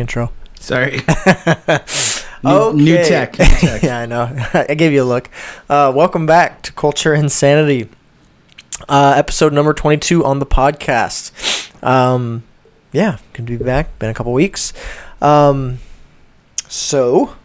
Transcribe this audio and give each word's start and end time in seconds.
Intro. 0.00 0.32
Sorry. 0.58 1.00
New, 2.42 2.72
new 2.72 2.96
tech. 2.96 3.38
New 3.38 3.44
tech. 3.44 3.82
yeah, 3.82 3.98
I 3.98 4.06
know. 4.06 4.34
I 4.54 4.74
gave 4.74 4.92
you 4.92 5.02
a 5.02 5.04
look. 5.04 5.28
Uh, 5.68 5.92
welcome 5.94 6.24
back 6.24 6.62
to 6.62 6.72
Culture 6.72 7.12
Insanity, 7.14 7.90
uh, 8.88 9.12
episode 9.14 9.52
number 9.52 9.74
22 9.74 10.24
on 10.24 10.38
the 10.38 10.46
podcast. 10.46 11.32
Um, 11.84 12.44
yeah, 12.92 13.18
good 13.34 13.46
to 13.46 13.58
be 13.58 13.62
back. 13.62 13.98
Been 13.98 14.08
a 14.08 14.14
couple 14.14 14.32
weeks. 14.32 14.72
Um, 15.20 15.80
so, 16.66 17.36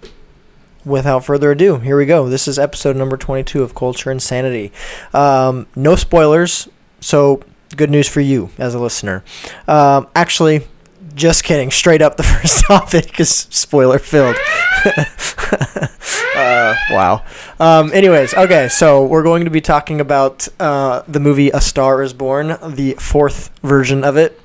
without 0.86 1.26
further 1.26 1.52
ado, 1.52 1.80
here 1.80 1.98
we 1.98 2.06
go. 2.06 2.30
This 2.30 2.48
is 2.48 2.58
episode 2.58 2.96
number 2.96 3.18
22 3.18 3.64
of 3.64 3.76
Culture 3.76 4.12
Insanity. 4.12 4.72
Um, 5.14 5.68
no 5.76 5.98
spoilers, 5.98 6.70
so 7.02 7.42
good 7.76 7.90
news 7.90 8.08
for 8.08 8.22
you 8.22 8.50
as 8.58 8.74
a 8.74 8.80
listener. 8.80 9.26
Um, 9.68 10.08
actually, 10.16 10.62
just 11.16 11.44
kidding. 11.44 11.72
Straight 11.72 12.02
up 12.02 12.18
the 12.18 12.24
first 12.42 12.66
topic 12.66 13.20
is 13.20 13.30
spoiler 13.30 13.98
filled. 14.00 14.36
uh, 16.36 16.76
wow. 16.92 17.24
Um, 17.60 17.92
anyways, 17.94 18.34
okay, 18.34 18.68
so 18.70 19.06
we're 19.06 19.24
going 19.24 19.46
to 19.46 19.52
be 19.52 19.62
talking 19.62 20.00
about 20.02 20.48
uh, 20.60 21.04
the 21.08 21.20
movie 21.20 21.50
A 21.50 21.62
Star 21.62 22.02
Is 22.04 22.14
Born, 22.14 22.58
the 22.68 22.96
fourth 23.00 23.50
version 23.62 24.04
of 24.04 24.18
it, 24.18 24.40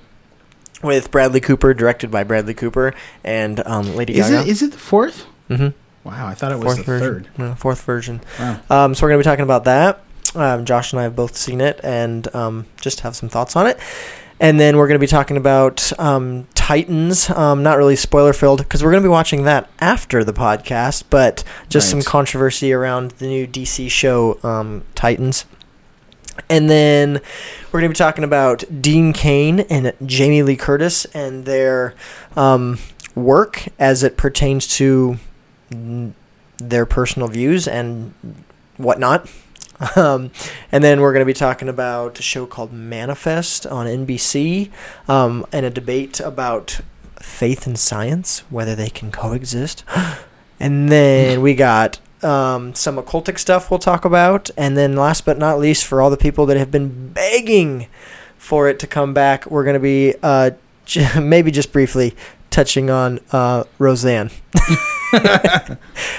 with 0.83 1.11
Bradley 1.11 1.41
Cooper, 1.41 1.75
directed 1.75 2.11
by 2.11 2.25
Bradley 2.25 2.55
Cooper 2.55 2.95
and 3.25 3.61
um, 3.67 3.95
Lady 3.97 4.15
Is 4.17 4.31
Gaga. 4.31 4.43
it 4.43 4.49
is 4.49 4.63
it 4.63 4.73
the 4.73 4.79
fourth? 4.79 5.27
mm-hmm. 5.49 5.69
Wow, 6.09 6.29
I 6.29 6.35
thought 6.35 6.51
it 6.53 6.55
was 6.57 6.65
Fourth 6.65 6.77
the 6.79 6.83
version. 6.85 7.25
third. 7.25 7.29
No, 7.39 7.55
fourth 7.57 7.83
version. 7.83 8.21
Wow. 8.39 8.61
Um, 8.71 8.95
so 8.95 9.03
we're 9.05 9.11
going 9.11 9.23
to 9.23 9.29
be 9.29 9.31
talking 9.31 9.43
about 9.43 9.65
that. 9.65 10.03
Um, 10.35 10.65
Josh 10.65 10.93
and 10.95 11.01
I 11.01 11.03
have 11.03 11.15
both 11.15 11.37
seen 11.37 11.61
it 11.61 11.79
and 11.85 12.35
um, 12.35 12.65
just 12.81 13.01
have 13.01 13.15
some 13.15 13.29
thoughts 13.29 13.55
on 13.55 13.67
it. 13.67 13.79
And 14.41 14.59
then 14.59 14.79
we're 14.79 14.89
going 14.89 14.99
to 14.99 15.05
be 15.05 15.07
talking 15.07 15.37
about 15.37 15.93
um, 15.99 16.49
Titans. 16.55 17.29
Um, 17.29 17.63
not 17.63 17.77
really 17.77 17.95
spoiler 17.95 18.33
filled 18.33 18.61
because 18.61 18.83
we're 18.83 18.91
going 18.91 19.03
to 19.03 19.07
be 19.07 19.11
watching 19.11 19.45
that 19.45 19.69
after 19.81 20.25
the 20.25 20.33
podcast, 20.33 21.05
but 21.11 21.45
just 21.69 21.91
some 21.91 22.01
controversy 22.01 22.73
around 22.73 23.11
the 23.13 23.27
new 23.27 23.47
DC 23.47 23.91
show 23.91 24.39
um, 24.43 24.83
Titans. 24.95 25.45
And 26.49 26.71
then 26.71 27.21
we're 27.71 27.81
going 27.81 27.91
to 27.91 27.95
be 27.95 27.99
talking 27.99 28.25
about 28.25 28.65
Dean 28.81 29.13
Cain 29.13 29.61
and 29.61 29.93
Jamie 30.07 30.43
Lee 30.43 30.57
Curtis 30.57 31.05
and 31.07 31.45
their 31.45 31.95
um, 32.35 32.79
work 33.15 33.67
as 33.79 34.03
it 34.03 34.17
pertains 34.17 34.67
to 34.79 35.19
their 36.59 36.87
personal 36.87 37.29
views 37.29 37.69
and 37.69 38.15
whatnot. 38.79 39.29
Um, 39.97 40.31
and 40.71 40.85
then 40.85 41.01
we're 41.01 41.13
going 41.13 41.23
to 41.23 41.27
be 41.27 41.33
talking 41.33 41.69
about 41.69 42.19
a 42.19 42.23
show 42.23 42.47
called 42.47 42.73
Manifest 42.73 43.67
on 43.67 43.87
NBC 43.87 44.71
um, 45.09 45.47
and 45.53 45.65
a 45.65 45.71
debate 45.71 46.21
about 46.21 46.81
faith 47.19 47.67
and 47.67 47.79
science, 47.79 48.41
whether 48.51 48.75
they 48.75 48.91
can 48.91 49.11
coexist. 49.11 49.85
and 50.61 50.91
then 50.91 51.41
we 51.41 51.55
got 51.55 51.99
um, 52.23 52.75
some 52.75 52.97
occultic 52.97 53.39
stuff 53.39 53.71
we'll 53.71 53.79
talk 53.79 54.05
about. 54.05 54.51
And 54.57 54.77
then 54.77 54.97
last 54.97 55.25
but 55.25 55.39
not 55.39 55.59
least, 55.59 55.87
for 55.87 56.03
all 56.03 56.11
the 56.11 56.17
people 56.17 56.47
that 56.47 56.57
have 56.57 56.71
been 56.71 57.13
begging 57.13 57.87
for 58.37 58.69
it 58.69 58.79
to 58.81 58.87
come 58.87 59.15
back, 59.15 59.47
we're 59.47 59.65
going 59.65 59.75
to 59.75 59.81
be 59.81 60.15
uh, 60.23 60.51
j- 60.85 61.21
maybe 61.21 61.51
just 61.51 61.73
briefly 61.73 62.15
touching 62.51 62.91
on 62.91 63.21
uh, 63.33 63.65
Roseanne. 63.79 64.31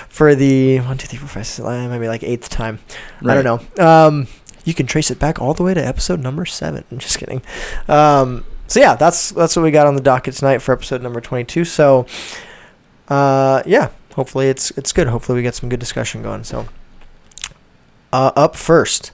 for 0.09 0.35
the 0.35 0.79
one, 0.79 0.97
two, 0.97 1.07
three, 1.07 1.19
four, 1.19 1.27
five, 1.27 1.47
six, 1.47 1.65
uh, 1.65 1.87
maybe 1.89 2.07
like 2.07 2.23
eighth 2.23 2.49
time. 2.49 2.79
I 3.25 3.35
don't 3.39 3.43
know. 3.77 3.83
Um, 3.85 4.27
you 4.65 4.73
can 4.73 4.85
trace 4.85 5.09
it 5.11 5.17
back 5.19 5.39
all 5.41 5.53
the 5.53 5.63
way 5.63 5.73
to 5.73 5.85
episode 5.85 6.19
number 6.19 6.45
seven. 6.45 6.83
I'm 6.91 6.99
just 6.99 7.17
kidding. 7.17 7.41
Um, 7.87 8.45
so 8.67 8.79
yeah, 8.79 8.95
that's 8.95 9.31
that's 9.31 9.55
what 9.55 9.63
we 9.63 9.71
got 9.71 9.87
on 9.87 9.95
the 9.95 10.01
docket 10.01 10.35
tonight 10.35 10.59
for 10.59 10.73
episode 10.73 11.01
number 11.01 11.19
22. 11.21 11.65
So, 11.65 12.05
uh, 13.07 13.63
yeah, 13.65 13.89
hopefully 14.15 14.47
it's 14.49 14.71
it's 14.71 14.93
good. 14.93 15.07
Hopefully 15.07 15.37
we 15.37 15.41
get 15.41 15.55
some 15.55 15.69
good 15.69 15.79
discussion 15.79 16.21
going. 16.21 16.43
So, 16.43 16.67
uh, 18.13 18.31
up 18.35 18.55
first, 18.55 19.11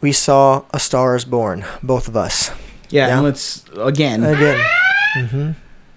we 0.00 0.12
saw 0.12 0.64
A 0.74 0.80
Star 0.80 1.14
Is 1.16 1.24
Born. 1.24 1.64
Both 1.82 2.08
of 2.08 2.16
us 2.16 2.50
Yeah, 2.90 3.06
Yeah. 3.08 3.14
and 3.16 3.24
let's 3.24 3.64
again. 3.78 4.24
again. 4.24 4.58
mm-hmm. 5.16 5.50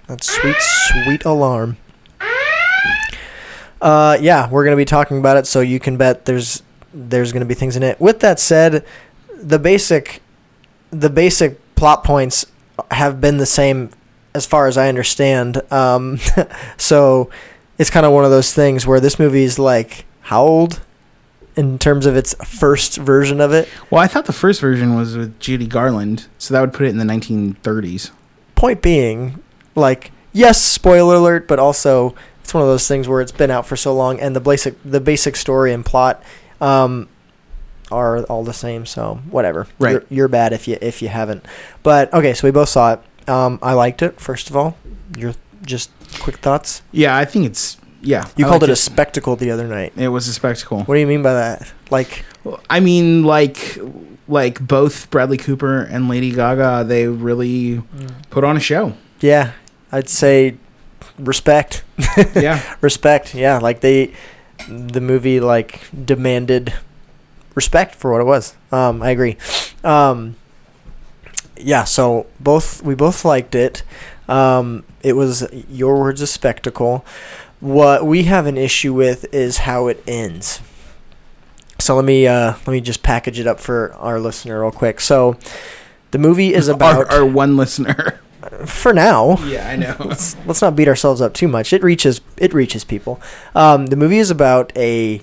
That 0.08 0.24
sweet, 0.24 0.56
sweet 0.60 1.26
alarm. 1.26 1.78
Uh, 3.82 4.18
yeah, 4.22 4.50
we're 4.50 4.64
gonna 4.64 4.78
be 4.78 4.86
talking 4.86 5.18
about 5.18 5.38
it, 5.38 5.46
so 5.46 5.60
you 5.60 5.80
can 5.80 5.98
bet 5.98 6.26
there's 6.26 6.64
there's 6.94 7.32
gonna 7.34 7.46
be 7.46 7.54
things 7.54 7.76
in 7.76 7.84
it. 7.84 8.00
With 8.00 8.20
that 8.22 8.40
said, 8.40 8.86
the 9.36 9.60
basic 9.60 10.22
the 10.92 11.10
basic 11.10 11.60
plot 11.76 12.04
points 12.04 12.46
have 12.92 13.20
been 13.20 13.38
the 13.38 13.46
same 13.46 13.90
as 14.34 14.46
far 14.46 14.68
as 14.68 14.78
I 14.78 14.88
understand. 14.88 15.62
Um, 15.72 16.20
so 16.78 17.30
it's 17.78 17.90
kind 17.90 18.06
of 18.06 18.12
one 18.14 18.24
of 18.26 18.32
those 18.32 18.54
things 18.54 18.88
where 18.88 19.00
this 19.00 19.20
movie 19.20 19.44
is 19.44 19.60
like 19.60 20.06
how 20.22 20.44
old 20.44 20.82
in 21.56 21.78
terms 21.78 22.06
of 22.06 22.16
its 22.16 22.34
first 22.46 22.98
version 22.98 23.40
of 23.42 23.54
it. 23.54 23.68
Well, 23.92 24.02
I 24.02 24.08
thought 24.08 24.26
the 24.26 24.34
first 24.34 24.62
version 24.62 24.96
was 24.96 25.16
with 25.18 25.40
Judy 25.40 25.68
Garland, 25.68 26.28
so 26.38 26.54
that 26.54 26.62
would 26.62 26.74
put 26.74 26.86
it 26.88 26.90
in 26.90 26.98
the 26.98 27.06
1930s. 27.06 28.12
point 28.56 28.82
being, 28.82 29.43
like, 29.76 30.12
yes, 30.32 30.62
spoiler 30.62 31.16
alert, 31.16 31.48
but 31.48 31.60
also 31.60 32.16
it's 32.44 32.54
one 32.54 32.62
of 32.64 32.70
those 32.70 32.88
things 32.88 33.08
where 33.08 33.22
it's 33.22 33.32
been 33.32 33.52
out 33.52 33.66
for 33.66 33.76
so 33.76 33.94
long, 33.94 34.20
and 34.20 34.36
the 34.36 34.40
basic 34.40 34.76
the 34.84 35.00
basic 35.00 35.36
story 35.36 35.74
and 35.74 35.86
plot 35.86 36.22
um, 36.62 37.08
are 37.92 38.24
all 38.24 38.44
the 38.44 38.54
same. 38.54 38.86
So 38.86 39.20
whatever, 39.30 39.68
Right. 39.80 39.92
You're, 39.92 40.06
you're 40.10 40.28
bad 40.28 40.54
if 40.54 40.68
you 40.68 40.78
if 40.82 41.02
you 41.02 41.08
haven't. 41.10 41.46
But 41.84 42.14
okay, 42.14 42.34
so 42.34 42.48
we 42.48 42.52
both 42.52 42.70
saw 42.70 42.94
it. 42.94 43.30
Um, 43.30 43.60
I 43.62 43.74
liked 43.74 44.02
it. 44.02 44.20
First 44.20 44.50
of 44.50 44.56
all, 44.58 44.78
your 45.18 45.34
just 45.66 45.92
quick 46.20 46.38
thoughts. 46.38 46.82
Yeah, 46.92 47.16
I 47.16 47.26
think 47.26 47.46
it's 47.46 47.78
yeah. 48.02 48.28
You 48.36 48.46
I 48.46 48.50
called 48.50 48.62
liked 48.64 48.70
it 48.70 48.74
a 48.74 48.76
spectacle 48.76 49.36
the 49.38 49.52
other 49.52 49.68
night. 49.68 49.94
It 49.96 50.10
was 50.10 50.28
a 50.28 50.34
spectacle. 50.34 50.84
What 50.84 50.96
do 50.96 51.00
you 51.00 51.08
mean 51.08 51.24
by 51.24 51.34
that? 51.34 51.72
Like, 51.90 52.26
I 52.70 52.80
mean, 52.82 53.24
like 53.24 53.78
like 54.28 54.66
both 54.66 55.10
Bradley 55.10 55.38
Cooper 55.38 55.82
and 55.84 56.10
Lady 56.10 56.32
Gaga, 56.32 56.84
they 56.86 57.08
really 57.08 57.82
put 58.30 58.44
on 58.44 58.58
a 58.58 58.60
show. 58.60 58.94
yeah, 59.22 59.52
I'd 59.94 60.10
say 60.10 60.58
respect. 61.20 61.84
yeah, 62.36 62.76
respect 62.82 63.36
yeah 63.36 63.60
like 63.60 63.82
they 63.82 64.14
the 64.68 65.00
movie 65.00 65.40
like 65.40 65.82
demanded 66.06 66.74
respect 67.56 67.94
for 67.96 68.12
what 68.12 68.20
it 68.22 68.26
was. 68.26 68.56
Um 68.72 69.02
i 69.04 69.12
agree. 69.12 69.38
Um 69.84 70.36
yeah 71.58 71.84
so 71.84 72.26
both 72.40 72.82
we 72.82 72.96
both 72.96 73.24
liked 73.24 73.54
it. 73.56 73.84
Um 74.28 74.84
it 75.04 75.14
was 75.14 75.48
your 75.70 76.00
words 76.00 76.22
a 76.22 76.28
spectacle. 76.28 77.06
What 77.60 78.06
we 78.06 78.24
have 78.24 78.48
an 78.48 78.58
issue 78.58 78.94
with 78.94 79.32
is 79.34 79.60
how 79.60 79.88
it 79.88 80.04
ends. 80.08 80.60
So 81.80 81.96
let 81.96 82.06
me 82.06 82.26
uh 82.26 82.54
let 82.66 82.68
me 82.68 82.82
just 82.82 83.04
package 83.04 83.40
it 83.40 83.46
up 83.46 83.60
for 83.60 83.94
our 83.94 84.20
listener 84.20 84.62
real 84.62 84.72
quick. 84.72 85.00
So 85.00 85.38
the 86.12 86.18
movie 86.18 86.54
is 86.54 86.68
about 86.68 87.12
our, 87.12 87.20
our 87.20 87.26
one 87.26 87.58
listener. 87.58 88.20
For 88.66 88.94
now 88.94 89.38
yeah, 89.46 89.70
I 89.70 89.76
know. 89.76 89.96
let's, 90.06 90.36
let's 90.46 90.62
not 90.62 90.76
beat 90.76 90.88
ourselves 90.88 91.22
up 91.22 91.34
too 91.34 91.48
much. 91.48 91.74
It 91.74 91.84
reaches 91.84 92.22
it 92.38 92.54
reaches 92.54 92.84
people. 92.84 93.22
Um, 93.56 93.88
the 93.88 93.96
movie 93.96 94.20
is 94.20 94.32
about 94.32 94.72
a 94.78 95.22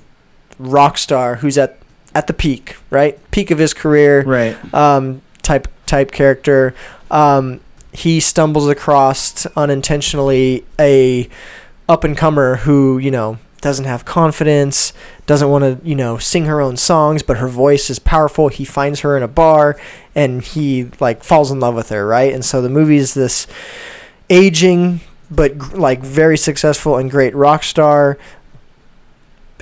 rock 0.58 0.98
star 0.98 1.36
who's 1.36 1.56
at 1.58 1.78
at 2.14 2.26
the 2.26 2.32
peak, 2.32 2.76
right? 2.90 3.18
Peak 3.30 3.50
of 3.50 3.58
his 3.58 3.74
career. 3.74 4.22
right. 4.22 4.74
Um, 4.74 5.22
type 5.42 5.68
type 5.86 6.12
character. 6.12 6.74
Um, 7.10 7.60
he 7.92 8.20
stumbles 8.20 8.68
across 8.68 9.46
unintentionally 9.56 10.64
a 10.78 11.28
up 11.88 12.04
and 12.04 12.16
comer 12.16 12.56
who 12.56 12.98
you 12.98 13.10
know 13.10 13.38
doesn't 13.60 13.84
have 13.84 14.04
confidence, 14.04 14.92
doesn't 15.30 15.48
want 15.48 15.62
to, 15.62 15.88
you 15.88 15.94
know, 15.94 16.18
sing 16.18 16.46
her 16.46 16.60
own 16.60 16.76
songs, 16.76 17.22
but 17.22 17.36
her 17.36 17.46
voice 17.46 17.88
is 17.88 18.00
powerful. 18.00 18.48
He 18.48 18.64
finds 18.64 19.00
her 19.02 19.16
in 19.16 19.22
a 19.22 19.28
bar 19.28 19.78
and 20.12 20.42
he 20.42 20.90
like 20.98 21.22
falls 21.22 21.52
in 21.52 21.60
love 21.60 21.76
with 21.76 21.90
her, 21.90 22.04
right? 22.04 22.34
And 22.34 22.44
so 22.44 22.60
the 22.60 22.68
movie 22.68 22.96
is 22.96 23.14
this 23.14 23.46
aging 24.28 24.98
but 25.30 25.72
like 25.72 26.00
very 26.00 26.36
successful 26.36 26.96
and 26.96 27.08
great 27.08 27.32
rock 27.36 27.62
star 27.62 28.18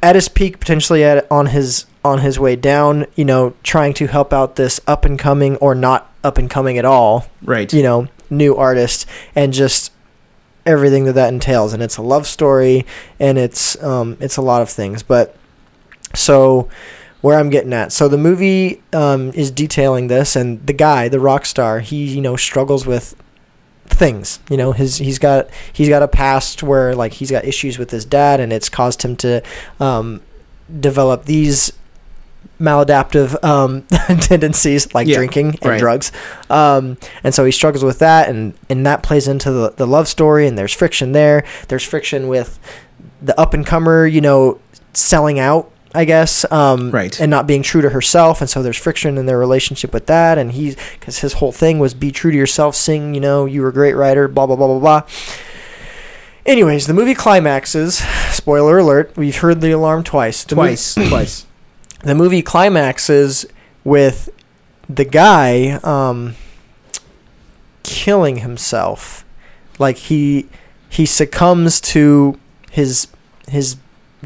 at 0.02 0.14
his 0.14 0.30
peak, 0.30 0.58
potentially 0.58 1.04
at 1.04 1.30
on 1.30 1.48
his 1.48 1.84
on 2.02 2.20
his 2.20 2.40
way 2.40 2.56
down. 2.56 3.04
You 3.14 3.26
know, 3.26 3.52
trying 3.62 3.92
to 3.94 4.06
help 4.06 4.32
out 4.32 4.56
this 4.56 4.80
up 4.86 5.04
and 5.04 5.18
coming 5.18 5.56
or 5.56 5.74
not 5.74 6.10
up 6.24 6.38
and 6.38 6.48
coming 6.48 6.78
at 6.78 6.86
all. 6.86 7.26
Right. 7.42 7.70
You 7.70 7.82
know, 7.82 8.08
new 8.30 8.56
artist, 8.56 9.04
and 9.34 9.52
just 9.52 9.92
everything 10.64 11.04
that 11.04 11.12
that 11.12 11.30
entails. 11.30 11.74
And 11.74 11.82
it's 11.82 11.98
a 11.98 12.02
love 12.02 12.26
story, 12.26 12.86
and 13.20 13.36
it's 13.36 13.76
um, 13.82 14.16
it's 14.18 14.38
a 14.38 14.42
lot 14.42 14.62
of 14.62 14.70
things. 14.70 15.02
But 15.02 15.34
so 16.18 16.68
where 17.20 17.38
I'm 17.38 17.50
getting 17.50 17.72
at. 17.72 17.92
So 17.92 18.08
the 18.08 18.18
movie 18.18 18.82
um, 18.92 19.30
is 19.32 19.50
detailing 19.50 20.06
this, 20.08 20.36
and 20.36 20.64
the 20.66 20.72
guy, 20.72 21.08
the 21.08 21.20
rock 21.20 21.46
star, 21.46 21.80
he 21.80 22.04
you 22.04 22.20
know 22.20 22.36
struggles 22.36 22.86
with 22.86 23.14
things. 23.86 24.40
You 24.50 24.56
know, 24.56 24.72
his 24.72 24.98
he's 24.98 25.18
got 25.18 25.48
he's 25.72 25.88
got 25.88 26.02
a 26.02 26.08
past 26.08 26.62
where 26.62 26.94
like 26.94 27.14
he's 27.14 27.30
got 27.30 27.44
issues 27.44 27.78
with 27.78 27.90
his 27.90 28.04
dad, 28.04 28.40
and 28.40 28.52
it's 28.52 28.68
caused 28.68 29.02
him 29.02 29.16
to 29.16 29.42
um, 29.80 30.22
develop 30.80 31.24
these 31.24 31.72
maladaptive 32.60 33.42
um, 33.44 33.82
tendencies 34.20 34.92
like 34.94 35.06
Yeah, 35.06 35.16
drinking 35.16 35.58
and 35.62 35.64
right. 35.64 35.80
drugs. 35.80 36.12
Um, 36.50 36.98
and 37.24 37.34
so 37.34 37.44
he 37.44 37.52
struggles 37.52 37.84
with 37.84 37.98
that, 38.00 38.28
and 38.28 38.54
and 38.68 38.86
that 38.86 39.02
plays 39.02 39.26
into 39.28 39.50
the 39.50 39.70
the 39.70 39.86
love 39.86 40.08
story, 40.08 40.46
and 40.46 40.56
there's 40.56 40.72
friction 40.72 41.12
there. 41.12 41.44
There's 41.68 41.84
friction 41.84 42.28
with 42.28 42.58
the 43.20 43.38
up 43.40 43.54
and 43.54 43.66
comer, 43.66 44.06
you 44.06 44.20
know, 44.20 44.60
selling 44.92 45.38
out. 45.38 45.70
I 45.98 46.04
guess, 46.04 46.44
um, 46.52 46.90
Right. 46.92 47.18
and 47.20 47.28
not 47.28 47.46
being 47.48 47.62
true 47.62 47.82
to 47.82 47.88
herself, 47.90 48.40
and 48.40 48.48
so 48.48 48.62
there's 48.62 48.76
friction 48.76 49.18
in 49.18 49.26
their 49.26 49.38
relationship 49.38 49.92
with 49.92 50.06
that. 50.06 50.38
And 50.38 50.52
he's 50.52 50.76
because 50.98 51.18
his 51.18 51.32
whole 51.34 51.50
thing 51.52 51.78
was 51.80 51.92
be 51.92 52.12
true 52.12 52.30
to 52.30 52.36
yourself, 52.36 52.76
sing, 52.76 53.14
you 53.14 53.20
know, 53.20 53.46
you 53.46 53.62
were 53.62 53.68
a 53.68 53.72
great 53.72 53.94
writer, 53.94 54.28
blah 54.28 54.46
blah 54.46 54.54
blah 54.56 54.68
blah 54.68 54.78
blah. 54.78 55.02
Anyways, 56.46 56.86
the 56.86 56.94
movie 56.94 57.14
climaxes. 57.14 57.98
Spoiler 58.30 58.78
alert: 58.78 59.12
We've 59.16 59.36
heard 59.36 59.60
the 59.60 59.72
alarm 59.72 60.04
twice. 60.04 60.44
The 60.44 60.54
movie- 60.56 60.68
Twice. 60.68 60.94
twice. 61.08 61.46
the 62.04 62.14
movie 62.14 62.42
climaxes 62.42 63.44
with 63.84 64.28
the 64.88 65.04
guy 65.04 65.80
um, 65.82 66.36
killing 67.82 68.36
himself. 68.36 69.24
Like 69.78 69.96
he 69.96 70.46
he 70.88 71.06
succumbs 71.06 71.80
to 71.92 72.38
his 72.70 73.08
his 73.48 73.76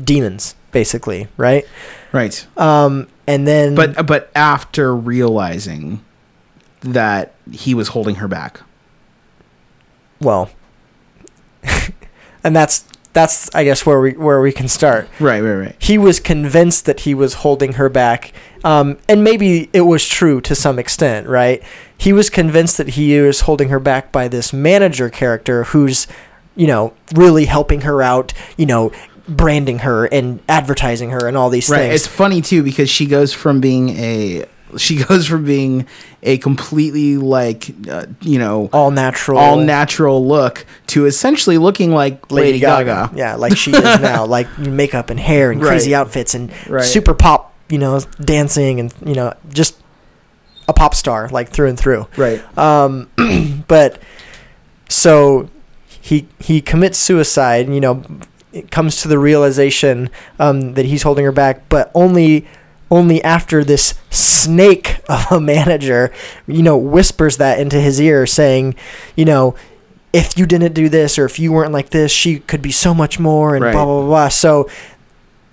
demons, 0.03 0.55
basically, 0.73 1.29
right? 1.37 1.65
Right. 2.13 2.47
Um, 2.57 3.09
and 3.27 3.47
then 3.47 3.75
But 3.75 4.07
but 4.07 4.31
after 4.35 4.95
realizing 4.95 6.05
that 6.81 7.35
he 7.53 7.75
was 7.75 7.89
holding 7.89 8.17
her 8.17 8.27
back. 8.29 8.61
well, 10.21 10.51
and 12.45 12.55
that's 12.57 12.85
that's 13.13 13.55
I 13.55 13.65
guess 13.65 13.85
where 13.87 14.01
we 14.01 14.13
where 14.13 14.41
we 14.41 14.53
can 14.53 14.69
start. 14.69 15.09
Right, 15.21 15.41
right, 15.41 15.55
right. 15.55 15.77
he 15.79 15.99
was 15.99 16.19
convinced 16.19 16.87
that 16.87 17.01
he 17.01 17.15
was 17.15 17.35
holding 17.35 17.75
her 17.75 17.89
back. 17.89 18.33
Um, 18.65 18.99
and 19.09 19.23
maybe 19.25 19.69
it 19.73 19.83
was 19.83 20.07
true 20.07 20.41
to 20.43 20.55
some 20.55 20.79
extent, 20.79 21.27
right? 21.29 21.63
He 21.99 22.13
was 22.13 22.31
convinced 22.31 22.77
that 22.79 22.91
he 22.91 23.21
was 23.21 23.43
holding 23.43 23.69
her 23.69 23.81
back 23.81 24.13
by 24.13 24.29
this 24.29 24.53
manager 24.53 25.11
character 25.11 25.65
who's, 25.65 26.07
you 26.55 26.67
know, 26.69 26.95
really 27.13 27.47
helping 27.47 27.81
her 27.83 28.03
out, 28.03 28.33
you 28.57 28.67
know, 28.67 28.93
branding 29.37 29.81
her 29.81 30.07
and 30.07 30.41
advertising 30.49 31.11
her 31.11 31.27
and 31.27 31.37
all 31.37 31.51
these 31.51 31.69
Right. 31.69 31.79
things. 31.91 31.95
It's 31.95 32.07
funny 32.07 32.41
too 32.43 32.63
because 32.63 32.89
she 32.91 33.07
goes 33.07 33.33
from 33.33 33.61
being 33.61 33.91
a 33.91 34.45
she 34.77 34.97
goes 35.05 35.27
from 35.27 35.45
being 35.45 35.87
a 36.23 36.39
completely 36.39 37.17
like 37.19 37.75
uh, 37.91 38.07
you 38.21 38.39
know 38.39 38.71
all 38.73 38.91
natural. 38.91 39.39
all 39.39 39.57
natural 39.59 40.27
look 40.27 40.65
to 40.89 41.05
essentially 41.07 41.59
looking 41.59 41.91
like 41.93 42.31
Lady, 42.31 42.59
Gaga. 42.59 43.11
Yeah, 43.15 43.35
like 43.37 43.57
she 43.57 43.71
is 43.73 44.01
now, 44.01 44.25
like 44.37 44.57
makeup 44.59 45.11
and 45.11 45.21
hair 45.21 45.51
and 45.51 45.61
crazy 45.61 45.93
Right. 45.93 45.99
outfits 45.99 46.35
and 46.35 46.51
Right. 46.69 46.85
super 46.85 47.13
pop, 47.15 47.55
you 47.69 47.79
know, 47.79 48.01
dancing 48.21 48.81
and, 48.81 48.95
you 49.05 49.15
know, 49.15 49.35
just 49.53 49.77
a 50.69 50.73
pop 50.73 50.95
star, 50.95 51.29
like 51.31 51.51
through 51.51 51.69
and 51.69 51.79
through. 51.79 52.07
Right. 52.17 52.41
Um, 52.57 53.11
but 53.69 53.99
so 54.89 55.49
he 56.01 56.29
he 56.39 56.61
commits 56.61 56.99
suicide. 56.99 57.69
You 57.69 57.81
know, 57.81 58.03
comes 58.71 59.01
to 59.03 59.09
the 59.09 59.19
realization 59.19 60.11
um, 60.39 60.75
that 60.75 60.85
he's 60.87 61.03
holding 61.03 61.25
her 61.25 61.33
back, 61.33 61.69
but 61.69 61.91
only 61.95 62.47
only 62.91 63.23
after 63.25 63.65
this 63.65 63.95
snake 64.11 65.01
of 65.09 65.25
a 65.33 65.41
manager, 65.41 66.13
you 66.47 66.63
know, 66.63 66.77
whispers 66.77 67.39
that 67.39 67.59
into 67.59 67.81
his 67.81 68.01
ear, 68.01 68.27
saying, 68.27 68.75
you 69.17 69.25
know. 69.25 69.55
If 70.15 70.37
you 70.37 70.45
didn't 70.45 70.75
do 70.75 70.91
this, 70.91 71.19
or 71.19 71.25
if 71.25 71.39
you 71.39 71.53
weren't 71.53 71.73
like 71.73 71.89
this, 71.89 72.13
she 72.13 72.41
could 72.41 72.61
be 72.61 72.71
so 72.71 72.93
much 72.93 73.19
more, 73.19 73.55
and 73.57 73.65
Right. 73.65 73.73
blah 73.73 73.87
blah 73.87 74.01
blah. 74.01 74.07
blah. 74.09 74.29
So, 74.29 74.69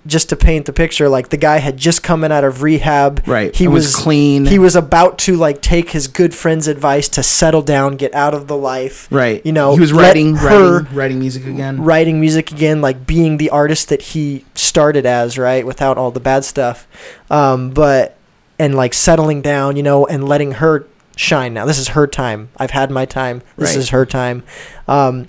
just 0.06 0.30
to 0.30 0.36
paint 0.36 0.64
the 0.66 0.72
picture, 0.72 1.08
like 1.08 1.28
the 1.28 1.36
guy 1.36 1.58
had 1.58 1.76
just 1.76 2.02
come 2.02 2.24
in 2.24 2.32
out 2.32 2.42
of 2.42 2.62
rehab. 2.62 3.22
Right. 3.26 3.54
He 3.54 3.68
was 3.68 3.84
was 3.86 3.96
clean. 3.96 4.46
He 4.46 4.58
was 4.58 4.74
about 4.74 5.18
to 5.20 5.36
like 5.36 5.60
take 5.60 5.90
his 5.90 6.08
good 6.08 6.34
friend's 6.34 6.66
advice 6.68 7.08
to 7.10 7.22
settle 7.22 7.60
down, 7.62 7.96
get 7.96 8.14
out 8.14 8.32
of 8.32 8.46
the 8.46 8.56
life. 8.56 9.08
right. 9.10 9.44
You 9.44 9.52
know, 9.52 9.74
he 9.74 9.80
was 9.80 9.92
writing 9.92 10.36
her 10.36 10.78
writing 10.80 10.96
writing 10.96 11.18
music 11.20 11.46
again. 11.46 11.82
writing 11.82 12.18
music 12.20 12.50
again, 12.50 12.80
like 12.80 13.06
being 13.06 13.36
the 13.36 13.50
artist 13.50 13.88
that 13.90 14.00
he 14.02 14.44
started 14.54 15.04
as, 15.04 15.36
right, 15.36 15.66
without 15.66 15.98
all 15.98 16.10
the 16.10 16.20
bad 16.20 16.44
stuff. 16.44 16.86
Um, 17.30 17.70
but 17.70 18.16
and 18.58 18.74
like 18.74 18.94
settling 18.94 19.42
down, 19.42 19.76
you 19.76 19.82
know, 19.82 20.06
and 20.06 20.26
letting 20.28 20.52
her 20.52 20.86
shine. 21.16 21.52
Now 21.52 21.66
this 21.66 21.78
is 21.78 21.88
her 21.88 22.06
time. 22.06 22.48
I've 22.56 22.70
had 22.70 22.90
my 22.90 23.04
time. 23.04 23.42
This 23.58 23.70
Right. 23.70 23.76
is 23.78 23.90
her 23.90 24.06
time. 24.06 24.44
Um, 24.88 25.28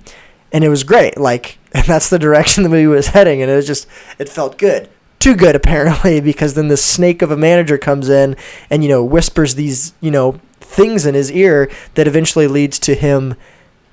and 0.53 0.63
it 0.63 0.69
was 0.69 0.83
great. 0.83 1.17
Like, 1.17 1.57
and 1.73 1.85
that's 1.85 2.09
the 2.09 2.19
direction 2.19 2.63
the 2.63 2.69
movie 2.69 2.87
was 2.87 3.07
heading, 3.07 3.41
and 3.41 3.49
it 3.49 3.55
was 3.55 3.67
just 3.67 3.87
it 4.19 4.29
felt 4.29 4.57
good. 4.57 4.89
Too 5.19 5.35
good 5.35 5.55
apparently, 5.55 6.19
because 6.21 6.53
then 6.53 6.67
the 6.67 6.77
snake 6.77 7.21
of 7.21 7.31
a 7.31 7.37
manager 7.37 7.77
comes 7.77 8.09
in 8.09 8.35
and 8.69 8.83
you 8.83 8.89
know 8.89 9.03
whispers 9.03 9.55
these 9.55 9.93
you 10.01 10.11
know 10.11 10.39
things 10.59 11.05
in 11.05 11.15
his 11.15 11.31
ear 11.31 11.69
that 11.95 12.07
eventually 12.07 12.47
leads 12.47 12.79
to 12.79 12.95
him 12.95 13.35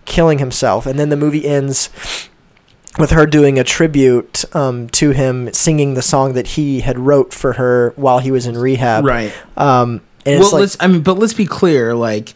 killing 0.05 0.39
himself, 0.39 0.87
and 0.87 0.99
then 0.99 1.09
the 1.09 1.17
movie 1.17 1.47
ends 1.47 1.91
with 2.99 3.11
her 3.11 3.27
doing 3.27 3.59
a 3.59 3.65
tribute 3.65 4.45
um, 4.55 4.89
to 4.89 5.11
him, 5.11 5.53
singing 5.53 5.95
the 5.95 6.03
song 6.03 6.33
that 6.33 6.49
he 6.49 6.81
had 6.81 6.99
wrote 6.99 7.33
for 7.33 7.55
her 7.55 7.93
while 7.97 8.19
he 8.19 8.31
was 8.31 8.47
in 8.47 8.57
rehab. 8.57 9.05
Right. 9.05 9.33
Um, 9.57 10.01
and 10.27 10.41
well, 10.41 10.43
it's 10.43 10.53
like, 10.53 10.61
let's. 10.61 10.77
I 10.81 10.87
mean, 10.89 11.03
but 11.03 11.19
let's 11.19 11.35
be 11.35 11.47
clear. 11.47 11.95
Like, 11.95 12.35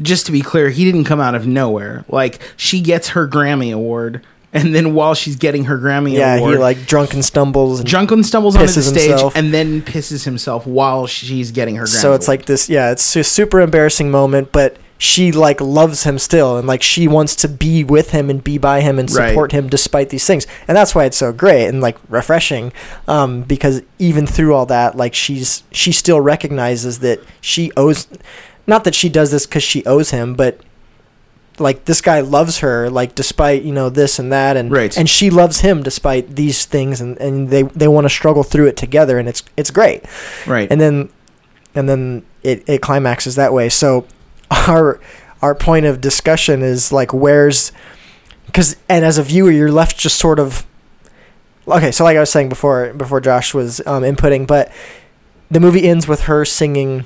just 0.00 0.26
to 0.26 0.32
be 0.32 0.42
clear, 0.42 0.70
he 0.70 0.84
didn't 0.84 1.04
come 1.04 1.20
out 1.20 1.34
of 1.34 1.46
nowhere. 1.46 2.04
Like, 2.08 2.40
she 2.56 2.80
gets 2.80 3.08
her 3.10 3.26
Grammy 3.26 3.74
award, 3.74 4.24
and 4.56 4.74
then 4.74 4.94
while 4.94 5.14
she's 5.14 5.36
getting 5.36 5.64
her 5.64 5.78
Grammy 5.78 6.12
yeah, 6.14 6.36
award, 6.36 6.52
he 6.54 6.58
like 6.58 6.86
drunken 6.86 7.22
stumbles. 7.22 7.80
And 7.80 7.88
Junkin 7.88 8.24
stumbles 8.24 8.56
onto 8.56 8.72
the 8.72 8.82
stage 8.82 9.10
himself. 9.10 9.36
and 9.36 9.52
then 9.52 9.82
pisses 9.82 10.24
himself 10.24 10.66
while 10.66 11.06
she's 11.06 11.50
getting 11.52 11.76
her 11.76 11.84
Grammy. 11.84 11.88
so 12.00 12.14
it's 12.14 12.26
award. 12.26 12.40
like 12.40 12.46
this. 12.46 12.68
Yeah, 12.68 12.90
it's 12.92 13.14
a 13.16 13.24
super 13.24 13.60
embarrassing 13.60 14.10
moment, 14.10 14.52
but 14.52 14.76
she 14.98 15.30
like 15.30 15.60
loves 15.60 16.04
him 16.04 16.18
still, 16.18 16.56
and 16.56 16.66
like 16.66 16.82
she 16.82 17.06
wants 17.06 17.36
to 17.36 17.48
be 17.48 17.84
with 17.84 18.12
him 18.12 18.30
and 18.30 18.42
be 18.42 18.56
by 18.56 18.80
him 18.80 18.98
and 18.98 19.10
Right. 19.10 19.28
support 19.28 19.52
him 19.52 19.68
despite 19.68 20.08
these 20.08 20.24
things, 20.26 20.46
and 20.66 20.74
that's 20.74 20.94
why 20.94 21.04
it's 21.04 21.18
so 21.18 21.32
great 21.32 21.66
and 21.66 21.82
like 21.82 21.98
refreshing, 22.08 22.72
um, 23.06 23.42
because 23.42 23.82
even 23.98 24.26
through 24.26 24.54
all 24.54 24.64
that, 24.66 24.96
like 24.96 25.14
she's 25.14 25.62
she 25.70 25.92
still 25.92 26.20
recognizes 26.22 27.00
that 27.00 27.20
she 27.42 27.70
owes, 27.76 28.08
not 28.66 28.84
that 28.84 28.94
she 28.94 29.10
does 29.10 29.30
this 29.32 29.44
because 29.46 29.62
she 29.62 29.84
owes 29.84 30.12
him, 30.12 30.32
but 30.34 30.60
like 31.58 31.84
this 31.86 32.00
guy 32.00 32.20
loves 32.20 32.58
her 32.58 32.90
like 32.90 33.14
despite 33.14 33.62
you 33.62 33.72
know 33.72 33.88
this 33.88 34.18
and 34.18 34.32
that 34.32 34.56
and 34.56 34.70
Right. 34.70 34.96
and 34.96 35.08
she 35.08 35.30
loves 35.30 35.60
him 35.60 35.82
despite 35.82 36.36
these 36.36 36.64
things 36.64 37.00
and, 37.00 37.16
and 37.18 37.48
they 37.50 37.62
they 37.62 37.88
want 37.88 38.04
to 38.04 38.08
struggle 38.10 38.42
through 38.42 38.66
it 38.66 38.76
together 38.76 39.18
and 39.18 39.28
it's 39.28 39.42
it's 39.56 39.70
great 39.70 40.04
right. 40.46 40.70
and 40.70 40.80
then 40.80 41.08
and 41.74 41.88
then 41.88 42.24
it, 42.42 42.68
it 42.68 42.82
climaxes 42.82 43.34
that 43.36 43.52
way 43.52 43.68
so 43.68 44.06
our 44.50 45.00
our 45.42 45.54
point 45.54 45.86
of 45.86 46.00
discussion 46.00 46.62
is 46.62 46.92
like 46.92 47.12
where's 47.12 47.72
because 48.46 48.76
and 48.88 49.04
as 49.04 49.18
a 49.18 49.22
viewer 49.22 49.50
you're 49.50 49.72
left 49.72 49.98
just 49.98 50.18
sort 50.18 50.38
of 50.38 50.66
okay 51.68 51.90
so 51.90 52.04
like 52.04 52.16
i 52.16 52.20
was 52.20 52.30
saying 52.30 52.48
before 52.48 52.92
before 52.94 53.20
josh 53.20 53.52
was 53.54 53.80
um, 53.86 54.02
inputting 54.02 54.46
but 54.46 54.70
the 55.50 55.60
movie 55.60 55.88
ends 55.88 56.06
with 56.08 56.22
her 56.22 56.44
singing 56.44 57.04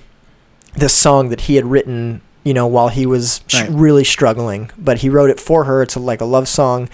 this 0.75 0.93
song 0.95 1.29
that 1.31 1.43
he 1.43 1.57
had 1.57 1.65
written 1.67 2.21
you 2.45 2.55
know 2.55 2.67
while 2.67 2.89
he 2.89 3.07
was 3.07 3.41
Right. 3.55 3.69
really 3.71 4.05
struggling. 4.05 4.71
But 4.79 4.99
he 4.99 5.09
wrote 5.09 5.31
it 5.31 5.41
for 5.41 5.65
her. 5.65 5.83
It's 5.83 5.95
a, 5.97 6.01
like 6.01 6.21
a 6.21 6.25
love 6.25 6.49
song. 6.49 6.89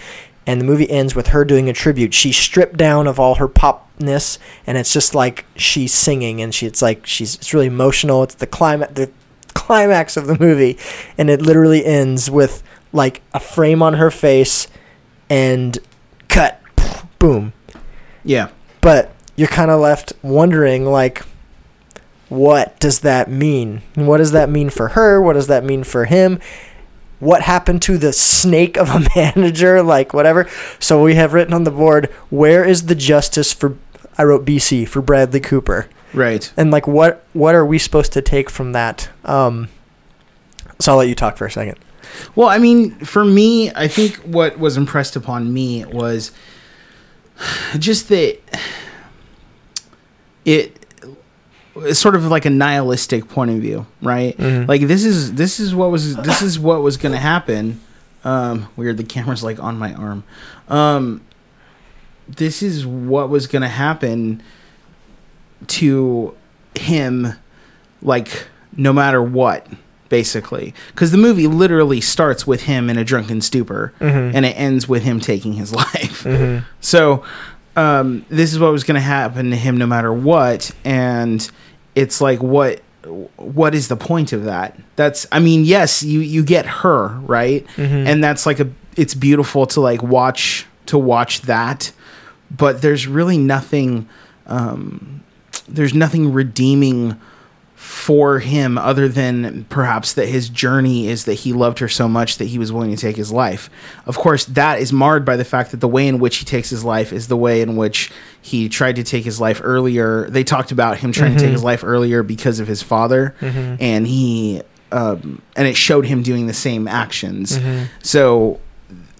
And 0.45 0.61
the 0.61 0.65
movie 0.65 0.89
ends 0.89 1.13
with 1.15 1.27
her 1.27 1.43
doing 1.43 1.67
a 1.69 1.73
tribute. 1.73 2.13
She's 2.13 2.37
stripped 2.37 2.77
down 2.77 3.05
of 3.07 3.19
all 3.19 3.35
her 3.35 3.49
popness 3.49 4.37
and 4.65 4.77
it's 4.77 4.93
just 4.93 5.13
like 5.13 5.43
she's 5.57 5.93
singing 5.93 6.41
and 6.41 6.55
she 6.55 6.65
it's 6.65 6.81
like 6.81 7.05
she's 7.05 7.35
it's 7.35 7.53
really 7.53 7.67
emotional. 7.67 8.23
It's 8.23 8.35
the 8.35 8.47
climax 8.47 8.93
the 8.93 9.11
climax 9.53 10.15
of 10.15 10.27
the 10.27 10.37
movie. 10.39 10.77
And 11.17 11.29
it 11.29 11.41
literally 11.41 11.83
ends 11.85 12.31
with 12.31 12.63
like 12.93 13.21
a 13.33 13.39
frame 13.41 13.81
on 13.83 13.95
her 13.95 14.09
face 14.09 14.67
and 15.29 15.77
cut. 16.29 16.61
Boom. 17.19 17.51
Yeah. 18.23 18.49
but 18.81 19.11
you're 19.35 19.47
kind 19.49 19.69
of 19.69 19.79
left 19.81 20.13
wondering 20.21 20.85
like 20.85 21.23
what 22.29 22.79
does 22.79 22.99
that 22.99 23.29
mean 23.29 23.81
what 23.95 24.17
does 24.17 24.31
that 24.31 24.49
mean 24.49 24.69
for 24.69 24.89
her 24.89 25.21
what 25.21 25.33
does 25.33 25.47
that 25.47 25.63
mean 25.63 25.83
for 25.83 26.05
him 26.05 26.39
what 27.19 27.41
happened 27.41 27.81
to 27.81 27.97
the 27.97 28.13
snake 28.13 28.77
of 28.77 28.89
a 28.89 29.07
manager 29.15 29.81
like 29.81 30.13
whatever 30.13 30.47
so 30.79 31.01
we 31.01 31.15
have 31.15 31.33
written 31.33 31.53
on 31.53 31.63
the 31.63 31.71
board 31.71 32.07
where 32.29 32.65
is 32.65 32.87
the 32.87 32.95
justice 32.95 33.53
for 33.53 33.77
I 34.17 34.23
wrote 34.23 34.45
BC 34.45 34.87
for 34.87 35.01
Bradley 35.01 35.39
Cooper. 35.39 35.87
Right. 36.13 36.51
And 36.57 36.71
like 36.71 36.87
what 36.87 37.23
what 37.33 37.53
are 37.53 37.65
we 37.65 37.77
supposed 37.77 38.13
to 38.13 38.21
take 38.21 38.49
from 38.49 38.71
that? 38.71 39.09
Um 39.23 39.69
so 40.79 40.91
I'll 40.91 40.97
let 40.97 41.07
you 41.07 41.15
talk 41.15 41.37
for 41.37 41.45
a 41.45 41.51
second. 41.51 41.77
Well, 42.35 42.47
I 42.47 42.57
mean, 42.57 42.91
for 42.99 43.25
me, 43.25 43.71
I 43.71 43.87
think 43.87 44.15
what 44.17 44.57
was 44.57 44.77
impressed 44.77 45.15
upon 45.15 45.51
me 45.51 45.85
was 45.85 46.31
just 47.77 48.09
that 48.09 48.39
it 50.45 50.85
sort 51.93 52.15
of 52.15 52.25
like 52.25 52.45
a 52.45 52.49
nihilistic 52.49 53.27
point 53.29 53.51
of 53.51 53.57
view, 53.57 53.85
right? 54.01 54.37
Mhm. 54.37 54.67
Like 54.67 54.81
this 54.87 55.03
is 55.05 55.33
this 55.33 55.59
is 55.59 55.73
what 55.75 55.91
was 55.91 56.15
this 56.17 56.41
is 56.41 56.59
what 56.59 56.81
was 56.81 56.97
going 56.97 57.11
to 57.13 57.19
happen. 57.19 57.79
Um, 58.23 58.67
weird, 58.75 58.97
the 58.97 59.03
camera's 59.03 59.43
like 59.43 59.61
on 59.61 59.77
my 59.77 59.93
arm. 59.93 60.23
Um, 60.69 61.21
this 62.27 62.61
is 62.61 62.85
what 62.85 63.29
was 63.29 63.47
going 63.47 63.61
to 63.61 63.67
happen 63.69 64.41
to 65.67 66.35
him, 66.79 67.33
like 68.01 68.47
no 68.75 68.93
matter 68.93 69.21
what, 69.23 69.65
basically, 70.09 70.73
because 70.89 71.11
the 71.11 71.17
movie 71.17 71.47
literally 71.47 72.01
starts 72.01 72.45
with 72.45 72.63
him 72.63 72.89
in 72.89 72.97
a 72.97 73.03
drunken 73.03 73.41
stupor, 73.41 73.93
Mhm. 73.99 74.31
and 74.35 74.45
it 74.45 74.49
ends 74.57 74.87
with 74.87 75.03
him 75.03 75.19
taking 75.19 75.53
his 75.53 75.73
life. 75.83 76.23
Mhm. 76.23 76.63
So, 76.81 77.23
um, 77.75 78.25
this 78.29 78.53
is 78.53 78.59
what 78.59 78.71
was 78.71 78.83
going 78.83 78.95
to 78.95 79.01
happen 79.01 79.49
to 79.51 79.55
him 79.55 79.77
no 79.77 79.87
matter 79.87 80.11
what, 80.13 80.71
and 80.83 81.49
it's 82.01 82.21
like 82.21 82.41
what 82.41 82.81
what 83.37 83.73
is 83.73 83.87
the 83.87 83.95
point 83.95 84.33
of 84.33 84.43
that? 84.45 84.77
That's 84.95 85.25
I 85.31 85.39
mean, 85.39 85.63
yes, 85.65 86.03
you 86.03 86.19
you 86.19 86.43
get 86.43 86.65
her 86.83 87.07
right, 87.25 87.65
Mhm. 87.77 88.05
and 88.07 88.23
that's 88.23 88.45
like 88.45 88.59
a 88.59 88.67
it's 88.95 89.13
beautiful 89.15 89.65
to 89.67 89.79
like 89.81 90.01
watch 90.03 90.65
to 90.87 90.97
watch 90.97 91.41
that, 91.43 91.91
but 92.55 92.81
there's 92.81 93.07
really 93.07 93.37
nothing. 93.37 94.07
Um, 94.47 95.21
there's 95.67 95.93
nothing 95.93 96.31
redeeming 96.33 97.19
for 97.87 98.39
him 98.39 98.77
other 98.77 99.07
than 99.07 99.63
perhaps 99.69 100.13
that 100.15 100.27
his 100.27 100.49
journey 100.49 101.07
is 101.07 101.23
that 101.23 101.35
he 101.35 101.53
loved 101.53 101.79
her 101.79 101.87
so 101.87 102.05
much 102.05 102.37
that 102.37 102.43
he 102.43 102.59
was 102.59 102.69
willing 102.69 102.91
to 102.91 102.97
take 102.97 103.15
his 103.15 103.31
life. 103.31 103.69
Of 104.05 104.17
course, 104.17 104.43
that 104.43 104.81
is 104.81 104.91
marred 104.91 105.23
by 105.23 105.37
the 105.37 105.45
fact 105.45 105.71
that 105.71 105.77
the 105.77 105.87
way 105.87 106.05
in 106.05 106.19
which 106.19 106.35
he 106.35 106.43
takes 106.43 106.69
his 106.69 106.83
life 106.83 107.13
is 107.13 107.29
the 107.29 107.37
way 107.37 107.61
in 107.61 107.77
which 107.77 108.11
he 108.41 108.67
tried 108.67 108.97
to 108.97 109.05
take 109.05 109.23
his 109.23 109.39
life 109.39 109.61
earlier. 109.63 110.29
They 110.29 110.43
talked 110.43 110.73
about 110.73 110.97
him 110.97 111.13
trying 111.13 111.35
to 111.35 111.39
take 111.39 111.51
his 111.51 111.61
mm-hmm. 111.61 111.65
life 111.65 111.83
earlier 111.85 112.23
because 112.23 112.59
of 112.59 112.67
his 112.67 112.83
father, 112.83 113.33
mm-hmm. 113.39 113.81
and 113.81 114.05
he 114.05 114.63
um, 114.91 115.41
and 115.55 115.65
it 115.65 115.77
showed 115.77 116.05
him 116.05 116.23
doing 116.23 116.47
the 116.47 116.53
same 116.53 116.89
actions. 116.89 117.57
Mm-hmm. 117.57 117.85
So, 118.03 118.59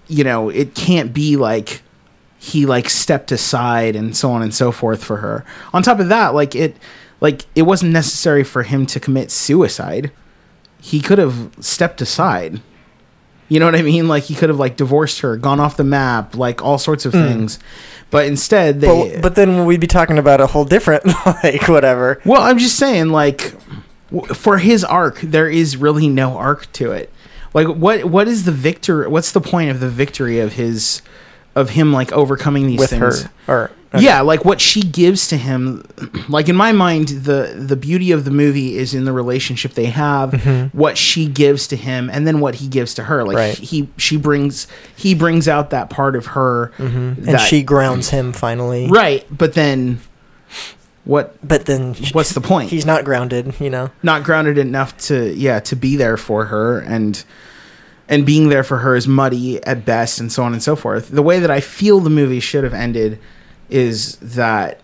you 0.10 0.26
know, 0.26 0.50
it 0.50 0.76
can't 0.76 1.14
be 1.14 1.38
like 1.38 1.84
he 2.38 2.66
like 2.66 2.90
stepped 2.90 3.32
aside 3.32 3.96
and 3.96 4.16
so 4.16 4.30
on 4.30 4.42
and 4.42 4.54
so 4.54 4.74
forth 4.74 5.02
for 5.02 5.18
her. 5.18 5.46
On 5.74 5.82
top 5.82 6.02
of 6.02 6.10
that, 6.10 6.34
like 6.34 6.54
it 6.54 6.76
like 7.20 7.46
it 7.56 7.64
wasn't 7.64 7.92
necessary 7.92 8.44
for 8.44 8.64
him 8.64 8.86
to 8.88 9.00
commit 9.00 9.32
suicide. 9.32 10.12
He 10.80 11.02
could 11.02 11.18
have 11.18 11.52
stepped 11.60 12.02
aside. 12.02 12.62
You 13.50 13.60
know 13.60 13.66
what 13.66 13.76
I 13.76 13.82
mean? 13.82 14.08
Like 14.08 14.24
he 14.24 14.36
could 14.36 14.50
have 14.50 14.60
like 14.60 14.76
divorced 14.76 15.22
her, 15.22 15.38
gone 15.38 15.60
off 15.60 15.78
the 15.78 15.84
map, 15.84 16.36
like 16.36 16.62
all 16.62 16.78
sorts 16.78 17.06
of 17.06 17.14
hmm. 17.14 17.24
things. 17.24 17.60
But 18.10 18.26
instead 18.26 18.82
they 18.82 18.88
But, 18.88 19.22
but 19.22 19.36
then 19.36 19.66
we'd 19.66 19.80
be 19.80 19.88
talking 19.88 20.18
about 20.18 20.42
a 20.42 20.48
whole 20.48 20.66
different 20.66 21.06
like 21.26 21.68
whatever. 21.68 22.22
Well, 22.26 22.42
I'm 22.42 22.58
just 22.58 22.78
saying, 22.78 23.10
like, 23.10 23.54
for 24.34 24.58
his 24.58 24.84
arc, 24.84 25.20
there 25.22 25.50
is 25.50 25.78
really 25.78 26.08
no 26.08 26.38
arc 26.38 26.72
to 26.74 26.92
it. 26.92 27.12
Like, 27.54 27.68
what 27.68 28.06
what 28.06 28.28
is 28.28 28.46
the 28.46 28.52
victor? 28.52 29.10
What's 29.10 29.32
the 29.32 29.42
point 29.42 29.72
of 29.72 29.80
the 29.80 29.90
victory 29.90 30.40
of 30.40 30.54
his, 30.54 31.02
of 31.56 31.72
him 31.72 31.92
like 31.92 32.12
overcoming 32.12 32.68
these 32.68 32.80
with 32.80 32.92
her 32.92 33.12
things? 33.12 33.30
Or 33.94 34.00
Yeah, 34.02 34.22
like 34.22 34.44
what 34.46 34.60
she 34.62 34.82
gives 34.82 35.28
to 35.30 35.38
him. 35.38 35.84
Like 36.30 36.50
in 36.50 36.56
my 36.58 36.72
mind, 36.74 37.08
the 37.10 37.54
the 37.58 37.76
beauty 37.78 38.12
of 38.12 38.26
the 38.26 38.32
movie 38.32 38.78
is 38.78 38.94
in 38.94 39.06
the 39.06 39.14
relationship 39.14 39.74
they 39.74 39.86
have, 39.86 40.32
mm-hmm. 40.32 40.78
what 40.78 40.98
she 40.98 41.26
gives 41.28 41.68
to 41.70 41.76
him, 41.78 42.10
and 42.10 42.28
then 42.28 42.40
what 42.42 42.56
he 42.56 42.68
gives 42.68 42.94
to 42.96 43.04
her. 43.04 43.24
Like 43.24 43.38
Right. 43.38 43.58
he 43.58 43.88
she 43.98 44.18
brings 44.18 44.68
he 44.96 45.16
brings 45.16 45.48
out 45.48 45.70
that 45.70 45.90
part 45.90 46.16
of 46.18 46.28
her, 46.28 46.72
mm-hmm. 46.78 46.98
and 46.98 47.26
that- 47.28 47.48
she 47.48 47.64
grounds 47.64 48.10
him 48.10 48.34
finally. 48.34 48.88
right. 48.90 49.26
But 49.32 49.54
then, 49.54 50.00
what 51.06 51.36
But 51.48 51.66
then 51.66 51.94
what's 52.12 52.34
the 52.34 52.42
point? 52.42 52.70
he's 52.70 52.86
not 52.86 53.06
grounded, 53.06 53.60
you 53.60 53.70
know. 53.70 53.90
not 54.04 54.24
grounded 54.24 54.58
enough 54.58 54.98
to 55.08 55.34
yeah 55.34 55.60
to 55.62 55.76
be 55.76 55.96
there 55.96 56.18
for 56.18 56.46
her 56.46 56.80
and 56.80 57.24
and 58.10 58.26
being 58.26 58.50
there 58.50 58.64
for 58.64 58.78
her 58.80 58.96
is 58.96 59.08
muddy 59.08 59.64
at 59.64 59.86
best 59.86 60.20
and 60.20 60.32
so 60.32 60.44
on 60.44 60.54
and 60.54 60.62
so 60.64 60.76
forth 60.76 61.10
the 61.10 61.22
way 61.22 61.40
that 61.40 61.52
i 61.52 61.60
feel 61.60 62.00
the 62.00 62.10
movie 62.10 62.40
should 62.40 62.64
have 62.64 62.74
ended 62.74 63.20
is 63.70 64.16
that 64.18 64.82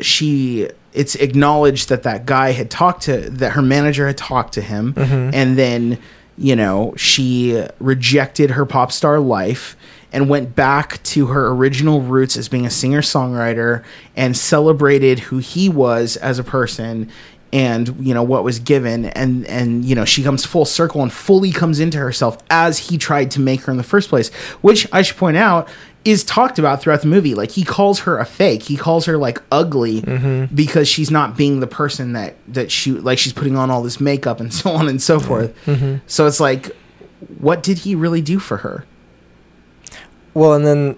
she 0.00 0.68
it's 0.92 1.14
acknowledged 1.14 1.88
that 1.88 2.02
that 2.02 2.26
guy 2.26 2.52
had 2.52 2.70
talked 2.70 3.02
to 3.04 3.30
that 3.30 3.52
her 3.52 3.62
manager 3.62 4.06
had 4.06 4.16
talked 4.16 4.54
to 4.54 4.60
him. 4.60 4.92
Mm-hmm. 4.94 5.30
And 5.34 5.58
then 5.58 5.98
you 6.36 6.56
know 6.56 6.94
she 6.96 7.64
rejected 7.78 8.50
her 8.50 8.66
pop 8.66 8.92
star 8.92 9.20
life 9.20 9.76
and 10.12 10.28
went 10.28 10.54
back 10.54 11.02
to 11.02 11.28
her 11.28 11.48
original 11.48 12.02
roots 12.02 12.36
as 12.36 12.48
being 12.48 12.66
a 12.66 12.70
singer 12.70 13.00
songwriter 13.00 13.82
and 14.14 14.36
celebrated 14.36 15.18
who 15.18 15.38
he 15.38 15.70
was 15.70 16.16
as 16.18 16.38
a 16.38 16.44
person 16.44 17.10
and 17.52 17.94
you 18.04 18.14
know 18.14 18.22
what 18.22 18.44
was 18.44 18.58
given. 18.58 19.06
And 19.06 19.46
and 19.46 19.84
you 19.84 19.94
know 19.94 20.04
she 20.04 20.22
comes 20.22 20.44
full 20.44 20.64
circle 20.64 21.02
and 21.02 21.12
fully 21.12 21.52
comes 21.52 21.80
into 21.80 21.98
herself 21.98 22.38
as 22.50 22.78
he 22.78 22.98
tried 22.98 23.30
to 23.32 23.40
make 23.40 23.62
her 23.62 23.70
in 23.70 23.76
the 23.76 23.82
first 23.82 24.08
place 24.08 24.32
which 24.62 24.88
i 24.92 25.02
should 25.02 25.16
point 25.16 25.36
out 25.36 25.68
is 26.04 26.24
talked 26.24 26.58
about 26.58 26.80
throughout 26.80 27.00
the 27.00 27.06
movie. 27.06 27.34
Like 27.34 27.50
he 27.50 27.64
calls 27.64 28.00
her 28.00 28.18
a 28.18 28.24
fake. 28.24 28.64
He 28.64 28.76
calls 28.76 29.06
her 29.06 29.16
like 29.16 29.42
ugly 29.50 30.02
mm-hmm. 30.02 30.54
because 30.54 30.88
she's 30.88 31.10
not 31.10 31.36
being 31.36 31.60
the 31.60 31.66
person 31.66 32.12
that 32.14 32.36
that 32.48 32.70
she 32.70 32.92
like 32.92 33.18
she's 33.18 33.32
putting 33.32 33.56
on 33.56 33.70
all 33.70 33.82
this 33.82 34.00
makeup 34.00 34.40
and 34.40 34.52
so 34.54 34.70
on 34.70 34.88
and 34.88 35.00
so 35.00 35.20
forth. 35.20 35.54
Mm-hmm. 35.66 35.98
So 36.06 36.26
it's 36.26 36.40
like 36.40 36.76
what 37.38 37.62
did 37.62 37.78
he 37.78 37.94
really 37.94 38.20
do 38.20 38.38
for 38.38 38.58
her? 38.58 38.84
Well, 40.34 40.54
and 40.54 40.66
then 40.66 40.96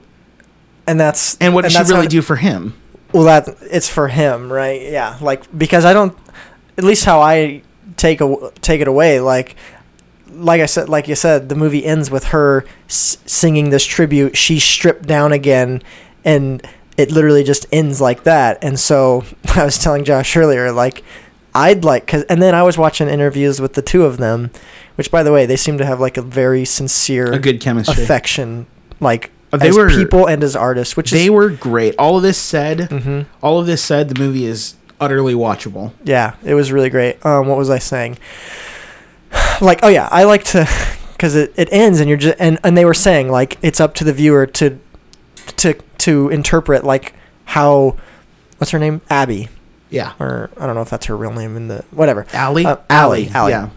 and 0.87 0.99
that's 0.99 1.37
and 1.39 1.55
what 1.55 1.63
did 1.63 1.73
she 1.73 1.79
really 1.79 2.03
how- 2.03 2.09
do 2.09 2.23
for 2.23 2.37
him? 2.37 2.75
Well, 3.13 3.25
that 3.25 3.49
it's 3.63 3.89
for 3.89 4.09
him, 4.09 4.53
right? 4.53 4.83
Yeah, 4.83 5.17
like 5.21 5.57
because 5.57 5.85
I 5.85 5.93
don't, 5.93 6.19
at 6.77 6.83
least 6.83 7.05
how 7.05 7.21
I 7.21 7.63
take 7.97 8.21
a, 8.21 8.51
take 8.61 8.81
it 8.81 8.89
away. 8.89 9.21
Like, 9.21 9.55
like 10.35 10.61
I 10.61 10.67
said, 10.67 10.89
like 10.89 11.09
you 11.09 11.15
said, 11.15 11.49
the 11.49 11.55
movie 11.55 11.85
ends 11.85 12.11
with 12.11 12.25
her 12.25 12.65
s- 12.89 13.19
singing 13.27 13.71
this 13.71 13.85
tribute. 13.85 14.37
She's 14.37 14.63
stripped 14.65 15.07
down 15.07 15.33
again, 15.33 15.83
and 16.25 16.67
it 16.97 17.11
literally 17.11 17.43
just 17.45 17.67
ends 17.73 18.01
like 18.01 18.25
that. 18.25 18.63
And 18.63 18.79
so 18.79 19.25
I 19.57 19.65
was 19.65 19.79
telling 19.79 20.05
Josh 20.05 20.37
earlier, 20.37 20.71
like 20.73 21.03
I'd 21.55 21.85
like, 21.85 22.07
cause, 22.07 22.25
and 22.25 22.43
then 22.43 22.55
I 22.55 22.63
was 22.65 22.77
watching 22.77 23.09
interviews 23.09 23.61
with 23.61 23.75
the 23.75 23.83
two 23.83 24.05
of 24.05 24.17
them, 24.19 24.51
which 24.97 25.11
by 25.11 25.23
the 25.23 25.33
way, 25.33 25.47
they 25.47 25.57
seem 25.57 25.79
to 25.79 25.87
have 25.87 26.01
like 26.01 26.17
a 26.17 26.23
very 26.23 26.65
sincere 26.65 27.33
a 27.33 27.39
good 27.39 27.61
chemistry 27.61 28.03
affection, 28.03 28.67
like 29.01 29.31
Uh, 29.53 29.59
they 29.59 29.69
as 29.69 29.77
were- 29.77 29.89
people 29.89 30.27
and 30.27 30.43
as 30.43 30.57
artists. 30.57 30.97
Which 30.97 31.11
they 31.13 31.25
is, 31.25 31.31
were 31.31 31.49
great 31.51 31.95
all 31.99 32.17
of 32.17 32.23
this 32.25 32.39
said 32.39 32.89
Mhm. 32.91 33.27
all 33.41 33.61
of 33.61 33.67
this 33.67 33.83
said 33.83 34.09
the 34.09 34.19
movie 34.21 34.47
is 34.47 34.75
utterly 35.01 35.35
watchable 35.35 35.93
Yeah, 36.05 36.35
it 36.45 36.55
was 36.55 36.73
really 36.73 36.91
great. 36.91 37.25
Um, 37.25 37.47
what 37.47 37.59
was 37.59 37.71
I 37.71 37.79
saying? 37.79 38.19
Like, 39.61 39.81
oh 39.85 39.89
yeah, 39.89 40.09
I 40.11 40.25
like 40.25 40.43
to, 40.47 40.69
because 41.13 41.37
it, 41.37 41.53
it 41.57 41.69
ends 41.73 42.01
and 42.01 42.09
you're 42.09 42.19
just 42.19 42.37
and, 42.41 42.59
and 42.65 42.77
they 42.77 42.85
were 42.85 42.95
saying 42.95 43.31
like 43.31 43.57
it's 43.63 43.81
up 43.81 43.95
to 43.95 44.05
the 44.05 44.13
viewer 44.13 44.47
to, 44.47 44.79
to 45.57 45.75
to 45.99 46.29
interpret 46.31 46.85
like 46.85 47.15
how, 47.45 47.97
what's 48.59 48.73
her 48.73 48.79
name? 48.81 49.01
Abby 49.09 49.49
yeah 49.95 50.15
or 50.19 50.51
I 50.59 50.67
don't 50.67 50.75
know 50.75 50.83
if 50.83 50.91
that's 50.91 51.07
her 51.07 51.17
real 51.17 51.33
name 51.33 51.57
in 51.57 51.69
the 51.69 51.85
whatever. 51.93 52.27
Allie? 52.33 52.67
Uh, 52.67 52.79
Allie, 52.91 53.29
Allie. 53.29 53.53
Yeah. 53.53 53.71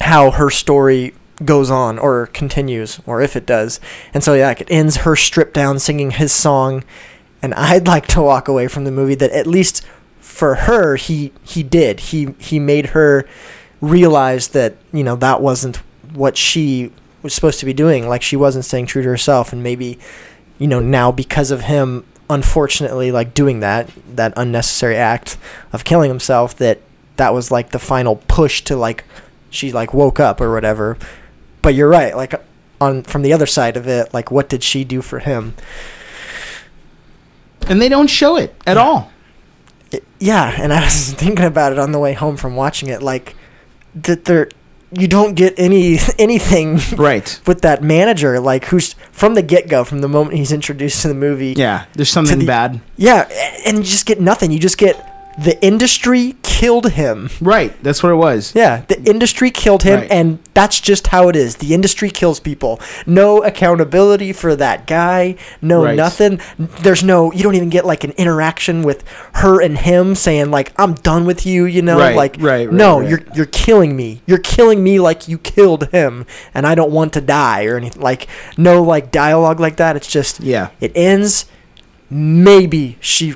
How 0.00 0.30
her 0.30 0.50
story 0.50 1.14
goes 1.44 1.70
on 1.70 1.98
or 1.98 2.26
continues 2.26 3.00
or 3.06 3.20
if 3.20 3.34
it 3.34 3.44
does. 3.44 3.80
And 4.14 4.22
so 4.22 4.34
yeah, 4.34 4.48
like, 4.48 4.60
it 4.60 4.70
ends 4.70 4.98
her 4.98 5.16
stripped 5.16 5.54
down 5.54 5.78
singing 5.78 6.12
his 6.12 6.32
song, 6.32 6.84
and 7.42 7.54
I'd 7.54 7.88
like 7.88 8.06
to 8.08 8.22
walk 8.22 8.46
away 8.46 8.68
from 8.68 8.84
the 8.84 8.92
movie 8.92 9.16
that 9.16 9.32
at 9.32 9.46
least 9.46 9.84
for 10.20 10.54
her 10.54 10.94
he 10.96 11.32
he 11.42 11.64
did 11.64 11.98
he 12.00 12.34
he 12.38 12.60
made 12.60 12.86
her 12.86 13.26
realize 13.80 14.48
that 14.48 14.76
you 14.92 15.04
know 15.04 15.16
that 15.16 15.40
wasn't 15.40 15.76
what 16.14 16.36
she 16.36 16.90
was 17.22 17.34
supposed 17.34 17.60
to 17.60 17.66
be 17.66 17.72
doing. 17.72 18.08
Like 18.08 18.22
she 18.22 18.36
wasn't 18.36 18.64
staying 18.64 18.86
true 18.86 19.02
to 19.02 19.08
herself 19.08 19.52
and 19.52 19.62
maybe 19.62 19.98
you 20.58 20.66
know 20.66 20.80
now 20.80 21.12
because 21.12 21.50
of 21.50 21.62
him 21.62 22.04
unfortunately 22.30 23.10
like 23.10 23.32
doing 23.32 23.60
that 23.60 23.88
that 24.14 24.32
unnecessary 24.36 24.96
act 24.96 25.38
of 25.72 25.84
killing 25.84 26.10
himself 26.10 26.54
that 26.56 26.78
that 27.16 27.32
was 27.32 27.50
like 27.50 27.70
the 27.70 27.78
final 27.78 28.16
push 28.28 28.60
to 28.62 28.76
like 28.76 29.04
she 29.50 29.72
like 29.72 29.94
woke 29.94 30.20
up 30.20 30.40
or 30.40 30.52
whatever. 30.52 30.96
But 31.62 31.74
you're 31.74 31.88
right 31.88 32.16
like 32.16 32.34
on 32.80 33.02
from 33.02 33.22
the 33.22 33.32
other 33.32 33.46
side 33.46 33.76
of 33.76 33.86
it 33.88 34.12
like 34.14 34.30
what 34.30 34.48
did 34.48 34.62
she 34.62 34.84
do 34.84 35.02
for 35.02 35.18
him? 35.20 35.54
And 37.66 37.82
they 37.82 37.88
don't 37.88 38.08
show 38.08 38.36
it 38.36 38.54
at 38.66 38.76
all. 38.76 39.10
it- 39.90 40.04
yeah 40.20 40.54
and 40.60 40.72
i 40.72 40.80
was 40.84 41.12
thinking 41.14 41.44
about 41.44 41.72
it 41.72 41.78
on 41.78 41.92
the 41.92 41.98
way 41.98 42.12
home 42.12 42.36
from 42.36 42.56
watching 42.56 42.88
it 42.88 43.02
like 43.02 43.34
that 44.04 44.24
there 44.24 44.48
you 44.92 45.06
don't 45.06 45.34
get 45.34 45.54
any 45.58 45.98
anything 46.18 46.78
right. 46.96 47.40
with 47.46 47.60
that 47.62 47.82
manager, 47.82 48.40
like 48.40 48.66
who's 48.66 48.94
from 49.12 49.34
the 49.34 49.42
get 49.42 49.68
go, 49.68 49.84
from 49.84 50.00
the 50.00 50.08
moment 50.08 50.36
he's 50.36 50.52
introduced 50.52 51.02
to 51.02 51.08
the 51.08 51.14
movie. 51.14 51.54
Yeah, 51.56 51.84
there's 51.94 52.10
something 52.10 52.38
the- 52.38 52.46
bad. 52.46 52.80
Yeah, 52.96 53.28
and 53.66 53.78
you 53.78 53.84
just 53.84 54.06
get 54.06 54.20
nothing. 54.20 54.50
You 54.50 54.58
just 54.58 54.78
get 54.78 54.96
the 55.40 55.62
industry 55.64 56.34
killed 56.42 56.90
him. 56.92 57.30
Right, 57.40 57.72
that's 57.82 58.02
what 58.02 58.10
it 58.10 58.16
was. 58.16 58.52
Yeah, 58.56 58.82
the 58.88 59.00
industry 59.08 59.50
killed 59.52 59.84
him, 59.84 60.00
Right. 60.00 60.10
and 60.10 60.40
that's 60.54 60.80
just 60.80 61.06
how 61.08 61.28
it 61.28 61.36
is. 61.36 61.56
The 61.56 61.72
industry 61.74 62.10
kills 62.10 62.40
people. 62.40 62.80
No 63.06 63.42
accountability 63.44 64.32
for 64.32 64.56
that 64.56 64.86
guy. 64.88 65.36
No 65.62 65.84
Right. 65.84 65.94
nothing. 65.96 66.40
There's 66.58 67.04
no. 67.04 67.32
You 67.32 67.44
don't 67.44 67.54
even 67.54 67.68
get 67.68 67.86
like 67.86 68.02
an 68.02 68.12
interaction 68.16 68.82
with 68.82 69.04
her 69.34 69.60
and 69.62 69.78
him 69.78 70.16
saying 70.16 70.50
like, 70.50 70.72
"I'm 70.76 70.94
done 70.94 71.24
with 71.24 71.46
you." 71.46 71.64
You 71.66 71.82
know, 71.82 71.98
Right, 71.98 72.16
like, 72.16 72.36
right, 72.40 72.66
right, 72.66 72.72
no, 72.72 73.00
you're 73.00 73.22
you're 73.34 73.46
killing 73.46 73.94
me. 73.94 74.22
You're 74.26 74.38
killing 74.38 74.82
me 74.82 74.98
like 74.98 75.28
you 75.28 75.38
killed 75.38 75.88
him, 75.92 76.26
and 76.54 76.66
I 76.66 76.74
don't 76.74 76.90
want 76.90 77.12
to 77.12 77.20
die 77.20 77.64
or 77.66 77.76
anything. 77.76 78.02
Like 78.02 78.26
no 78.56 78.82
like 78.82 79.12
dialogue 79.12 79.60
like 79.60 79.76
that. 79.76 79.94
It's 79.94 80.08
just 80.08 80.40
Yeah, 80.40 80.68
it 80.80 80.90
ends. 80.96 81.44
Maybe 82.10 82.96
she 83.00 83.34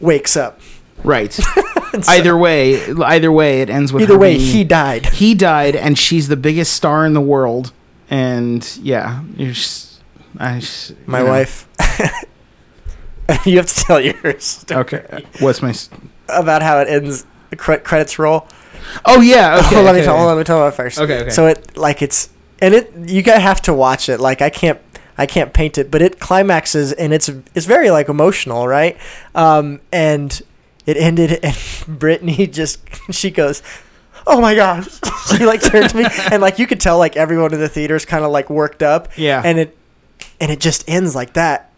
wakes 0.00 0.36
up. 0.36 0.60
Right. 1.04 1.38
either 2.08 2.36
way, 2.36 2.84
either 2.92 3.32
way, 3.32 3.60
it 3.62 3.70
ends 3.70 3.92
with 3.92 4.02
Either 4.02 4.14
her 4.14 4.18
way, 4.18 4.36
being- 4.36 4.50
he 4.52 4.64
died. 4.64 5.06
he 5.06 5.34
died, 5.34 5.74
and 5.76 5.98
she's 5.98 6.28
the 6.28 6.36
biggest 6.36 6.72
star 6.74 7.04
in 7.06 7.14
the 7.14 7.20
world. 7.20 7.72
And 8.10 8.66
yeah, 8.82 9.22
you're 9.36 9.52
just, 9.52 10.00
I 10.38 10.60
just, 10.60 10.94
My 11.06 11.18
you 11.20 11.24
know. 11.26 11.30
wife. 11.30 11.68
you 13.46 13.56
have 13.58 13.66
to 13.66 13.74
tell 13.84 14.00
yours 14.00 14.64
Okay, 14.70 15.24
what's 15.40 15.60
my? 15.62 15.70
s- 15.70 15.90
about 16.28 16.62
how 16.62 16.78
it 16.80 16.88
ends. 16.88 17.26
The 17.50 17.56
cre- 17.56 17.74
credits 17.76 18.18
roll. 18.18 18.46
Oh 19.04 19.20
yeah. 19.20 19.56
Okay. 19.66 19.74
hold 19.74 19.78
on, 19.80 19.84
let 19.86 19.94
me 19.96 20.02
tell. 20.02 20.14
okay. 20.16 20.24
Let 20.26 20.38
me 20.38 20.44
tell 20.44 20.66
it 20.68 20.74
first. 20.74 20.98
Okay, 20.98 21.20
okay. 21.22 21.30
So 21.30 21.46
it 21.46 21.76
like 21.76 22.00
it's 22.02 22.30
and 22.60 22.74
it 22.74 22.92
you 22.96 23.22
gotta 23.22 23.40
have 23.40 23.60
to 23.62 23.74
watch 23.74 24.08
it. 24.08 24.20
Like 24.20 24.40
I 24.42 24.48
can't 24.50 24.78
I 25.18 25.26
can't 25.26 25.52
paint 25.52 25.76
it, 25.78 25.90
but 25.90 26.00
it 26.00 26.20
climaxes 26.20 26.92
and 26.92 27.12
it's 27.12 27.28
it's 27.54 27.66
very 27.66 27.90
like 27.90 28.08
emotional, 28.08 28.66
right? 28.68 28.96
Um, 29.34 29.80
and 29.92 30.40
it 30.88 30.96
ended 30.96 31.38
and 31.44 31.56
Brittany 31.86 32.46
just 32.48 32.80
she 33.12 33.30
goes. 33.30 33.62
Oh 34.26 34.40
my 34.40 34.54
gosh! 34.54 34.88
she 35.38 35.46
like 35.46 35.62
turned 35.62 35.88
to 35.90 35.96
me 35.96 36.04
and 36.32 36.42
like 36.42 36.58
you 36.58 36.66
could 36.66 36.80
tell 36.80 36.98
like 36.98 37.16
everyone 37.16 37.54
in 37.54 37.60
the 37.60 37.68
theater 37.68 37.94
is 37.96 38.04
kind 38.04 38.24
of 38.24 38.30
like 38.32 38.50
worked 38.50 38.82
up. 38.82 39.08
Yeah. 39.16 39.40
and 39.44 39.58
it 39.58 39.76
and 40.40 40.50
it 40.50 40.60
just 40.60 40.84
ends 40.88 41.14
like 41.14 41.32
that 41.34 41.70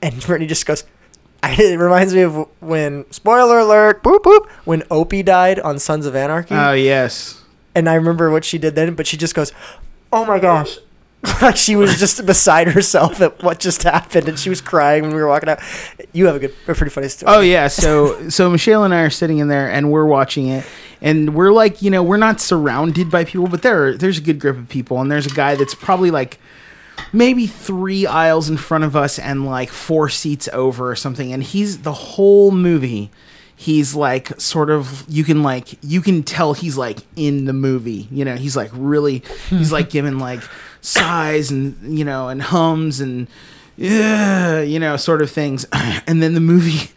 and 0.00 0.20
brittany 0.22 0.46
just 0.46 0.66
goes 0.66 0.84
I, 1.42 1.52
it 1.58 1.78
reminds 1.78 2.12
me 2.14 2.22
of 2.22 2.48
when 2.60 3.04
spoiler 3.12 3.58
alert 3.58 4.02
boop 4.02 4.20
boop 4.22 4.48
when 4.64 4.82
opie 4.90 5.22
died 5.22 5.60
on 5.60 5.78
sons 5.78 6.06
of 6.06 6.16
anarchy 6.16 6.54
Oh 6.54 6.72
yes. 6.72 7.42
and 7.74 7.88
i 7.88 7.94
remember 7.94 8.30
what 8.30 8.44
she 8.44 8.58
did 8.58 8.74
then 8.74 8.94
but 8.94 9.06
she 9.06 9.16
just 9.16 9.34
goes 9.34 9.52
oh 10.12 10.24
my 10.24 10.38
gosh 10.40 10.78
like 11.42 11.56
she 11.56 11.76
was 11.76 11.98
just 11.98 12.24
beside 12.26 12.68
herself 12.68 13.20
at 13.20 13.42
what 13.42 13.60
just 13.60 13.84
happened 13.84 14.28
and 14.28 14.38
she 14.38 14.48
was 14.48 14.60
crying 14.60 15.02
when 15.02 15.14
we 15.14 15.20
were 15.20 15.28
walking 15.28 15.48
out. 15.48 15.60
You 16.12 16.26
have 16.26 16.34
a 16.34 16.38
good 16.40 16.54
a 16.66 16.74
pretty 16.74 16.90
funny 16.90 17.08
story. 17.08 17.32
Oh 17.32 17.40
yeah, 17.40 17.68
so 17.68 18.28
so 18.28 18.50
Michelle 18.50 18.82
and 18.82 18.92
I 18.92 19.02
are 19.02 19.10
sitting 19.10 19.38
in 19.38 19.46
there 19.46 19.70
and 19.70 19.92
we're 19.92 20.04
watching 20.04 20.48
it 20.48 20.66
and 21.00 21.34
we're 21.34 21.52
like, 21.52 21.80
you 21.80 21.90
know, 21.90 22.02
we're 22.02 22.16
not 22.16 22.40
surrounded 22.40 23.10
by 23.10 23.24
people, 23.24 23.46
but 23.46 23.62
there 23.62 23.88
are, 23.88 23.96
there's 23.96 24.18
a 24.18 24.20
good 24.20 24.40
group 24.40 24.58
of 24.58 24.68
people 24.68 25.00
and 25.00 25.12
there's 25.12 25.26
a 25.26 25.34
guy 25.34 25.54
that's 25.54 25.74
probably 25.74 26.10
like 26.10 26.38
maybe 27.12 27.46
3 27.46 28.06
aisles 28.06 28.50
in 28.50 28.56
front 28.56 28.82
of 28.82 28.96
us 28.96 29.18
and 29.18 29.46
like 29.46 29.70
4 29.70 30.08
seats 30.08 30.48
over 30.52 30.90
or 30.90 30.96
something 30.96 31.32
and 31.32 31.42
he's 31.42 31.82
the 31.82 31.92
whole 31.92 32.50
movie 32.50 33.10
he's 33.56 33.94
like 33.94 34.28
sort 34.40 34.70
of 34.70 35.04
you 35.08 35.22
can 35.22 35.42
like 35.42 35.78
you 35.82 36.00
can 36.00 36.22
tell 36.22 36.52
he's 36.52 36.76
like 36.76 36.98
in 37.16 37.44
the 37.44 37.52
movie 37.52 38.08
you 38.10 38.24
know 38.24 38.34
he's 38.34 38.56
like 38.56 38.70
really 38.72 39.22
he's 39.48 39.70
like 39.70 39.88
giving 39.90 40.18
like 40.18 40.42
sighs 40.82 41.50
and 41.50 41.96
you 41.96 42.04
know 42.04 42.28
and 42.28 42.42
hums 42.42 43.00
and 43.00 43.28
yeah 43.76 44.60
you 44.60 44.78
know 44.78 44.96
sort 44.96 45.22
of 45.22 45.30
things. 45.30 45.66
And 46.06 46.22
then 46.22 46.34
the 46.34 46.40
movie 46.40 46.90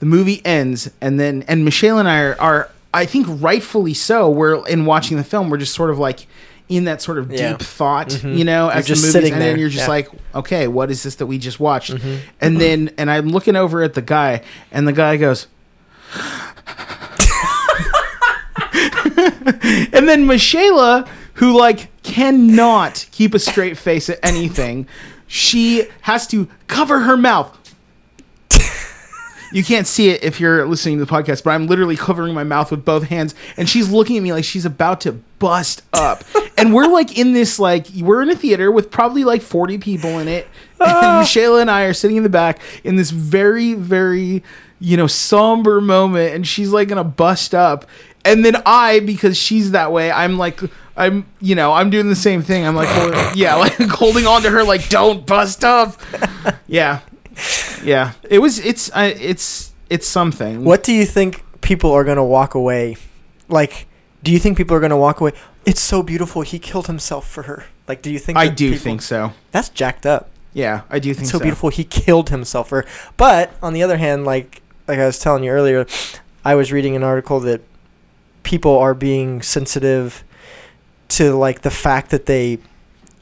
the 0.00 0.06
movie 0.06 0.42
ends. 0.44 0.90
And 1.00 1.18
then 1.18 1.44
and 1.48 1.64
michelle 1.64 1.98
and 1.98 2.08
i 2.08 2.20
are, 2.20 2.40
are 2.40 2.70
i 2.92 3.06
think 3.06 3.26
rightfully 3.28 3.94
so 3.94 4.28
we're 4.28 4.66
in 4.66 4.84
watching 4.84 5.16
the 5.16 5.24
film 5.24 5.50
we're 5.50 5.58
just 5.58 5.74
sort 5.74 5.90
of 5.90 5.98
like 5.98 6.26
in 6.68 6.84
that 6.84 7.00
sort 7.00 7.18
of 7.18 7.30
Yeah. 7.30 7.52
deep 7.52 7.60
thought 7.60 8.08
mm-hmm. 8.08 8.34
you 8.34 8.44
know 8.44 8.68
as 8.68 8.86
just 8.86 9.00
the 9.00 9.06
movie's 9.06 9.12
sitting 9.12 9.32
ending, 9.32 9.48
there, 9.48 9.58
you're 9.58 9.70
just 9.70 9.84
yeah. 9.84 9.88
like 9.88 10.08
okay 10.34 10.68
what 10.68 10.90
is 10.90 11.02
this 11.02 11.14
that 11.16 11.26
we 11.26 11.38
just 11.38 11.60
watched? 11.60 11.92
Mm-hmm. 11.92 12.16
And 12.40 12.60
then 12.60 12.90
and 12.98 13.10
i'm 13.10 13.28
looking 13.28 13.56
over 13.56 13.82
at 13.82 13.94
the 13.94 14.02
guy 14.02 14.42
and 14.70 14.86
the 14.86 14.92
guy 14.92 15.16
goes 15.16 15.46
and 19.18 20.08
then 20.08 20.26
Michaela, 20.26 21.08
who 21.34 21.58
like 21.58 21.88
cannot 22.08 23.06
keep 23.12 23.34
a 23.34 23.38
straight 23.38 23.76
face 23.76 24.08
at 24.08 24.18
anything, 24.22 24.88
she 25.26 25.88
has 26.02 26.26
to 26.28 26.48
cover 26.66 27.00
her 27.00 27.16
mouth. 27.16 27.54
You 29.50 29.64
can't 29.64 29.86
see 29.86 30.10
it 30.10 30.22
if 30.22 30.40
you're 30.40 30.66
listening 30.66 30.98
to 30.98 31.04
the 31.06 31.10
podcast, 31.10 31.42
but 31.42 31.52
I'm 31.52 31.66
literally 31.66 31.96
covering 31.96 32.34
my 32.34 32.44
mouth 32.44 32.70
with 32.70 32.84
both 32.84 33.04
hands, 33.04 33.34
and 33.56 33.66
she's 33.68 33.88
looking 33.90 34.16
at 34.18 34.22
me 34.22 34.32
like 34.32 34.44
she's 34.44 34.66
about 34.66 35.00
to 35.02 35.12
bust 35.38 35.82
up. 35.94 36.22
and 36.58 36.74
we're 36.74 36.86
like 36.86 37.16
in 37.16 37.32
this 37.32 37.58
like 37.58 37.86
we're 38.00 38.22
in 38.22 38.28
a 38.28 38.36
theater 38.36 38.70
with 38.70 38.90
probably 38.90 39.24
like 39.24 39.40
40 39.40 39.78
people 39.78 40.18
in 40.18 40.28
it, 40.28 40.44
and 40.80 40.90
ah. 40.90 41.22
Shayla 41.24 41.62
and 41.62 41.70
I 41.70 41.84
are 41.84 41.94
sitting 41.94 42.18
in 42.18 42.24
the 42.24 42.28
back 42.28 42.60
in 42.84 42.96
this 42.96 43.10
very 43.10 43.72
very 43.72 44.42
you 44.80 44.96
know 44.98 45.06
somber 45.06 45.80
moment, 45.80 46.34
and 46.34 46.46
she's 46.46 46.70
like 46.70 46.88
gonna 46.88 47.02
bust 47.02 47.54
up, 47.54 47.86
and 48.26 48.44
then 48.44 48.56
I 48.66 49.00
because 49.00 49.38
she's 49.38 49.70
that 49.70 49.92
way, 49.92 50.10
I'm 50.10 50.36
like. 50.36 50.60
I'm, 50.98 51.24
you 51.40 51.54
know, 51.54 51.72
I'm 51.72 51.88
doing 51.90 52.08
the 52.08 52.16
same 52.16 52.42
thing. 52.42 52.66
I'm 52.66 52.74
like, 52.76 52.88
holding, 52.88 53.18
yeah, 53.36 53.54
like 53.64 53.74
holding 53.78 54.26
on 54.26 54.42
to 54.42 54.50
her, 54.50 54.62
like, 54.64 54.88
don't 54.88 55.26
bust 55.26 55.64
up. 55.64 55.96
Yeah, 56.66 57.00
yeah. 57.82 58.12
It 58.28 58.40
was. 58.40 58.58
It's. 58.58 58.90
Uh, 58.90 59.12
it's. 59.18 59.72
It's 59.88 60.06
something. 60.06 60.64
what 60.64 60.82
do 60.82 60.92
you 60.92 61.06
think 61.06 61.42
people 61.62 61.92
are 61.92 62.04
going 62.04 62.18
to 62.18 62.22
walk 62.38 62.54
away 62.54 62.96
like 63.48 63.86
do 64.22 64.30
you 64.30 64.38
think 64.38 64.58
people 64.58 64.76
are 64.76 64.80
going 64.80 64.90
to 64.90 64.96
walk 64.98 65.20
away 65.22 65.32
it's 65.64 65.80
so 65.80 66.02
beautiful 66.02 66.42
he 66.42 66.58
killed 66.58 66.86
himself 66.88 67.26
for 67.26 67.44
her 67.44 67.64
like 67.88 68.02
do 68.02 68.10
you 68.10 68.18
think 68.18 68.36
I 68.36 68.48
do 68.48 68.72
people- 68.72 68.84
think 68.84 69.00
so. 69.02 69.32
that's 69.50 69.70
jacked 69.70 70.04
up 70.04 70.28
Yeah, 70.52 70.82
I 70.90 70.98
do 70.98 71.14
think 71.14 71.22
it's 71.22 71.30
so. 71.30 71.38
so, 71.38 71.42
beautiful 71.42 71.70
he 71.70 71.84
killed 71.84 72.28
himself 72.28 72.68
for 72.68 72.84
but 73.16 73.50
on 73.62 73.72
the 73.72 73.82
other 73.82 73.96
hand 73.96 74.26
like 74.26 74.60
like 74.86 74.98
i 74.98 75.06
was 75.06 75.18
telling 75.18 75.42
you 75.42 75.50
earlier 75.50 75.86
i 76.44 76.54
was 76.54 76.70
reading 76.70 76.94
an 76.94 77.02
article 77.02 77.40
that 77.40 77.62
people 78.42 78.78
are 78.78 78.92
being 78.94 79.40
sensitive 79.40 80.22
to 81.08 81.32
like 81.34 81.62
the 81.62 81.70
fact 81.70 82.10
that 82.10 82.26
they 82.26 82.58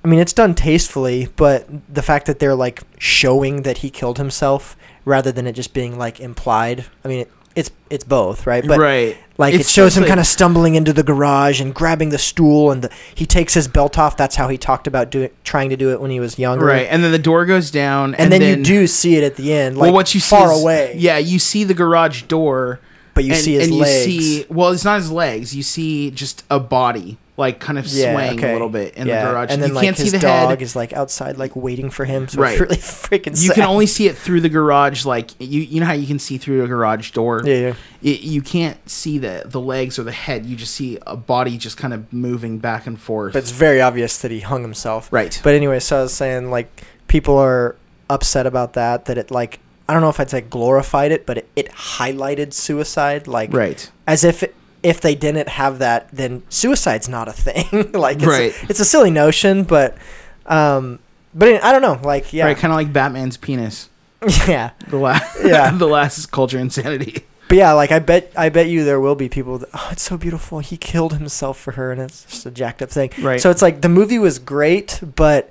i 0.05 0.09
mean 0.09 0.18
it's 0.20 0.33
done 0.33 0.55
tastefully 0.55 1.29
but 1.37 1.66
the 1.92 2.03
fact 2.03 2.27
that 2.27 2.38
they're 2.38 2.55
like 2.55 2.83
showing 2.99 3.62
that 3.62 3.79
he 3.79 3.90
killed 3.90 4.18
himself 4.18 4.77
rather 5.05 5.31
than 5.33 5.46
it 5.46 5.53
just 5.53 5.72
being 5.75 5.96
like 5.99 6.20
implied 6.20 6.85
i 7.05 7.09
mean 7.09 7.20
it, 7.20 7.31
it's 7.55 7.70
it's 7.88 8.05
both 8.05 8.46
right 8.46 8.66
but 8.66 8.79
right. 8.79 9.16
like 9.38 9.55
It's 9.55 9.68
it 9.68 9.72
shows 9.72 9.96
him 9.96 10.03
like- 10.03 10.09
kind 10.09 10.20
of 10.20 10.27
stumbling 10.27 10.75
into 10.75 10.92
the 10.92 11.03
garage 11.03 11.59
and 11.61 11.75
grabbing 11.75 12.11
the 12.11 12.18
stool 12.18 12.70
and 12.70 12.83
the, 12.83 12.90
he 13.14 13.25
takes 13.25 13.55
his 13.55 13.66
belt 13.66 13.96
off 13.99 14.14
that's 14.16 14.37
how 14.37 14.49
he 14.49 14.59
talked 14.59 14.87
about 14.87 15.11
doing 15.11 15.31
trying 15.42 15.70
to 15.70 15.77
do 15.77 15.90
it 15.92 15.99
when 16.01 16.11
he 16.11 16.20
was 16.20 16.38
younger 16.38 16.66
Right, 16.66 16.87
and 16.90 17.03
then 17.03 17.12
the 17.12 17.18
door 17.18 17.46
goes 17.46 17.70
down, 17.70 18.14
and, 18.16 18.31
then, 18.31 18.42
you 18.42 18.62
do 18.62 18.87
see 18.87 19.16
it 19.16 19.25
at 19.25 19.37
the 19.37 19.55
end, 19.55 19.79
like 19.79 19.85
well, 19.87 19.94
what 19.94 20.14
you 20.14 20.20
far 20.20 20.49
see 20.49 20.55
is- 20.55 20.62
away. 20.62 20.94
Yeah, 20.99 21.16
you 21.18 21.38
see 21.38 21.64
the 21.64 21.72
garage 21.72 22.22
door, 22.25 22.79
but 23.14 23.25
you 23.25 23.33
and, 23.33 23.40
see 23.40 23.55
his 23.55 23.68
and 23.68 23.79
legs. 23.79 24.07
you 24.07 24.20
see. 24.20 24.46
Well, 24.51 24.70
it's 24.72 24.85
not 24.85 24.96
his 24.99 25.11
legs. 25.11 25.57
You 25.57 25.62
see 25.62 26.11
just 26.11 26.44
a 26.51 26.61
body, 26.61 27.16
like 27.38 27.61
kind 27.61 27.79
of 27.79 27.87
yeah, 27.88 28.12
swaying 28.14 28.38
okay. 28.38 28.51
a 28.51 28.53
little 28.55 28.68
bit 28.70 28.94
in 28.94 29.07
Yeah, 29.07 29.25
the 29.27 29.31
garage. 29.33 29.51
and 29.51 29.62
then 29.62 29.68
you 29.70 29.75
like 29.75 29.85
can't 29.85 29.96
his 29.99 30.11
see 30.11 30.16
the 30.16 30.22
dog 30.22 30.49
head. 30.51 30.62
is 30.62 30.75
like 30.75 30.92
outside, 30.94 31.37
like 31.37 31.55
waiting 31.55 31.90
for 31.90 32.05
him. 32.07 32.27
So 32.29 32.40
Right. 32.40 32.53
it's 32.53 32.61
really 32.61 32.77
freaking. 33.22 33.31
You 33.33 33.49
sad. 33.49 33.55
can 33.57 33.64
only 33.64 33.87
see 33.87 34.07
it 34.09 34.16
through 34.16 34.40
the 34.40 34.49
garage, 34.49 35.05
like 35.05 35.31
you. 35.38 35.61
You 35.61 35.81
know 35.81 35.87
how 35.87 35.92
you 35.92 36.07
can 36.07 36.18
see 36.18 36.38
through 36.38 36.64
a 36.64 36.66
garage 36.66 37.11
door. 37.11 37.42
yeah, 37.44 37.55
yeah. 37.55 37.75
it, 38.03 38.20
you 38.20 38.40
can't 38.42 38.79
see 38.88 39.18
the 39.18 39.42
the 39.44 39.61
legs 39.61 39.99
or 39.99 40.05
the 40.05 40.12
head. 40.12 40.46
You 40.46 40.57
just 40.57 40.75
see 40.75 40.99
a 41.07 41.16
body 41.16 41.59
just 41.59 41.77
kind 41.77 41.92
of 41.92 42.11
moving 42.12 42.59
back 42.59 42.87
and 42.87 42.99
forth. 42.99 43.35
But 43.35 43.40
it's 43.40 43.51
very 43.51 43.81
obvious 43.83 44.18
that 44.18 44.31
he 44.31 44.40
hung 44.40 44.62
himself. 44.62 45.12
right. 45.12 45.38
But 45.44 45.55
anyway, 45.55 45.81
so 45.81 45.99
I 45.99 46.03
was 46.03 46.14
saying 46.14 46.51
like 46.51 46.85
people 47.07 47.37
are 47.37 47.77
upset 48.09 48.46
about 48.46 48.72
that. 48.72 49.05
That 49.05 49.18
it 49.18 49.31
like 49.31 49.61
I 49.88 49.92
don't 49.92 50.01
know 50.03 50.09
if 50.09 50.18
I'd 50.18 50.31
say 50.31 50.40
glorified 50.40 51.12
it, 51.12 51.27
but 51.27 51.38
it, 51.38 51.49
it 51.55 51.68
highlighted 51.70 52.53
suicide. 52.53 53.27
Like 53.29 53.53
right. 53.53 53.90
as 54.07 54.25
if 54.25 54.42
if 54.87 55.01
they 55.01 55.16
didn't 55.16 55.49
have 55.49 55.81
that, 55.81 56.09
then 56.12 56.44
suicide's 56.49 57.09
not 57.09 57.27
a 57.27 57.33
thing. 57.33 57.90
like, 57.92 58.18
it's, 58.18 58.27
Right. 58.27 58.62
A, 58.62 58.66
it's 58.68 58.79
a 58.79 58.85
silly 58.85 59.11
notion, 59.11 59.64
but, 59.64 59.99
um, 60.46 61.01
but 61.35 61.62
I 61.64 61.72
don't 61.72 61.83
know. 61.83 62.01
Like, 62.05 62.33
yeah, 62.33 62.44
Right. 62.44 62.57
Kind 62.57 62.72
of 62.72 62.77
like 62.77 62.92
Batman's 62.92 63.37
penis. 63.37 63.90
yeah, 64.49 64.70
The 64.87 64.96
last. 64.96 65.44
Yeah. 65.44 65.70
the 65.77 65.88
last 65.88 66.18
is 66.18 66.27
culture 66.27 66.59
insanity. 66.59 67.25
but 67.49 67.59
yeah, 67.59 67.72
like 67.72 67.90
I 67.90 67.99
bet, 67.99 68.33
I 68.37 68.49
bet 68.49 68.68
you 68.68 68.85
there 68.85 69.01
will 69.01 69.16
be 69.16 69.29
people. 69.29 69.59
That, 69.59 69.70
oh, 69.75 69.88
it's 69.90 70.03
so 70.03 70.16
beautiful. 70.16 70.61
He 70.61 70.77
killed 70.77 71.14
himself 71.14 71.59
for 71.59 71.72
her, 71.72 71.90
and 71.90 72.01
it's 72.01 72.25
just 72.25 72.46
a 72.46 72.53
jacked 72.53 72.81
up 72.81 72.90
thing. 72.90 73.11
Right. 73.20 73.40
So 73.40 73.51
it's 73.51 73.62
like 73.62 73.81
the 73.81 73.88
movie 73.88 74.20
was 74.20 74.38
great, 74.38 75.01
but 75.16 75.51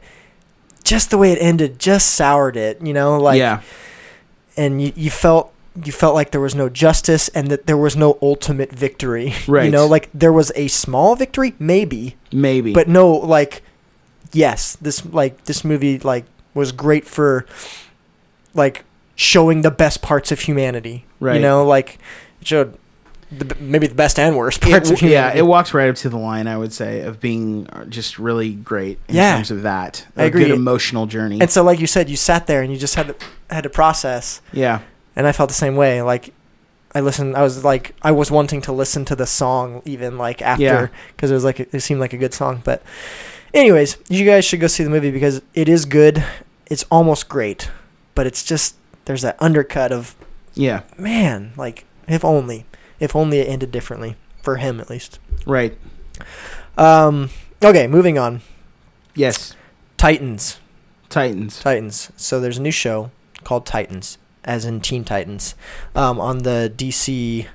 just 0.84 1.10
the 1.10 1.18
way 1.18 1.32
it 1.34 1.40
ended 1.42 1.78
just 1.78 2.14
soured 2.14 2.56
it. 2.56 2.82
You 2.82 2.94
know, 2.94 3.20
like, 3.20 3.38
yeah. 3.38 3.62
and 4.56 4.82
you, 4.82 4.94
you 4.96 5.12
felt 5.12 5.54
you 5.84 5.92
felt 5.92 6.14
like 6.16 6.32
there 6.32 6.40
was 6.42 6.56
no 6.56 6.70
justice 6.70 7.28
and 7.30 7.50
that 7.50 7.66
there 7.68 7.78
was 7.78 7.96
no 7.98 8.18
ultimate 8.22 8.72
victory. 8.72 9.34
Right. 9.48 9.66
You 9.66 9.72
know, 9.72 9.86
like 9.88 10.10
there 10.14 10.32
was 10.34 10.52
a 10.56 10.68
small 10.70 11.16
victory, 11.16 11.54
maybe, 11.60 12.16
maybe. 12.32 12.74
but 12.74 12.88
no, 12.88 13.12
like, 13.12 13.62
yes, 14.32 14.76
this 14.78 15.06
like 15.06 15.44
this 15.46 15.64
movie 15.66 16.00
like 16.00 16.26
was 16.54 16.72
great 16.72 17.06
for 17.06 17.46
like 18.54 18.86
showing 19.16 19.62
the 19.62 19.72
best 19.72 20.02
parts 20.02 20.32
of 20.32 20.42
humanity. 20.42 21.06
Right. 21.20 21.36
You 21.36 21.42
know, 21.42 21.66
like 21.66 22.00
it 22.42 22.48
showed 22.48 22.78
the, 23.32 23.56
maybe 23.60 23.88
the 23.88 23.96
best 23.96 24.20
and 24.20 24.38
worst 24.38 24.64
It 24.64 24.70
parts 24.70 24.90
of 24.92 24.98
w- 24.98 25.12
yeah, 25.14 25.34
it 25.34 25.42
walks 25.46 25.74
right 25.74 25.90
up 25.90 25.96
to 25.98 26.10
the 26.10 26.18
line. 26.18 26.48
I 26.48 26.58
would 26.58 26.72
say 26.74 27.02
of 27.02 27.20
being 27.20 27.68
uh, 27.68 27.86
just 27.86 28.20
really 28.20 28.54
great 28.54 29.00
in 29.08 29.16
Yeah. 29.16 29.36
terms 29.36 29.52
of 29.52 29.64
that. 29.64 30.06
I 30.16 30.24
A 30.24 30.28
agree. 30.28 30.44
Good 30.46 30.52
emotional 30.52 31.06
journey. 31.06 31.42
and 31.42 31.50
so, 31.52 31.64
like 31.64 31.80
you 31.80 31.88
said, 31.88 32.10
you 32.10 32.16
sat 32.16 32.48
there 32.48 32.62
and 32.62 32.72
you 32.72 32.78
just 32.80 32.96
had 32.96 33.08
to 33.08 33.16
had 33.50 33.64
to 33.64 33.70
process. 33.70 34.42
yeah, 34.54 34.82
and 35.16 35.28
I 35.28 35.32
felt 35.32 35.50
the 35.50 35.56
same 35.56 35.76
way. 35.76 36.02
Like 36.02 36.34
I 36.94 37.02
listened, 37.02 37.36
I 37.36 37.44
was 37.44 37.64
like, 37.64 37.96
I 38.02 38.12
was 38.12 38.32
wanting 38.32 38.62
to 38.62 38.72
listen 38.72 39.06
to 39.06 39.16
the 39.16 39.26
song 39.26 39.82
even 39.86 40.18
like 40.18 40.42
after 40.42 40.92
because 41.16 41.32
it 41.32 41.34
was 41.34 41.44
like 41.44 41.60
it 41.60 41.82
seemed 41.82 42.00
like 42.00 42.14
a 42.14 42.18
good 42.18 42.34
song. 42.34 42.62
But 42.64 42.82
anyways, 43.54 43.98
you 44.10 44.26
guys 44.26 44.46
should 44.46 44.60
go 44.60 44.68
see 44.68 44.84
the 44.84 44.90
movie 44.90 45.12
because 45.12 45.42
it 45.54 45.68
is 45.68 45.86
good. 45.86 46.24
It's 46.68 46.84
almost 46.90 47.30
great, 47.30 47.70
but 48.16 48.26
it's 48.26 48.44
just 48.44 48.76
there's 49.06 49.22
that 49.22 49.38
undercut 49.40 49.92
of 49.92 50.16
yeah, 50.54 50.84
man, 50.98 51.52
like 51.58 51.86
if 52.08 52.24
only, 52.24 52.66
if 53.00 53.16
only 53.16 53.40
it 53.40 53.48
ended 53.50 53.72
differently 53.72 54.16
for 54.42 54.58
him 54.58 54.80
at 54.80 54.90
least. 54.90 55.20
right. 55.46 55.78
Um, 56.78 57.30
okay, 57.64 57.88
moving 57.88 58.18
on. 58.18 58.42
Yes, 59.16 59.56
Titans, 59.98 60.60
Titans. 61.10 61.60
Titans. 61.60 62.12
So 62.16 62.40
there's 62.40 62.58
a 62.58 62.62
new 62.62 62.72
show 62.72 63.12
called 63.44 63.66
Titans, 63.66 64.18
as 64.46 64.64
in 64.64 64.80
Teen 64.80 65.04
Titans, 65.04 65.56
um, 65.96 66.20
on 66.20 66.40
the 66.40 66.72
DC 66.76 67.48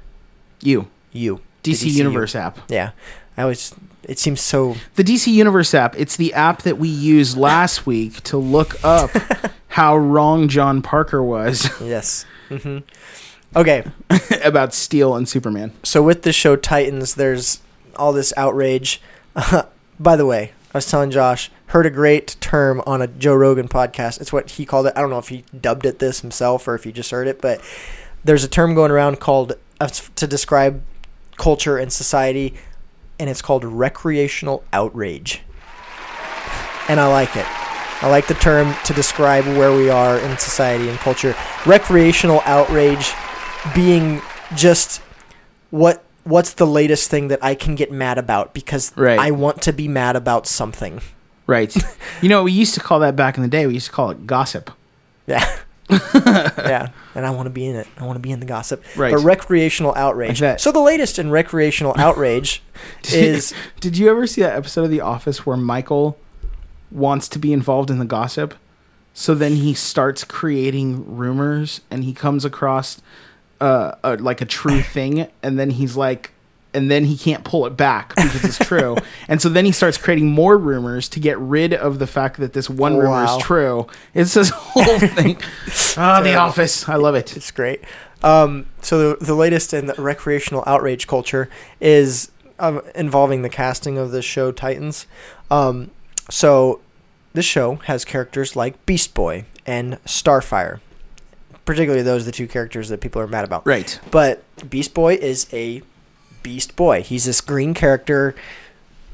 You 0.61 0.89
U. 1.13 1.41
DC 1.65 1.87
DCU. 1.87 1.93
Universe 1.95 2.35
app. 2.35 2.59
Yeah, 2.69 2.91
I 3.37 3.43
always. 3.43 3.75
It 4.05 4.19
seems 4.19 4.41
so. 4.41 4.77
The 4.97 5.05
DC 5.05 5.27
Universe 5.33 5.73
app. 5.75 5.95
It's 5.99 6.17
the 6.17 6.33
app 6.35 6.63
that 6.63 6.79
we 6.79 6.89
used 6.89 7.37
last 7.37 7.87
week 7.93 8.23
to 8.25 8.37
look 8.37 8.83
up 8.85 9.11
how 9.69 9.97
wrong 9.97 10.49
John 10.49 10.83
Parker 10.83 11.23
was 11.23 11.71
Yes. 11.81 12.25
hmm 12.49 12.79
Okay, 13.55 13.85
about 14.45 14.73
Steel 14.75 15.15
and 15.17 15.29
Superman. 15.29 15.73
so 15.83 16.03
with 16.03 16.23
the 16.23 16.33
show 16.33 16.55
Titans, 16.57 17.15
there's 17.17 17.61
all 17.97 18.13
this 18.13 18.33
outrage. 18.37 19.01
by 19.99 20.17
the 20.17 20.25
way, 20.27 20.53
I 20.73 20.79
was 20.79 20.89
telling 20.89 21.11
Josh, 21.11 21.51
heard 21.67 21.85
a 21.85 21.91
great 21.91 22.37
term 22.41 22.81
on 22.87 23.03
a 23.03 23.09
Joe 23.09 23.35
Rogan 23.35 23.67
podcast. 23.67 24.21
It's 24.21 24.33
what 24.33 24.51
he 24.51 24.65
called 24.65 24.87
it. 24.87 24.93
I 24.95 25.01
don't 25.01 25.11
know 25.11 25.19
if 25.19 25.29
he 25.29 25.45
dubbed 25.59 25.85
it 25.85 25.99
this 25.99 26.21
himself 26.21 26.69
or 26.69 26.77
if 26.77 26.85
he 26.85 26.93
just 26.93 27.11
heard 27.11 27.27
it, 27.27 27.41
but 27.41 27.61
there's 28.23 28.45
a 28.45 28.49
term 28.49 28.75
going 28.75 28.93
around 28.93 29.19
called 29.19 29.55
uh, 29.81 29.89
to 29.89 30.27
describe 30.29 30.81
culture 31.37 31.77
and 31.77 31.93
society, 31.93 32.55
and 33.19 33.29
it's 33.29 33.43
called 33.43 33.65
recreational 33.65 34.63
outrage. 34.73 35.43
And 36.89 37.01
I 37.01 37.09
like 37.09 37.35
it. 37.35 37.47
I 38.03 38.09
like 38.09 38.29
the 38.29 38.35
term 38.35 38.75
to 38.85 38.95
describe 38.95 39.45
where 39.45 39.73
we 39.73 39.91
are 39.91 40.19
in 40.19 40.39
society 40.39 40.89
and 40.89 40.99
culture. 40.99 41.35
Recreational 41.67 42.43
outrage 42.45 43.13
being 43.75 44.23
just 44.55 45.03
what 45.71 46.05
what's 46.25 46.55
the 46.55 46.67
latest 46.67 47.11
thing 47.11 47.29
that 47.29 47.43
I 47.43 47.55
can 47.55 47.75
get 47.75 47.91
mad 47.91 48.19
about 48.19 48.55
because 48.55 48.93
Right. 48.97 49.19
I 49.19 49.31
want 49.31 49.63
to 49.63 49.73
be 49.73 49.89
mad 49.89 50.17
about 50.17 50.47
something. 50.47 51.01
Right. 51.47 51.75
you 52.23 52.29
know, 52.29 52.45
we 52.45 52.53
used 52.53 52.75
to 52.75 52.81
call 52.81 53.01
that 53.01 53.17
back 53.17 53.37
in 53.37 53.43
the 53.43 53.49
day. 53.49 53.67
We 53.67 53.75
used 53.75 53.87
to 53.87 53.93
call 53.93 54.11
it 54.11 54.27
gossip. 54.27 54.71
Yeah. 55.27 55.45
yeah. 55.91 56.91
And 57.15 57.27
I 57.27 57.31
want 57.31 57.47
to 57.47 57.51
be 57.51 57.67
in 57.67 57.75
it. 57.75 57.89
I 57.99 58.05
want 58.05 58.17
to 58.17 58.21
be 58.21 58.31
in 58.31 58.39
the 58.41 58.47
gossip. 58.47 58.85
Right. 58.97 59.13
But 59.13 59.21
recreational 59.23 59.95
outrage. 59.97 60.41
Like. 60.41 60.61
So 60.61 60.71
the 60.71 60.81
latest 60.81 61.19
in 61.19 61.31
recreational 61.31 61.95
outrage 61.99 62.63
is 63.13 63.53
Did 63.81 63.99
you 63.99 64.09
ever 64.09 64.27
see 64.27 64.43
that 64.43 64.55
episode 64.57 64.85
of 64.85 64.91
The 64.91 65.01
Office 65.01 65.45
where 65.45 65.57
Michael 65.57 66.19
wants 66.91 67.29
to 67.31 67.39
be 67.39 67.53
involved 67.53 67.91
in 67.91 67.99
the 67.99 68.05
gossip? 68.05 68.55
So 69.13 69.35
then 69.35 69.57
he 69.57 69.75
starts 69.75 70.23
creating 70.23 71.17
rumors 71.17 71.81
and 71.91 72.05
he 72.05 72.13
comes 72.13 72.45
across 72.45 73.01
uh, 73.61 73.93
a, 74.05 74.17
like 74.17 74.41
a 74.41 74.47
true 74.47 74.83
thing 74.95 75.27
and 75.43 75.59
then 75.59 75.71
he's 75.71 75.97
like 75.97 76.33
and 76.73 76.89
then 76.89 77.05
he 77.05 77.17
can't 77.17 77.43
pull 77.43 77.67
it 77.67 77.77
back 77.77 78.15
because 78.15 78.45
it's 78.45 78.59
true. 78.59 78.97
and 79.29 79.43
so 79.43 79.49
then 79.49 79.65
he 79.65 79.73
starts 79.73 79.99
creating 79.99 80.29
more 80.31 80.57
rumors 80.57 81.09
to 81.09 81.19
get 81.19 81.37
rid 81.39 81.75
of 81.75 81.99
the 81.99 82.07
fact 82.07 82.37
that 82.39 82.53
this 82.53 82.71
one 82.71 82.97
rumor 82.97 83.11
Wow. 83.11 83.39
is 83.39 83.43
true. 83.43 83.87
It's 84.15 84.35
this 84.35 84.51
whole 84.51 84.99
thing. 85.01 85.37
Ah, 85.97 86.21
The 86.23 86.37
Office. 86.37 86.89
I 86.89 86.95
love 86.95 87.17
it. 87.17 87.37
It's 87.37 87.51
great. 87.51 87.83
Um, 88.23 88.67
so 88.83 89.17
the, 89.17 89.25
the 89.25 89.35
latest 89.35 89.75
in 89.75 89.87
the 89.87 89.95
recreational 89.95 90.63
outrage 90.65 91.09
culture 91.09 91.51
is 91.81 92.31
um, 92.61 92.83
involving 92.95 93.43
the 93.43 93.49
casting 93.49 93.99
of 93.99 94.13
the 94.13 94.23
show 94.23 94.53
Titans. 94.53 95.07
Um, 95.51 95.91
so 96.31 96.81
this 97.33 97.47
show 97.47 97.77
has 97.87 98.05
characters 98.05 98.55
like 98.55 98.87
Beast 98.87 99.13
Boy 99.15 99.45
and 99.67 99.95
Starfire. 100.05 100.79
Particularly 101.71 102.03
those 102.03 102.23
are 102.23 102.27
the 102.27 102.33
two 102.33 102.49
characters 102.49 102.89
that 102.89 103.01
people 103.01 103.23
are 103.23 103.29
mad 103.29 103.45
about. 103.45 103.65
Right. 103.65 103.99
But 104.11 104.43
Beast 104.69 104.93
Boy 104.93 105.15
is 105.15 105.47
a 105.53 105.83
Beast 106.43 106.75
Boy. 106.75 107.03
He's 107.03 107.27
this 107.27 107.41
green 107.41 107.75
character. 107.75 108.35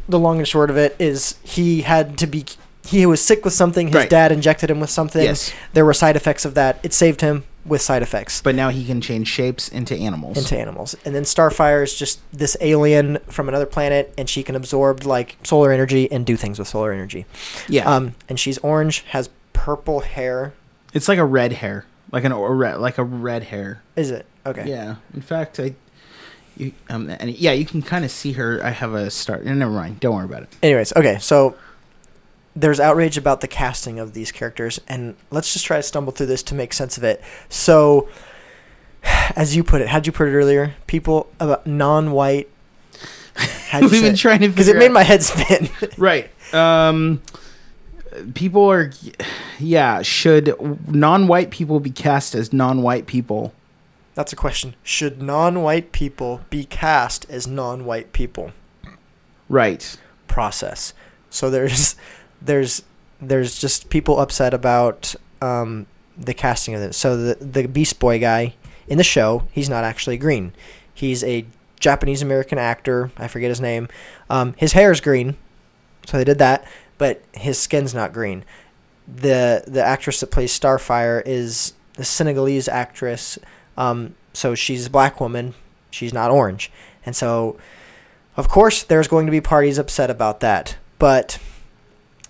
The 0.08 0.18
long 0.18 0.38
and 0.38 0.48
short 0.48 0.70
of 0.70 0.78
it 0.78 0.96
is 0.98 1.34
he 1.42 1.82
had 1.82 2.16
to 2.18 2.26
be 2.26 2.46
he 2.86 3.04
was 3.04 3.20
sick 3.20 3.44
with 3.44 3.52
something. 3.52 3.88
His 3.88 3.94
Right. 3.96 4.08
dad 4.10 4.32
injected 4.32 4.70
him 4.70 4.80
with 4.80 4.88
something. 4.88 5.22
Yes. 5.24 5.52
There 5.74 5.84
were 5.84 5.92
side 5.92 6.16
effects 6.16 6.44
of 6.46 6.54
that. 6.54 6.78
It 6.82 6.94
saved 6.94 7.20
him 7.20 7.44
with 7.66 7.82
side 7.82 8.00
effects 8.00 8.40
But 8.40 8.54
now 8.54 8.68
he 8.70 8.84
can 8.86 9.00
change 9.02 9.26
shapes 9.28 9.68
into 9.68 9.94
animals. 9.96 10.38
into 10.38 10.56
animals. 10.56 10.94
And 11.04 11.14
then 11.14 11.24
Starfire 11.24 11.82
is 11.82 11.94
just 11.94 12.20
this 12.32 12.56
alien 12.62 13.18
from 13.26 13.48
another 13.48 13.66
planet 13.66 14.14
and 14.16 14.30
she 14.30 14.42
can 14.44 14.54
absorb 14.54 15.04
like 15.04 15.36
solar 15.42 15.72
energy 15.72 16.10
and 16.12 16.24
do 16.24 16.36
things 16.36 16.58
with 16.60 16.68
solar 16.68 16.92
energy. 16.92 17.26
yeah. 17.68 17.84
Um 17.92 18.14
and 18.30 18.40
she's 18.40 18.56
orange, 18.58 19.04
has 19.08 19.28
purple 19.52 20.00
hair. 20.00 20.54
It's 20.94 21.08
like 21.08 21.18
a 21.18 21.24
red 21.24 21.54
hair, 21.54 21.84
like 22.12 22.24
an 22.24 22.32
or 22.32 22.54
red, 22.54 22.78
like 22.78 22.98
a 22.98 23.04
red 23.04 23.44
hair. 23.44 23.82
Is 23.96 24.10
it? 24.10 24.26
Okay. 24.44 24.68
Yeah. 24.68 24.96
In 25.14 25.20
fact, 25.22 25.58
I, 25.58 25.74
you, 26.56 26.72
um, 26.88 27.10
and 27.10 27.30
yeah, 27.36 27.52
you 27.52 27.64
can 27.66 27.82
kind 27.82 28.04
of 28.04 28.10
see 28.10 28.32
her. 28.32 28.60
I 28.62 28.70
have 28.70 28.94
a 28.94 29.10
start. 29.10 29.44
Never 29.44 29.70
mind. 29.70 30.00
Don't 30.00 30.14
worry 30.14 30.24
about 30.24 30.42
it. 30.44 30.56
Anyways, 30.62 30.92
okay, 30.96 31.18
so 31.20 31.56
there's 32.54 32.80
outrage 32.80 33.18
about 33.18 33.40
the 33.42 33.48
casting 33.48 33.98
of 33.98 34.14
these 34.14 34.32
characters, 34.32 34.80
and 34.88 35.16
let's 35.30 35.52
just 35.52 35.64
try 35.66 35.76
to 35.76 35.82
stumble 35.82 36.12
through 36.12 36.26
this 36.26 36.42
to 36.44 36.54
make 36.54 36.72
sense 36.72 36.96
of 36.96 37.04
it. 37.04 37.22
So, 37.48 38.08
as 39.36 39.54
you 39.54 39.62
put 39.62 39.80
it, 39.82 39.88
how'd 39.88 40.06
you 40.06 40.12
put 40.12 40.28
it 40.28 40.32
earlier? 40.32 40.74
People 40.86 41.28
about 41.38 41.66
non-white. 41.66 42.48
We've 43.80 43.90
been 43.90 44.16
trying 44.16 44.40
to 44.40 44.48
because 44.48 44.68
it 44.68 44.76
made 44.76 44.86
out- 44.86 44.92
my 44.92 45.02
head 45.02 45.22
spin. 45.22 45.68
Right. 45.98 46.30
Um, 46.54 47.20
people 48.34 48.70
are, 48.70 48.90
yeah. 49.58 50.02
Should 50.02 50.54
non-white 50.88 51.50
people 51.50 51.80
be 51.80 51.90
cast 51.90 52.34
as 52.34 52.52
non-white 52.52 53.06
people? 53.06 53.52
That's 54.14 54.32
a 54.32 54.36
question. 54.36 54.74
Should 54.82 55.20
non-white 55.20 55.92
people 55.92 56.40
be 56.50 56.64
cast 56.64 57.28
as 57.28 57.46
non-white 57.46 58.12
people? 58.12 58.52
Right. 59.48 59.96
process. 60.36 60.92
So 61.30 61.50
there's 61.50 61.96
there's 62.42 62.82
there's 63.20 63.58
just 63.58 63.88
people 63.88 64.20
upset 64.20 64.52
about 64.52 65.14
um, 65.40 65.86
the 66.16 66.34
casting 66.34 66.74
of 66.74 66.82
it. 66.82 66.94
So 66.94 67.16
the 67.16 67.34
the 67.36 67.66
Beast 67.66 67.98
Boy 67.98 68.18
guy 68.18 68.54
in 68.86 68.98
the 68.98 69.04
show, 69.04 69.48
he's 69.50 69.68
not 69.68 69.82
actually 69.84 70.18
green. 70.18 70.52
He's 70.92 71.24
a 71.24 71.46
Japanese 71.80 72.22
American 72.22 72.58
actor. 72.58 73.10
I 73.16 73.28
forget 73.28 73.48
his 73.48 73.60
name. 73.60 73.88
Um, 74.30 74.54
his 74.58 74.72
hair 74.72 74.92
is 74.92 75.00
green, 75.00 75.36
so 76.06 76.18
they 76.18 76.24
did 76.24 76.38
that, 76.38 76.66
but 76.98 77.22
his 77.34 77.58
skin's 77.58 77.94
not 77.94 78.12
green. 78.12 78.44
the 79.06 79.64
The 79.66 79.82
actress 79.84 80.20
that 80.20 80.28
plays 80.30 80.58
Starfire 80.58 81.22
is 81.24 81.74
the 81.94 82.04
Senegalese 82.04 82.68
actress. 82.68 83.38
Um, 83.76 84.14
so 84.32 84.54
she's 84.54 84.86
a 84.86 84.90
black 84.90 85.20
woman. 85.20 85.54
She's 85.90 86.12
not 86.12 86.30
orange, 86.30 86.70
and 87.04 87.16
so 87.16 87.56
of 88.36 88.48
course, 88.48 88.82
there's 88.82 89.08
going 89.08 89.26
to 89.26 89.32
be 89.32 89.40
parties 89.40 89.78
upset 89.78 90.10
about 90.10 90.40
that. 90.40 90.76
But 90.98 91.38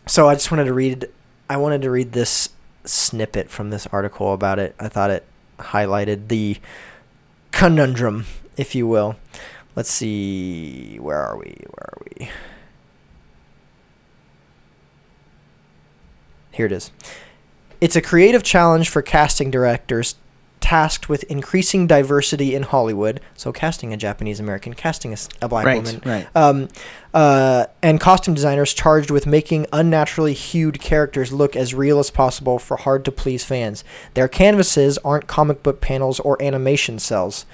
so 0.06 0.28
I 0.28 0.34
just 0.34 0.50
wanted 0.50 0.66
to 0.66 0.72
read 0.72 1.08
I 1.50 1.56
wanted 1.56 1.82
to 1.82 1.90
read 1.90 2.12
this 2.12 2.50
snippet 2.84 3.50
from 3.50 3.70
this 3.70 3.86
article 3.88 4.32
about 4.32 4.58
it. 4.58 4.74
I 4.78 4.88
thought 4.88 5.10
it 5.10 5.24
highlighted 5.58 6.28
the 6.28 6.58
conundrum, 7.50 8.26
if 8.56 8.74
you 8.74 8.86
will. 8.86 9.16
Let's 9.74 9.90
see, 9.90 10.96
where 10.98 11.18
are 11.18 11.36
we? 11.36 11.56
Where 11.70 11.88
are 11.88 11.98
we? 12.18 12.30
Here 16.56 16.66
it 16.66 16.72
is. 16.72 16.90
It's 17.80 17.96
a 17.96 18.00
creative 18.00 18.42
challenge 18.42 18.88
for 18.88 19.02
casting 19.02 19.50
directors 19.50 20.14
tasked 20.58 21.08
with 21.08 21.22
increasing 21.24 21.86
diversity 21.86 22.54
in 22.54 22.62
Hollywood, 22.64 23.20
so 23.34 23.52
casting 23.52 23.92
a 23.92 23.96
Japanese 23.96 24.40
American, 24.40 24.72
casting 24.74 25.14
a 25.42 25.48
black 25.48 25.66
Right, 25.66 25.76
woman, 25.76 26.02
right. 26.04 26.26
um, 26.34 26.68
uh, 27.12 27.66
and 27.82 28.00
costume 28.00 28.34
designers 28.34 28.72
charged 28.72 29.10
with 29.10 29.26
making 29.26 29.66
unnaturally 29.72 30.32
hued 30.32 30.80
characters 30.80 31.30
look 31.30 31.54
as 31.54 31.74
real 31.74 31.98
as 31.98 32.10
possible 32.10 32.58
for 32.58 32.78
hard 32.78 33.04
to 33.04 33.12
please 33.12 33.44
fans. 33.44 33.84
Their 34.14 34.26
canvases 34.28 34.98
aren't 35.04 35.26
comic 35.26 35.62
book 35.62 35.80
panels 35.80 36.18
or 36.20 36.42
animation 36.42 36.98
cels. 36.98 37.44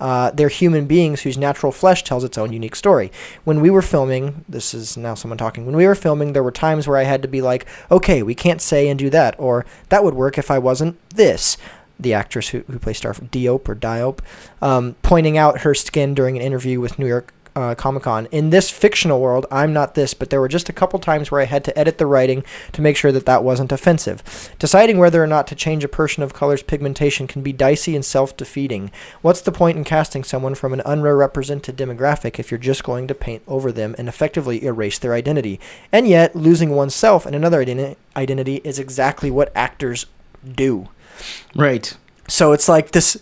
Uh, 0.00 0.30
they're 0.30 0.48
human 0.48 0.86
beings 0.86 1.22
whose 1.22 1.36
natural 1.36 1.72
flesh 1.72 2.02
tells 2.02 2.24
its 2.24 2.38
own 2.38 2.52
unique 2.52 2.74
story. 2.74 3.12
When 3.44 3.60
we 3.60 3.70
were 3.70 3.82
filming, 3.82 4.44
this 4.48 4.72
is 4.74 4.96
now 4.96 5.14
someone 5.14 5.38
talking. 5.38 5.66
When 5.66 5.76
we 5.76 5.86
were 5.86 5.94
filming, 5.94 6.32
there 6.32 6.42
were 6.42 6.50
times 6.50 6.88
where 6.88 6.96
I 6.96 7.04
had 7.04 7.22
to 7.22 7.28
be 7.28 7.42
like, 7.42 7.66
"Okay, 7.90 8.22
we 8.22 8.34
can't 8.34 8.62
say 8.62 8.88
and 8.88 8.98
do 8.98 9.10
that," 9.10 9.34
or 9.38 9.66
"That 9.90 10.02
would 10.02 10.14
work 10.14 10.38
if 10.38 10.50
I 10.50 10.58
wasn't 10.58 10.96
this." 11.10 11.56
The 11.98 12.14
actress 12.14 12.48
who, 12.48 12.60
who 12.70 12.78
plays 12.78 12.96
Star 12.96 13.12
Diop 13.12 13.68
or 13.68 13.74
Diop, 13.74 14.20
um, 14.62 14.96
pointing 15.02 15.36
out 15.36 15.60
her 15.60 15.74
skin 15.74 16.14
during 16.14 16.36
an 16.36 16.42
interview 16.42 16.80
with 16.80 16.98
New 16.98 17.06
York 17.06 17.34
uh, 17.60 17.74
Comic 17.74 18.04
Con. 18.04 18.26
In 18.26 18.50
this 18.50 18.70
fictional 18.70 19.20
world, 19.20 19.46
I'm 19.50 19.72
not 19.72 19.94
this, 19.94 20.14
but 20.14 20.30
there 20.30 20.40
were 20.40 20.48
just 20.48 20.68
a 20.68 20.72
couple 20.72 20.98
times 20.98 21.30
where 21.30 21.40
I 21.40 21.44
had 21.44 21.64
to 21.64 21.78
edit 21.78 21.98
the 21.98 22.06
writing 22.06 22.44
to 22.72 22.82
make 22.82 22.96
sure 22.96 23.12
that 23.12 23.26
that 23.26 23.44
wasn't 23.44 23.72
offensive. 23.72 24.22
Deciding 24.58 24.98
whether 24.98 25.22
or 25.22 25.26
not 25.26 25.46
to 25.48 25.54
change 25.54 25.84
a 25.84 25.88
person 25.88 26.22
of 26.22 26.34
color's 26.34 26.62
pigmentation 26.62 27.26
can 27.26 27.42
be 27.42 27.52
dicey 27.52 27.94
and 27.94 28.04
self 28.04 28.36
defeating. 28.36 28.90
What's 29.22 29.42
the 29.42 29.52
point 29.52 29.76
in 29.76 29.84
casting 29.84 30.24
someone 30.24 30.54
from 30.54 30.72
an 30.72 30.82
unrepresented 30.84 31.76
demographic 31.76 32.38
if 32.38 32.50
you're 32.50 32.58
just 32.58 32.84
going 32.84 33.06
to 33.08 33.14
paint 33.14 33.42
over 33.46 33.70
them 33.70 33.94
and 33.98 34.08
effectively 34.08 34.64
erase 34.64 34.98
their 34.98 35.14
identity? 35.14 35.60
And 35.92 36.08
yet, 36.08 36.34
losing 36.34 36.70
oneself 36.70 37.26
and 37.26 37.36
another 37.36 37.64
identi- 37.64 37.96
identity 38.16 38.56
is 38.64 38.78
exactly 38.78 39.30
what 39.30 39.52
actors 39.54 40.06
do. 40.54 40.88
Right. 41.54 41.96
So 42.28 42.52
it's 42.52 42.68
like 42.68 42.92
this 42.92 43.20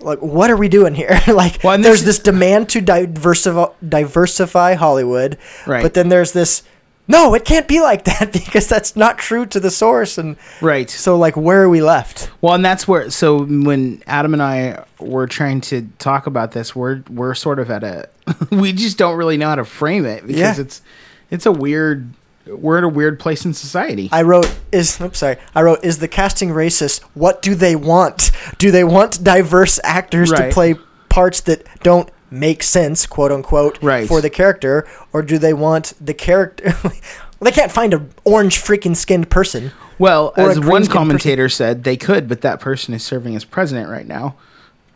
like 0.00 0.20
what 0.20 0.50
are 0.50 0.56
we 0.56 0.68
doing 0.68 0.94
here? 0.94 1.18
like 1.28 1.62
Well, 1.64 1.78
there's 1.78 2.04
this- 2.04 2.18
this 2.18 2.24
demand 2.24 2.68
to 2.70 2.80
diversify 2.80 3.66
diversify 3.86 4.74
Hollywood, 4.74 5.38
Right. 5.66 5.82
but 5.82 5.94
then 5.94 6.08
there's 6.08 6.32
this 6.32 6.62
no, 7.10 7.32
it 7.32 7.46
can't 7.46 7.66
be 7.66 7.80
like 7.80 8.04
that 8.04 8.32
because 8.34 8.66
that's 8.68 8.94
not 8.94 9.16
true 9.16 9.46
to 9.46 9.58
the 9.58 9.70
source 9.70 10.18
and 10.18 10.36
Right. 10.60 10.90
so 10.90 11.16
like 11.16 11.36
where 11.38 11.62
are 11.62 11.68
we 11.70 11.80
left? 11.82 12.30
Well, 12.42 12.52
and 12.54 12.62
that's 12.64 12.86
where. 12.86 13.08
So 13.10 13.44
when 13.44 14.02
Adam 14.06 14.34
and 14.34 14.42
I 14.42 14.84
were 15.00 15.26
trying 15.26 15.62
to 15.62 15.88
talk 15.98 16.26
about 16.26 16.52
this, 16.52 16.76
we're 16.76 17.02
we're 17.08 17.34
sort 17.34 17.58
of 17.60 17.70
at 17.70 17.82
a. 17.82 18.08
we 18.50 18.72
just 18.74 18.98
don't 18.98 19.16
really 19.16 19.38
know 19.38 19.48
how 19.48 19.54
to 19.54 19.64
frame 19.64 20.04
it 20.04 20.26
because 20.26 20.58
Yeah. 20.58 20.60
it's 20.60 20.82
it's 21.30 21.46
a 21.46 21.52
weird. 21.52 22.10
We're 22.48 22.78
at 22.78 22.84
a 22.84 22.88
weird 22.88 23.18
place 23.20 23.44
in 23.44 23.54
society. 23.54 24.08
I 24.12 24.22
wrote 24.22 24.52
is 24.72 25.00
oops 25.00 25.18
sorry. 25.18 25.36
I 25.54 25.62
wrote 25.62 25.84
is 25.84 25.98
the 25.98 26.08
casting 26.08 26.50
racist? 26.50 27.00
What 27.14 27.42
do 27.42 27.54
they 27.54 27.76
want? 27.76 28.30
Do 28.58 28.70
they 28.70 28.84
want 28.84 29.22
diverse 29.22 29.78
actors 29.84 30.30
Right. 30.30 30.48
to 30.48 30.52
play 30.52 30.74
parts 31.08 31.40
that 31.42 31.66
don't 31.82 32.10
make 32.30 32.62
sense, 32.62 33.06
quote 33.06 33.32
unquote, 33.32 33.78
Right. 33.82 34.06
for 34.06 34.20
the 34.20 34.30
character, 34.30 34.86
or 35.12 35.22
do 35.22 35.38
they 35.38 35.52
want 35.54 35.94
the 36.00 36.14
character? 36.14 36.74
they 37.40 37.50
can't 37.52 37.72
find 37.72 37.94
an 37.94 38.10
orange 38.24 38.58
freaking 38.62 38.94
skinned 38.96 39.30
person. 39.30 39.72
well, 39.98 40.32
as 40.36 40.60
one 40.60 40.86
commentator 40.86 41.48
said, 41.48 41.84
they 41.84 41.96
could, 41.96 42.28
but 42.28 42.40
that 42.42 42.60
person 42.60 42.94
is 42.94 43.02
serving 43.02 43.34
as 43.36 43.44
president 43.44 43.88
right 43.90 44.06
now. 44.06 44.34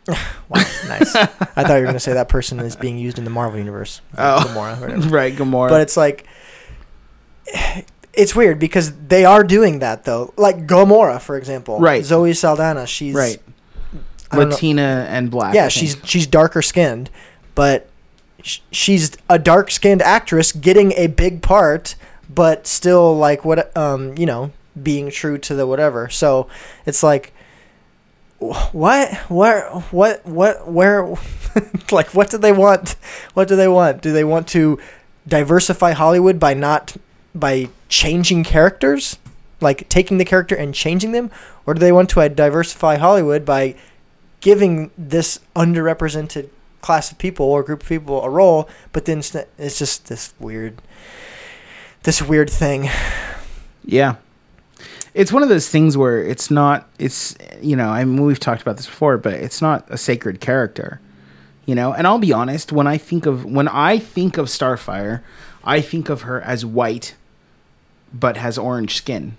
Wow, 0.49 0.61
nice. 0.87 1.15
I 1.15 1.25
thought 1.25 1.69
you 1.69 1.73
were 1.75 1.81
going 1.83 1.93
to 1.93 1.99
say 1.99 2.13
that 2.13 2.27
person 2.29 2.59
is 2.59 2.75
being 2.75 2.97
used 2.97 3.17
in 3.17 3.23
the 3.23 3.29
Marvel 3.29 3.57
universe. 3.57 4.01
Oh. 4.17 4.43
Gamora, 4.47 5.09
right, 5.11 5.33
Gamora. 5.33 5.69
But 5.69 5.81
it's 5.81 5.95
like, 5.97 6.27
it's 8.13 8.35
weird 8.35 8.59
because 8.59 8.93
they 9.07 9.25
are 9.25 9.43
doing 9.43 9.79
that 9.79 10.05
though. 10.05 10.33
Like 10.37 10.67
Gamora, 10.67 11.21
for 11.21 11.37
example. 11.37 11.79
Right. 11.79 12.03
Zoe 12.03 12.33
Saldana. 12.33 12.85
She's 12.87 13.15
right, 13.15 13.37
don't 14.31 14.49
know- 14.49 14.55
Latina 14.55 15.05
and 15.09 15.29
black. 15.31 15.53
Yeah, 15.55 15.67
she's 15.67 15.97
she's 16.03 16.27
darker 16.27 16.61
skinned, 16.61 17.09
but 17.55 17.89
sh- 18.41 18.59
she's 18.71 19.11
a 19.29 19.39
dark 19.39 19.71
skinned 19.71 20.01
actress 20.01 20.51
getting 20.51 20.91
a 20.93 21.07
big 21.07 21.41
part, 21.41 21.95
but 22.29 22.67
still 22.67 23.15
like 23.17 23.43
what 23.45 23.75
um 23.77 24.17
you 24.17 24.25
know 24.25 24.51
being 24.81 25.09
true 25.11 25.37
to 25.37 25.53
the 25.55 25.67
whatever. 25.67 26.09
So 26.09 26.47
it's 26.85 27.03
like. 27.03 27.33
wh- 28.39 28.73
What? 28.73 29.13
Where? 29.29 29.69
What? 29.91 30.25
What? 30.25 30.67
Where? 30.71 31.15
like, 31.91 32.13
what 32.13 32.29
do 32.31 32.37
they 32.37 32.51
want? 32.51 32.95
What 33.33 33.47
do 33.47 33.55
they 33.55 33.67
want? 33.67 34.01
Do 34.01 34.11
they 34.11 34.23
want 34.23 34.47
to 34.49 34.79
diversify 35.27 35.91
Hollywood 35.93 36.39
by 36.39 36.53
not 36.53 36.95
by 37.33 37.69
changing 37.89 38.43
characters, 38.43 39.17
like 39.61 39.87
taking 39.89 40.17
the 40.17 40.25
character 40.25 40.55
and 40.55 40.73
changing 40.73 41.11
them, 41.11 41.31
or 41.65 41.73
do 41.73 41.79
they 41.79 41.91
want 41.91 42.09
to 42.11 42.21
uh, 42.21 42.27
diversify 42.27 42.97
Hollywood 42.97 43.45
by 43.45 43.75
giving 44.41 44.91
this 44.97 45.39
underrepresented 45.55 46.49
class 46.81 47.11
of 47.11 47.17
people 47.17 47.45
or 47.45 47.63
group 47.63 47.81
of 47.81 47.89
people 47.89 48.21
a 48.23 48.29
role, 48.29 48.69
but 48.91 49.05
then 49.05 49.19
it's, 49.19 49.33
it's 49.57 49.79
just 49.79 50.07
this 50.07 50.33
weird, 50.39 50.81
this 52.03 52.21
weird 52.21 52.49
thing. 52.49 52.89
Yeah. 53.85 54.15
It's 55.13 55.31
one 55.31 55.43
of 55.43 55.49
those 55.49 55.69
things 55.69 55.95
where 55.95 56.23
it's 56.23 56.49
not 56.51 56.89
it's 56.97 57.35
you 57.61 57.75
know, 57.75 57.89
I 57.89 58.03
mean 58.03 58.23
we've 58.23 58.39
talked 58.39 58.61
about 58.61 58.77
this 58.77 58.85
before, 58.85 59.17
but 59.17 59.33
it's 59.33 59.61
not 59.61 59.85
a 59.89 59.97
sacred 59.97 60.41
character. 60.41 60.99
You 61.65 61.75
know, 61.75 61.93
and 61.93 62.05
I'll 62.05 62.19
be 62.19 62.33
honest, 62.33 62.71
when 62.73 62.87
I 62.87 62.97
think 62.97 63.25
of 63.25 63.45
when 63.45 63.67
I 63.67 63.97
think 63.97 64.37
of 64.37 64.47
Starfire, 64.47 65.21
I 65.63 65.81
think 65.81 66.09
of 66.09 66.23
her 66.23 66.41
as 66.41 66.65
white 66.65 67.15
but 68.13 68.37
has 68.37 68.57
orange 68.57 68.95
skin. 68.95 69.35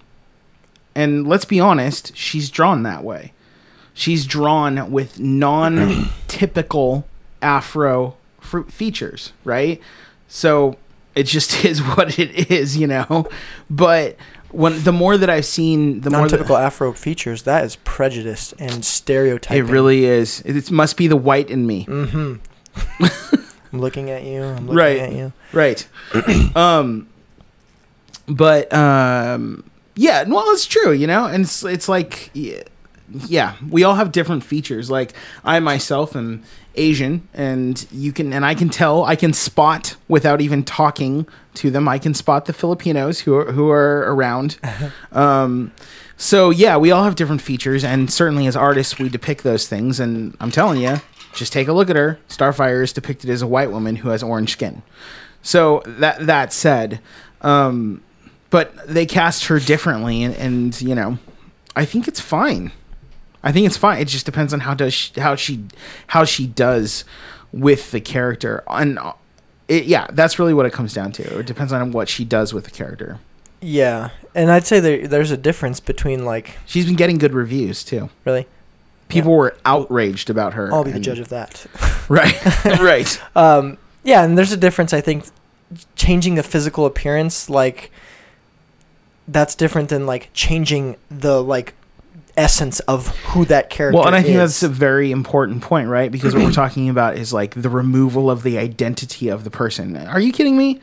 And 0.95 1.27
let's 1.27 1.45
be 1.45 1.61
honest, 1.61 2.17
she's 2.17 2.51
drawn 2.51 2.83
that 2.85 3.03
way. 3.05 3.33
She's 3.95 4.27
drawn 4.27 4.91
with 4.91 5.19
non-typical 5.21 7.07
afro 7.43 8.17
fruit 8.41 8.73
features, 8.73 9.33
right? 9.45 9.81
So 10.29 10.77
it 11.15 11.25
just 11.25 11.65
is 11.65 11.81
what 11.81 12.19
it 12.19 12.51
is, 12.51 12.77
you 12.77 12.87
know. 12.87 13.29
But 13.71 14.17
when 14.51 14.83
the 14.85 14.93
more 14.93 15.17
that 15.17 15.29
I've 15.31 15.45
seen, 15.47 16.01
the 16.03 16.11
more 16.11 16.21
that, 16.21 16.31
Non-typical 16.37 16.57
Afro 16.57 16.93
features 16.93 17.43
that 17.43 17.65
is 17.65 17.77
prejudice 17.77 18.53
and 18.59 18.85
stereotyping. 18.85 19.67
it 19.67 19.71
really 19.71 20.05
is. 20.05 20.41
It, 20.43 20.57
it 20.57 20.71
must 20.71 20.97
be 20.97 21.07
the 21.09 21.17
white 21.17 21.51
in 21.51 21.67
me, 21.67 21.87
Mm-hmm. 21.87 22.35
I'm 23.73 23.81
looking 23.81 24.11
at 24.11 24.23
you. 24.25 24.43
I'm 24.45 24.67
looking 24.69 24.75
Right. 24.77 24.99
at 25.01 25.13
you. 25.13 25.33
right? 25.53 25.87
um, 26.57 27.09
but 28.27 28.73
um, 28.73 29.69
yeah, 29.97 30.25
well, 30.25 30.51
it's 30.51 30.67
true, 30.67 30.93
you 30.93 31.07
know, 31.07 31.27
and 31.27 31.45
it's 31.45 31.65
it's 31.65 31.89
like 31.89 32.31
yeah, 33.27 33.55
we 33.69 33.85
all 33.85 33.95
have 33.95 34.13
different 34.13 34.45
features. 34.45 34.91
Like 34.91 35.13
I 35.45 35.61
myself 35.61 36.17
am 36.17 36.43
Asian, 36.75 37.29
and 37.35 37.87
you 37.91 38.13
can 38.13 38.33
and 38.33 38.45
I 38.45 38.55
can 38.55 38.69
tell, 38.69 39.05
I 39.05 39.17
can 39.17 39.33
spot 39.33 39.97
without 40.09 40.41
even 40.41 40.65
talking 40.65 41.27
to 41.55 41.71
them. 41.71 41.89
I 41.89 41.99
can 41.99 42.15
spot 42.15 42.47
the 42.47 42.53
Filipinos 42.53 43.21
who 43.21 43.37
are, 43.37 43.53
who 43.53 43.71
are 43.71 44.13
around. 44.13 44.59
um, 45.13 45.73
so 46.17 46.51
yeah, 46.51 46.77
we 46.77 46.91
all 46.91 47.05
have 47.05 47.15
different 47.15 47.43
features, 47.43 47.85
and 47.85 48.13
certainly 48.13 48.47
as 48.47 48.57
artists, 48.57 48.99
we 48.99 49.09
depict 49.09 49.45
those 49.45 49.69
things. 49.69 50.01
And 50.01 50.37
I'm 50.41 50.51
telling 50.51 50.81
you, 50.81 50.97
just 51.35 51.53
take 51.53 51.69
a 51.69 51.73
look 51.73 51.91
at 51.91 51.97
her. 51.97 52.19
Starfire 52.29 52.83
is 52.83 52.93
depicted 52.93 53.31
as 53.31 53.43
a 53.43 53.47
white 53.47 53.71
woman 53.71 53.97
who 53.97 54.09
has 54.09 54.23
orange 54.23 54.53
skin. 54.53 54.83
So 55.43 55.83
that 55.87 56.27
that 56.27 56.53
said, 56.53 57.01
um, 57.43 58.03
but 58.55 58.87
they 58.87 59.05
cast 59.05 59.47
her 59.47 59.59
differently, 59.59 60.23
and, 60.23 60.33
and 60.37 60.81
you 60.81 60.95
know, 60.95 61.19
I 61.75 61.85
think 61.85 62.07
it's 62.07 62.21
fine. 62.21 62.71
I 63.43 63.51
think 63.51 63.67
it's 63.67 63.77
fine. 63.77 64.01
It 64.01 64.07
just 64.07 64.27
depends 64.27 64.55
on 64.55 64.61
how 64.61 64.75
does 64.75 64.95
she, 64.95 65.21
how 65.21 65.35
she 65.35 65.65
how 66.07 66.25
she 66.25 66.47
does 66.47 67.05
with 67.51 67.91
the 67.91 68.01
character, 68.01 68.63
and 68.69 68.97
uh, 69.01 69.15
it, 69.67 69.87
yeah, 69.87 70.07
that's 70.13 70.39
really 70.39 70.55
what 70.55 70.67
it 70.67 70.73
comes 70.73 70.95
down 70.95 71.11
to. 71.15 71.41
It 71.41 71.47
depends 71.47 71.73
on 71.73 71.91
what 71.91 72.09
she 72.09 72.25
does 72.25 72.55
with 72.55 72.63
the 72.63 72.71
character. 72.71 73.19
Yeah, 73.61 74.11
and 74.37 74.53
I'd 74.53 74.67
say 74.69 74.79
there, 74.79 75.09
there's 75.09 75.33
a 75.33 75.37
difference 75.37 75.81
between 75.81 76.25
like 76.25 76.57
She's 76.65 76.87
been 76.87 76.95
getting 76.95 77.19
good 77.19 77.35
reviews 77.35 77.83
too. 77.83 78.09
really. 78.25 78.47
People 79.09 79.37
were 79.37 79.57
outraged 79.65 80.31
about 80.31 80.55
her. 80.55 80.73
I'll 80.73 80.85
be 80.85 80.93
the 80.93 81.01
judge 81.01 81.19
of 81.19 81.31
that. 81.31 81.67
Right, 82.09 82.41
right. 82.79 83.21
Um, 83.35 83.79
yeah, 84.05 84.23
and 84.23 84.39
there's 84.39 84.53
a 84.53 84.57
difference. 84.57 84.93
I 84.93 85.01
think 85.01 85.25
changing 85.97 86.37
the 86.37 86.45
physical 86.45 86.87
appearance, 86.87 87.51
like 87.51 87.91
that's 89.29 89.55
different 89.55 89.89
than 89.89 90.07
like 90.07 90.31
changing 90.33 90.97
the 91.11 91.43
like 91.43 91.75
essence 92.37 92.81
of 92.81 93.09
who 93.27 93.45
that 93.47 93.71
character. 93.71 93.99
Well, 93.99 94.07
and 94.07 94.17
I 94.17 94.23
think 94.23 94.35
is. 94.35 94.61
that's 94.61 94.63
a 94.63 94.69
very 94.69 95.11
important 95.11 95.63
point, 95.63 95.89
right? 95.89 96.11
Because 96.11 96.35
what 96.35 96.45
we're 96.45 96.53
talking 96.53 96.89
about 96.89 97.17
is 97.17 97.33
like 97.33 97.55
the 97.55 97.69
removal 97.69 98.31
of 98.31 98.43
the 98.43 98.59
identity 98.59 99.29
of 99.29 99.45
the 99.45 99.51
person. 99.51 99.97
Are 99.97 100.21
you 100.21 100.33
kidding 100.33 100.57
me? 100.57 100.81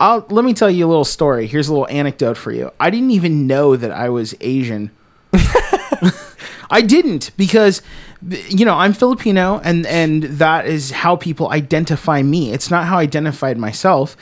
I'll 0.00 0.26
let 0.28 0.44
me 0.44 0.54
tell 0.54 0.70
you 0.70 0.86
a 0.86 0.88
little 0.88 1.04
story. 1.04 1.46
Here's 1.46 1.68
a 1.68 1.72
little 1.72 1.88
anecdote 1.88 2.36
for 2.36 2.52
you. 2.52 2.70
I 2.80 2.90
didn't 2.90 3.10
even 3.10 3.46
know 3.46 3.76
that 3.76 3.92
I 3.92 4.08
was 4.08 4.34
Asian. 4.40 4.90
I 6.70 6.82
didn't 6.82 7.30
because 7.36 7.82
you 8.48 8.64
know, 8.64 8.74
I'm 8.74 8.92
Filipino 8.92 9.60
and 9.62 9.86
and 9.86 10.24
that 10.24 10.66
is 10.66 10.90
how 10.90 11.16
people 11.16 11.50
identify 11.50 12.22
me. 12.22 12.52
It's 12.52 12.70
not 12.70 12.86
how 12.86 12.98
I 12.98 13.02
identified 13.02 13.58
myself. 13.58 14.16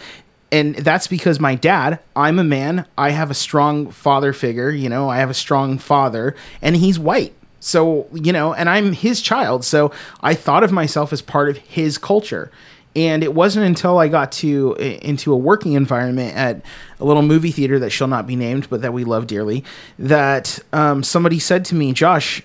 And 0.52 0.76
that's 0.76 1.06
because 1.06 1.40
my 1.40 1.54
dad, 1.54 1.98
I'm 2.14 2.38
a 2.38 2.44
man, 2.44 2.84
I 2.98 3.10
have 3.10 3.30
a 3.30 3.34
strong 3.34 3.90
father 3.90 4.34
figure, 4.34 4.70
you 4.70 4.90
know, 4.90 5.08
I 5.08 5.16
have 5.16 5.30
a 5.30 5.34
strong 5.34 5.78
father 5.78 6.36
and 6.60 6.76
he's 6.76 6.98
white. 6.98 7.32
So, 7.58 8.06
you 8.12 8.32
know, 8.32 8.52
and 8.52 8.68
I'm 8.68 8.92
his 8.92 9.22
child. 9.22 9.64
So 9.64 9.92
I 10.20 10.34
thought 10.34 10.62
of 10.62 10.70
myself 10.70 11.10
as 11.10 11.22
part 11.22 11.48
of 11.48 11.56
his 11.56 11.96
culture. 11.96 12.50
And 12.94 13.24
it 13.24 13.34
wasn't 13.34 13.64
until 13.64 13.98
I 13.98 14.08
got 14.08 14.30
to 14.32 14.74
into 14.74 15.32
a 15.32 15.36
working 15.36 15.72
environment 15.72 16.36
at 16.36 16.60
a 17.00 17.04
little 17.06 17.22
movie 17.22 17.50
theater 17.50 17.78
that 17.78 17.88
shall 17.88 18.08
not 18.08 18.26
be 18.26 18.36
named, 18.36 18.68
but 18.68 18.82
that 18.82 18.92
we 18.92 19.04
love 19.04 19.26
dearly, 19.26 19.64
that 19.98 20.58
um, 20.74 21.02
somebody 21.02 21.38
said 21.38 21.64
to 21.66 21.74
me, 21.74 21.94
Josh, 21.94 22.42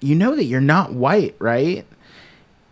you 0.00 0.14
know 0.14 0.36
that 0.36 0.44
you're 0.44 0.60
not 0.60 0.92
white, 0.92 1.34
right? 1.40 1.84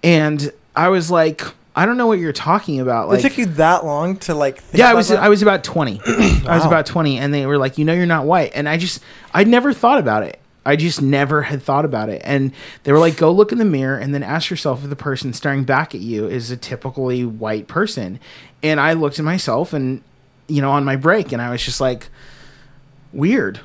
And 0.04 0.52
I 0.76 0.90
was 0.90 1.10
like, 1.10 1.42
I 1.78 1.84
don't 1.84 1.98
know 1.98 2.06
what 2.06 2.18
you're 2.18 2.32
talking 2.32 2.80
about. 2.80 3.08
Like, 3.08 3.18
it 3.18 3.22
took 3.22 3.36
you 3.36 3.46
that 3.46 3.84
long 3.84 4.16
to 4.20 4.34
like. 4.34 4.60
Think 4.60 4.78
yeah, 4.78 4.90
I 4.90 4.94
was 4.94 5.08
that? 5.08 5.18
I 5.18 5.28
was 5.28 5.42
about 5.42 5.62
twenty. 5.62 6.00
I 6.06 6.56
was 6.56 6.64
about 6.64 6.86
twenty, 6.86 7.18
and 7.18 7.34
they 7.34 7.44
were 7.44 7.58
like, 7.58 7.76
"You 7.76 7.84
know, 7.84 7.92
you're 7.92 8.06
not 8.06 8.24
white," 8.24 8.52
and 8.54 8.66
I 8.66 8.78
just 8.78 9.02
I 9.34 9.44
never 9.44 9.74
thought 9.74 9.98
about 9.98 10.22
it. 10.22 10.40
I 10.64 10.74
just 10.74 11.02
never 11.02 11.42
had 11.42 11.62
thought 11.62 11.84
about 11.84 12.08
it, 12.08 12.22
and 12.24 12.52
they 12.84 12.92
were 12.92 12.98
like, 12.98 13.18
"Go 13.18 13.30
look 13.30 13.52
in 13.52 13.58
the 13.58 13.66
mirror 13.66 13.98
and 13.98 14.14
then 14.14 14.22
ask 14.22 14.48
yourself 14.48 14.82
if 14.82 14.90
the 14.90 14.96
person 14.96 15.34
staring 15.34 15.64
back 15.64 15.94
at 15.94 16.00
you 16.00 16.26
is 16.26 16.50
a 16.50 16.56
typically 16.56 17.26
white 17.26 17.68
person." 17.68 18.20
And 18.62 18.80
I 18.80 18.94
looked 18.94 19.18
at 19.18 19.24
myself, 19.26 19.74
and 19.74 20.02
you 20.48 20.62
know, 20.62 20.70
on 20.70 20.82
my 20.82 20.96
break, 20.96 21.30
and 21.30 21.42
I 21.42 21.50
was 21.50 21.62
just 21.62 21.80
like, 21.80 22.08
"Weird." 23.12 23.60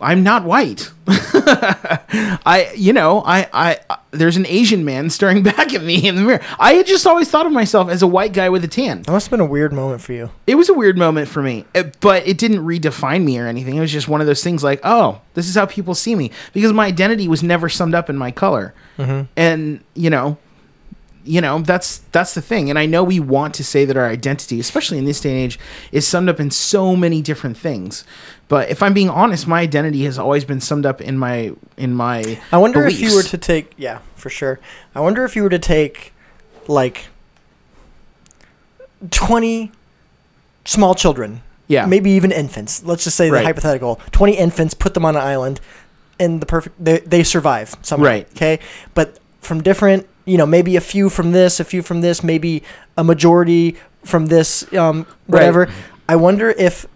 I'm 0.00 0.22
not 0.22 0.44
white. 0.44 0.90
I, 1.08 2.72
you 2.76 2.92
know, 2.92 3.22
I, 3.24 3.48
I, 3.52 3.78
I- 3.90 3.98
there's 4.10 4.36
an 4.36 4.46
Asian 4.46 4.84
man 4.84 5.10
staring 5.10 5.42
back 5.42 5.74
at 5.74 5.82
me 5.82 6.06
in 6.06 6.14
the 6.14 6.22
mirror. 6.22 6.40
I 6.58 6.74
had 6.74 6.86
just 6.86 7.06
always 7.06 7.28
thought 7.28 7.46
of 7.46 7.52
myself 7.52 7.88
as 7.88 8.00
a 8.02 8.06
white 8.06 8.32
guy 8.32 8.48
with 8.48 8.62
a 8.64 8.68
tan 8.68 9.02
That 9.02 9.10
must 9.12 9.26
have 9.26 9.30
been 9.32 9.40
a 9.40 9.44
weird 9.50 9.72
moment 9.72 10.00
for 10.02 10.12
you. 10.12 10.30
it 10.46 10.54
was 10.54 10.68
a 10.68 10.74
weird 10.74 10.96
moment 10.96 11.28
for 11.28 11.42
me, 11.42 11.64
uh, 11.74 11.84
but 12.00 12.26
it 12.26 12.38
didn't 12.38 12.64
redefine 12.64 13.24
me 13.24 13.38
or 13.38 13.46
anything. 13.48 13.74
It 13.76 13.80
was 13.80 13.90
just 13.92 14.06
one 14.08 14.20
of 14.20 14.26
those 14.28 14.42
things 14.44 14.62
like, 14.62 14.80
oh, 14.84 15.20
this 15.34 15.48
is 15.48 15.54
how 15.56 15.66
people 15.66 15.94
see 15.96 16.14
me 16.14 16.30
because 16.52 16.72
my 16.72 16.86
identity 16.86 17.26
was 17.26 17.42
never 17.42 17.68
summed 17.68 17.94
up 17.94 18.08
in 18.08 18.16
my 18.16 18.30
color, 18.30 18.72
and 19.36 19.82
you 19.94 20.10
know, 20.10 20.38
you 21.24 21.40
know 21.40 21.60
that's 21.60 21.98
that's 22.12 22.34
the 22.34 22.42
thing. 22.42 22.68
And 22.70 22.78
I 22.78 22.86
know 22.86 23.02
we 23.02 23.18
want 23.20 23.54
to 23.54 23.64
say 23.64 23.84
that 23.86 23.96
our 23.96 24.06
identity, 24.08 24.60
especially 24.60 24.98
in 24.98 25.04
this 25.06 25.20
day 25.20 25.30
and 25.30 25.38
age, 25.40 25.58
is 25.90 26.06
summed 26.06 26.28
up 26.28 26.38
in 26.38 26.50
so 26.50 26.94
many 26.94 27.22
different 27.22 27.56
things. 27.56 28.04
But 28.48 28.68
if 28.68 28.82
I'm 28.82 28.92
being 28.92 29.08
honest, 29.08 29.46
my 29.46 29.60
identity 29.60 30.04
has 30.04 30.18
always 30.18 30.44
been 30.44 30.60
summed 30.60 30.84
up 30.86 31.00
in 31.00 31.16
my 31.18 31.52
in 31.78 31.94
my. 31.94 32.38
I 32.52 32.58
wonder 32.58 32.86
if 32.86 33.00
you 33.00 33.14
were 33.14 33.22
to 33.22 33.38
take, 33.38 33.72
yeah, 33.78 34.00
for 34.16 34.28
sure. 34.30 34.60
I 34.94 35.00
wonder 35.00 35.24
if 35.24 35.34
you 35.34 35.42
were 35.42 35.48
to 35.48 35.58
take, 35.58 36.12
like, 36.68 37.06
twenty 39.10 39.72
small 40.64 40.94
children, 40.94 41.42
Yeah. 41.68 41.86
maybe 41.86 42.10
even 42.10 42.32
infants. 42.32 42.82
Let's 42.84 43.04
just 43.04 43.16
say 43.16 43.30
the 43.30 43.42
hypothetical: 43.42 44.00
twenty 44.12 44.34
infants, 44.36 44.74
put 44.74 44.94
them 44.94 45.04
on 45.04 45.16
an 45.16 45.22
island, 45.22 45.60
and 46.20 46.40
the 46.40 46.46
perfect 46.46 46.82
they, 46.82 46.98
they 47.00 47.22
survive 47.22 47.74
somehow. 47.82 48.04
Right. 48.06 48.28
Okay, 48.32 48.58
but 48.94 49.18
from 49.40 49.62
different, 49.62 50.06
you 50.24 50.36
know, 50.38 50.46
maybe 50.46 50.76
a 50.76 50.80
few 50.80 51.08
from 51.10 51.32
this, 51.32 51.60
a 51.60 51.64
few 51.64 51.82
from 51.82 52.00
this, 52.00 52.22
maybe 52.24 52.62
a 52.96 53.04
majority 53.04 53.76
from 54.04 54.26
this, 54.26 54.72
um, 54.74 55.06
whatever. 55.26 55.68
I 56.08 56.16
wonder 56.16 56.50
if 56.50 56.86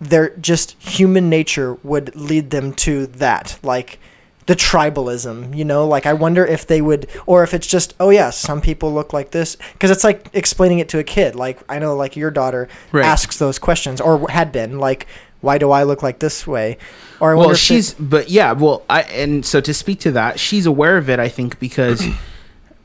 their 0.00 0.30
just 0.36 0.72
human 0.82 1.28
nature 1.30 1.74
would 1.84 2.14
lead 2.16 2.50
them 2.50 2.72
to 2.72 3.06
that 3.06 3.56
like 3.62 4.00
the 4.46 4.56
tribalism 4.56 5.56
you 5.56 5.64
know? 5.64 5.86
Like 5.86 6.06
i 6.06 6.12
wonder 6.12 6.44
if 6.44 6.66
they 6.66 6.82
would 6.82 7.08
or 7.26 7.44
if 7.44 7.54
it's 7.54 7.68
just 7.68 7.94
oh 8.00 8.10
yeah 8.10 8.30
some 8.30 8.60
people 8.60 8.92
look 8.92 9.12
like 9.12 9.30
this. 9.30 9.56
Because 9.74 9.90
it's 9.92 10.02
like 10.02 10.28
explaining 10.32 10.80
it 10.80 10.88
to 10.90 10.98
a 10.98 11.04
kid. 11.04 11.36
Like 11.36 11.60
i 11.68 11.78
know 11.78 11.94
like 11.94 12.16
your 12.16 12.32
daughter 12.32 12.68
Right. 12.90 13.04
asks 13.04 13.38
those 13.38 13.60
questions 13.60 14.00
or 14.00 14.28
had 14.28 14.50
been 14.50 14.80
like 14.80 15.06
why 15.40 15.58
do 15.58 15.70
i 15.70 15.82
look 15.84 16.02
like 16.02 16.18
this 16.18 16.46
way? 16.46 16.78
Or 17.20 17.30
I 17.30 17.34
wonder 17.34 17.48
well 17.50 17.56
she's 17.56 17.94
but 17.94 18.28
yeah 18.28 18.50
well 18.52 18.84
i 18.90 19.02
and 19.02 19.46
so 19.46 19.60
to 19.60 19.72
speak 19.72 20.00
to 20.00 20.10
that 20.12 20.40
she's 20.40 20.66
aware 20.66 20.96
of 20.96 21.08
it 21.08 21.20
i 21.20 21.28
think 21.28 21.60
because 21.60 22.04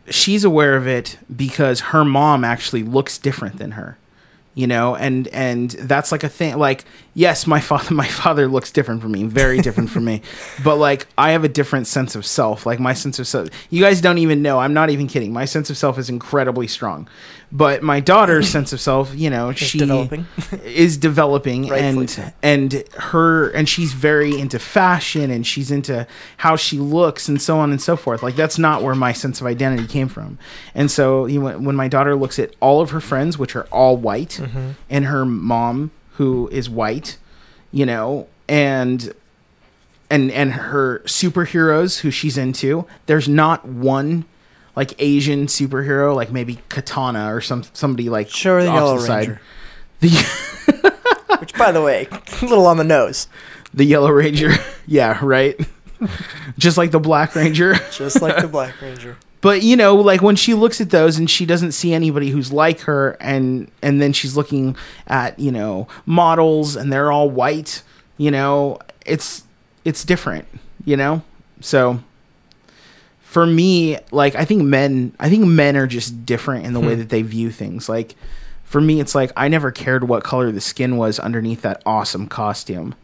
she's 0.09 0.43
aware 0.43 0.75
of 0.75 0.87
it 0.87 1.17
because 1.35 1.79
her 1.79 2.05
mom 2.05 2.43
actually 2.43 2.83
looks 2.83 3.17
different 3.17 3.57
than 3.57 3.71
her 3.71 3.97
you 4.53 4.65
know 4.65 4.95
and 4.95 5.27
and 5.29 5.71
that's 5.71 6.11
like 6.11 6.23
a 6.23 6.29
thing 6.29 6.57
like 6.57 6.83
yes 7.17 7.47
my 7.47 7.59
father 7.59 7.93
my 8.03 8.07
father 8.07 8.47
looks 8.47 8.71
different 8.71 9.01
from 9.01 9.11
me 9.11 9.23
very 9.23 9.59
different 9.59 9.89
from 9.89 10.05
me 10.05 10.21
but 10.63 10.75
like 10.75 11.07
i 11.17 11.31
have 11.31 11.43
a 11.43 11.49
different 11.49 11.87
sense 11.87 12.15
of 12.15 12.25
self 12.25 12.65
like 12.65 12.79
my 12.79 12.93
sense 12.93 13.17
of 13.17 13.27
self 13.27 13.49
you 13.71 13.81
guys 13.81 13.99
don't 14.01 14.19
even 14.19 14.41
know 14.41 14.59
i'm 14.59 14.73
not 14.73 14.89
even 14.91 15.07
kidding 15.07 15.33
my 15.33 15.43
sense 15.43 15.69
of 15.69 15.77
self 15.77 15.97
is 15.97 16.09
incredibly 16.09 16.67
strong 16.67 17.07
but 17.51 17.81
my 17.81 17.99
daughter's 17.99 18.47
sense 18.55 18.71
of 18.71 18.79
self 18.79 19.15
you 19.15 19.29
know 19.29 19.51
she 19.51 19.79
developing. 19.79 20.27
is 20.63 20.95
developing 20.97 21.71
and 21.71 22.09
so. 22.09 22.23
and 22.43 22.83
her 22.97 23.49
and 23.49 23.67
she's 23.67 23.93
very 23.93 24.39
into 24.39 24.59
fashion 24.59 25.31
and 25.31 25.47
she's 25.47 25.71
into 25.71 26.05
how 26.37 26.55
she 26.55 26.77
looks 26.77 27.27
and 27.27 27.41
so 27.41 27.57
on 27.57 27.71
and 27.71 27.81
so 27.81 27.95
forth 27.97 28.21
like 28.21 28.35
that's 28.35 28.59
not 28.59 28.83
where 28.83 28.93
my 28.93 29.11
sense 29.11 29.41
of 29.41 29.47
identity 29.47 29.87
came 29.87 30.07
from 30.07 30.37
and 30.75 30.91
so 30.91 31.25
you 31.25 31.41
know, 31.41 31.57
when 31.57 31.75
my 31.75 31.87
daughter 31.87 32.15
looks 32.15 32.37
at 32.37 32.55
all 32.59 32.79
of 32.79 32.91
her 32.91 33.01
friends 33.01 33.39
which 33.39 33.55
are 33.55 33.65
all 33.71 33.97
white 33.97 34.27
Mm-hmm. 34.37 34.71
and 34.89 35.05
her 35.05 35.25
mom 35.25 35.89
who 36.17 36.47
is 36.51 36.69
white 36.69 37.17
you 37.71 37.85
know 37.85 38.27
and 38.47 39.13
and 40.09 40.31
and 40.31 40.51
her 40.53 40.99
superheroes 41.05 41.99
who 42.01 42.11
she's 42.11 42.37
into 42.37 42.85
there's 43.07 43.27
not 43.27 43.65
one 43.65 44.25
like 44.75 44.93
asian 45.01 45.47
superhero 45.47 46.15
like 46.15 46.31
maybe 46.31 46.59
katana 46.69 47.33
or 47.33 47.41
some 47.41 47.63
somebody 47.73 48.09
like 48.09 48.29
her 48.43 48.61
the 48.61 48.65
Yellow. 48.71 48.97
Ranger. 48.99 49.41
the 49.99 50.09
which 51.39 51.53
by 51.55 51.71
the 51.71 51.81
way 51.81 52.07
a 52.11 52.21
little 52.45 52.65
on 52.67 52.77
the 52.77 52.83
nose 52.83 53.27
The 53.73 53.83
Yellow 53.85 54.11
Ranger. 54.11 54.51
yeah, 54.87 55.19
right. 55.21 55.59
Just 56.57 56.77
like 56.77 56.91
the 56.91 56.99
Black 56.99 57.35
Ranger. 57.35 57.75
just 57.91 58.21
like 58.21 58.37
the 58.41 58.47
black 58.47 58.79
ranger 58.81 59.17
But 59.41 59.61
you 59.61 59.75
know, 59.75 59.95
like 59.95 60.21
when 60.21 60.35
she 60.35 60.53
looks 60.53 60.81
at 60.81 60.89
those 60.89 61.17
and 61.17 61.29
she 61.29 61.45
doesn't 61.45 61.73
see 61.73 61.93
anybody 61.93 62.29
who's 62.29 62.51
like 62.51 62.81
her 62.81 63.17
and 63.19 63.69
and 63.81 64.01
then 64.01 64.13
she's 64.13 64.35
looking 64.35 64.75
at, 65.07 65.37
you 65.37 65.51
know, 65.51 65.87
models 66.05 66.75
and 66.75 66.91
they're 66.91 67.11
all 67.11 67.29
white, 67.29 67.83
you 68.17 68.31
know, 68.31 68.79
it's 69.05 69.43
it's 69.85 70.03
different, 70.03 70.47
you 70.85 70.97
know? 70.97 71.21
So 71.61 71.99
for 73.21 73.45
me, 73.45 73.97
like 74.11 74.35
I 74.35 74.45
think 74.45 74.63
men 74.63 75.13
I 75.19 75.29
think 75.29 75.45
men 75.45 75.77
are 75.77 75.87
just 75.87 76.25
different 76.25 76.65
in 76.65 76.73
the 76.73 76.79
way 76.79 76.93
hmm. 76.93 76.99
that 76.99 77.09
they 77.09 77.21
view 77.21 77.51
things. 77.51 77.87
Like 77.87 78.15
for 78.63 78.81
me 78.81 78.99
it's 78.99 79.13
like 79.13 79.31
I 79.37 79.47
never 79.47 79.71
cared 79.71 80.05
what 80.05 80.23
color 80.23 80.51
the 80.51 80.61
skin 80.61 80.97
was 80.97 81.19
underneath 81.19 81.61
that 81.61 81.81
awesome 81.85 82.27
costume. 82.27 82.95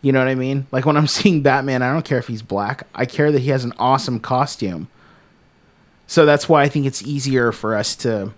You 0.00 0.12
know 0.12 0.20
what 0.20 0.28
I 0.28 0.36
mean? 0.36 0.68
Like 0.70 0.86
when 0.86 0.96
I'm 0.96 1.06
seeing 1.08 1.42
Batman, 1.42 1.82
I 1.82 1.92
don't 1.92 2.04
care 2.04 2.18
if 2.18 2.28
he's 2.28 2.42
black. 2.42 2.86
I 2.94 3.04
care 3.04 3.32
that 3.32 3.40
he 3.40 3.50
has 3.50 3.64
an 3.64 3.72
awesome 3.78 4.20
costume. 4.20 4.86
So 6.06 6.24
that's 6.24 6.48
why 6.48 6.62
I 6.62 6.68
think 6.68 6.86
it's 6.86 7.02
easier 7.02 7.52
for 7.52 7.74
us 7.74 7.96
to 7.96 8.32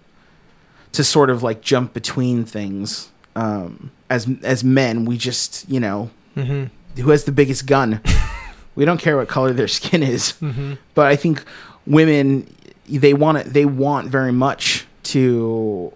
to 0.93 1.05
sort 1.05 1.31
of 1.31 1.43
like 1.43 1.61
jump 1.61 1.93
between 1.93 2.45
things. 2.45 3.11
Um, 3.37 3.91
as 4.11 4.27
as 4.43 4.65
men, 4.65 5.05
we 5.05 5.19
just 5.19 5.69
you 5.69 5.81
know 5.81 6.11
mm-hmm. 6.37 7.01
who 7.01 7.11
has 7.11 7.25
the 7.25 7.33
biggest 7.33 7.67
gun. 7.67 8.01
we 8.75 8.85
don't 8.85 9.01
care 9.01 9.17
what 9.17 9.29
color 9.29 9.53
their 9.53 9.69
skin 9.69 10.03
is. 10.03 10.35
Mm-hmm. 10.41 10.75
But 10.95 11.07
I 11.07 11.17
think 11.17 11.45
women 11.87 12.53
they 12.89 13.13
want 13.15 13.39
it. 13.39 13.47
They 13.53 13.67
want 13.67 14.09
very 14.09 14.33
much 14.33 14.87
to 15.05 15.93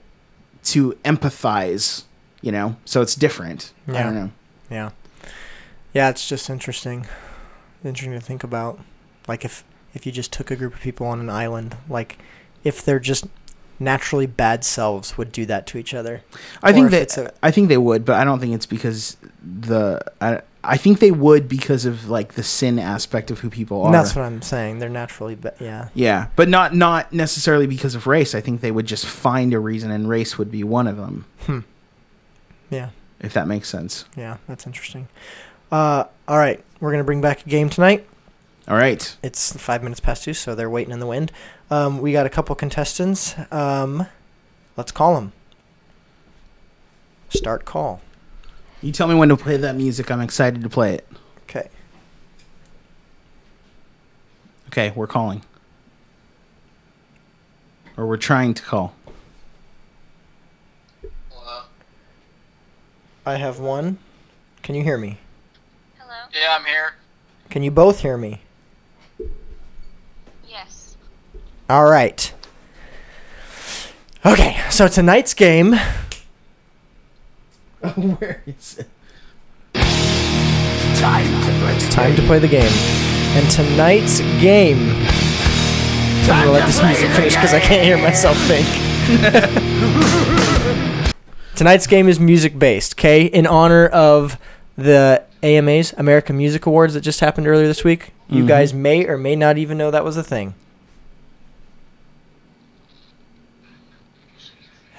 to 0.64 0.92
empathize. 1.04 2.04
You 2.42 2.50
know, 2.52 2.76
so 2.84 3.02
it's 3.02 3.14
different. 3.14 3.72
I 3.86 3.92
Yeah. 3.92 4.02
don't 4.02 4.14
know. 4.14 4.30
Yeah. 4.68 4.90
Yeah, 5.94 6.08
it's 6.08 6.28
just 6.28 6.50
interesting. 6.50 7.06
Interesting 7.84 8.18
to 8.18 8.20
think 8.20 8.42
about. 8.42 8.80
Like 9.28 9.44
if 9.44 9.62
if 9.94 10.06
you 10.06 10.12
just 10.12 10.32
took 10.32 10.50
a 10.50 10.56
group 10.56 10.74
of 10.74 10.80
people 10.80 11.06
on 11.06 11.20
an 11.20 11.30
island, 11.30 11.76
like 11.88 12.18
if 12.64 12.84
they're 12.84 12.98
just 13.00 13.26
naturally 13.80 14.26
bad 14.26 14.64
selves 14.64 15.18
would 15.18 15.32
do 15.32 15.44
that 15.46 15.66
to 15.66 15.76
each 15.78 15.92
other. 15.92 16.22
I 16.62 16.70
Or 16.70 16.72
think 16.72 16.90
that 16.90 17.16
a- 17.18 17.32
I 17.42 17.50
think 17.50 17.68
they 17.68 17.76
would, 17.78 18.04
but 18.04 18.16
I 18.16 18.24
don't 18.24 18.38
think 18.38 18.54
it's 18.54 18.66
because 18.66 19.16
the 19.42 20.00
I, 20.20 20.40
I 20.62 20.76
think 20.76 21.00
they 21.00 21.10
would 21.10 21.48
because 21.48 21.84
of 21.84 22.08
like 22.08 22.34
the 22.34 22.44
sin 22.44 22.78
aspect 22.78 23.32
of 23.32 23.40
who 23.40 23.50
people 23.50 23.82
are. 23.82 23.90
That's 23.90 24.14
what 24.14 24.24
I'm 24.24 24.40
saying. 24.42 24.78
They're 24.78 24.88
naturally 24.88 25.34
ba- 25.34 25.54
yeah. 25.58 25.88
yeah, 25.94 26.28
but 26.36 26.48
not 26.48 26.74
not 26.76 27.12
necessarily 27.12 27.66
because 27.66 27.96
of 27.96 28.06
race. 28.06 28.34
I 28.36 28.40
think 28.40 28.60
they 28.60 28.70
would 28.70 28.86
just 28.86 29.04
find 29.04 29.52
a 29.52 29.58
reason, 29.58 29.90
and 29.90 30.08
race 30.08 30.38
would 30.38 30.52
be 30.52 30.62
one 30.62 30.86
of 30.86 30.96
them. 30.96 31.24
Hmm. 31.46 31.60
Yeah. 32.70 32.90
If 33.20 33.32
that 33.34 33.46
makes 33.48 33.68
sense. 33.68 34.04
Yeah, 34.16 34.36
that's 34.46 34.66
interesting. 34.66 35.08
Uh 35.72 36.04
all 36.28 36.38
right, 36.38 36.62
we're 36.80 36.90
going 36.90 37.00
to 37.00 37.04
bring 37.04 37.20
back 37.20 37.44
a 37.44 37.48
game 37.48 37.68
tonight. 37.68 38.06
All 38.68 38.76
right. 38.76 39.16
It's 39.22 39.56
5 39.56 39.82
minutes 39.82 40.00
past 40.00 40.24
2, 40.24 40.34
so 40.34 40.54
they're 40.54 40.70
waiting 40.70 40.92
in 40.92 41.00
the 41.00 41.06
wind. 41.06 41.32
Um 41.70 42.00
we 42.00 42.12
got 42.12 42.26
a 42.26 42.30
couple 42.30 42.54
contestants. 42.54 43.34
Um 43.50 44.06
let's 44.76 44.92
call 44.92 45.14
them. 45.16 45.32
Start 47.28 47.64
call. 47.64 48.00
You 48.82 48.92
tell 48.92 49.08
me 49.08 49.14
when 49.14 49.28
to 49.28 49.36
play 49.36 49.56
that 49.56 49.76
music. 49.76 50.10
I'm 50.10 50.20
excited 50.20 50.62
to 50.62 50.68
play 50.68 50.94
it. 50.94 51.08
Okay. 51.44 51.68
Okay, 54.68 54.92
we're 54.96 55.06
calling. 55.06 55.42
Or 57.96 58.06
we're 58.06 58.16
trying 58.16 58.54
to 58.54 58.62
call. 58.62 58.94
Hello. 61.30 61.62
I 63.26 63.36
have 63.36 63.58
one. 63.58 63.98
Can 64.62 64.74
you 64.74 64.82
hear 64.82 64.96
me? 64.96 65.18
Hello? 65.98 66.14
Yeah, 66.32 66.56
I'm 66.58 66.64
here. 66.64 66.94
Can 67.50 67.62
you 67.62 67.70
both 67.70 68.00
hear 68.00 68.16
me? 68.16 68.40
Yes. 70.48 70.96
All 71.72 71.88
right. 71.88 72.34
Okay, 74.26 74.60
so 74.68 74.88
tonight's 74.88 75.32
game. 75.32 75.72
Where 77.96 78.42
is 78.46 78.80
it? 78.80 78.88
Time 81.00 81.24
to 82.14 82.22
play 82.26 82.38
the 82.40 82.46
game. 82.46 82.70
And 82.70 83.50
tonight's 83.50 84.20
game. 84.38 84.90
I'm 86.24 86.26
gonna 86.44 86.50
let 86.50 86.66
this 86.66 86.82
music 86.82 87.08
finish 87.12 87.34
because 87.36 87.54
I 87.54 87.60
can't 87.60 87.82
hear 87.84 87.96
myself 87.96 88.36
think. 88.46 88.66
tonight's 91.56 91.86
game 91.86 92.06
is 92.06 92.20
music 92.20 92.58
based, 92.58 92.96
okay? 92.98 93.24
In 93.24 93.46
honor 93.46 93.86
of 93.86 94.36
the 94.76 95.24
AMAs, 95.42 95.94
American 95.96 96.36
Music 96.36 96.66
Awards, 96.66 96.92
that 96.92 97.00
just 97.00 97.20
happened 97.20 97.46
earlier 97.46 97.66
this 97.66 97.82
week. 97.82 98.10
You 98.28 98.44
Mhm. 98.44 98.48
guys 98.48 98.74
may 98.74 99.06
or 99.06 99.16
may 99.16 99.36
not 99.36 99.56
even 99.56 99.78
know 99.78 99.90
that 99.90 100.04
was 100.04 100.18
a 100.18 100.22
thing. 100.22 100.52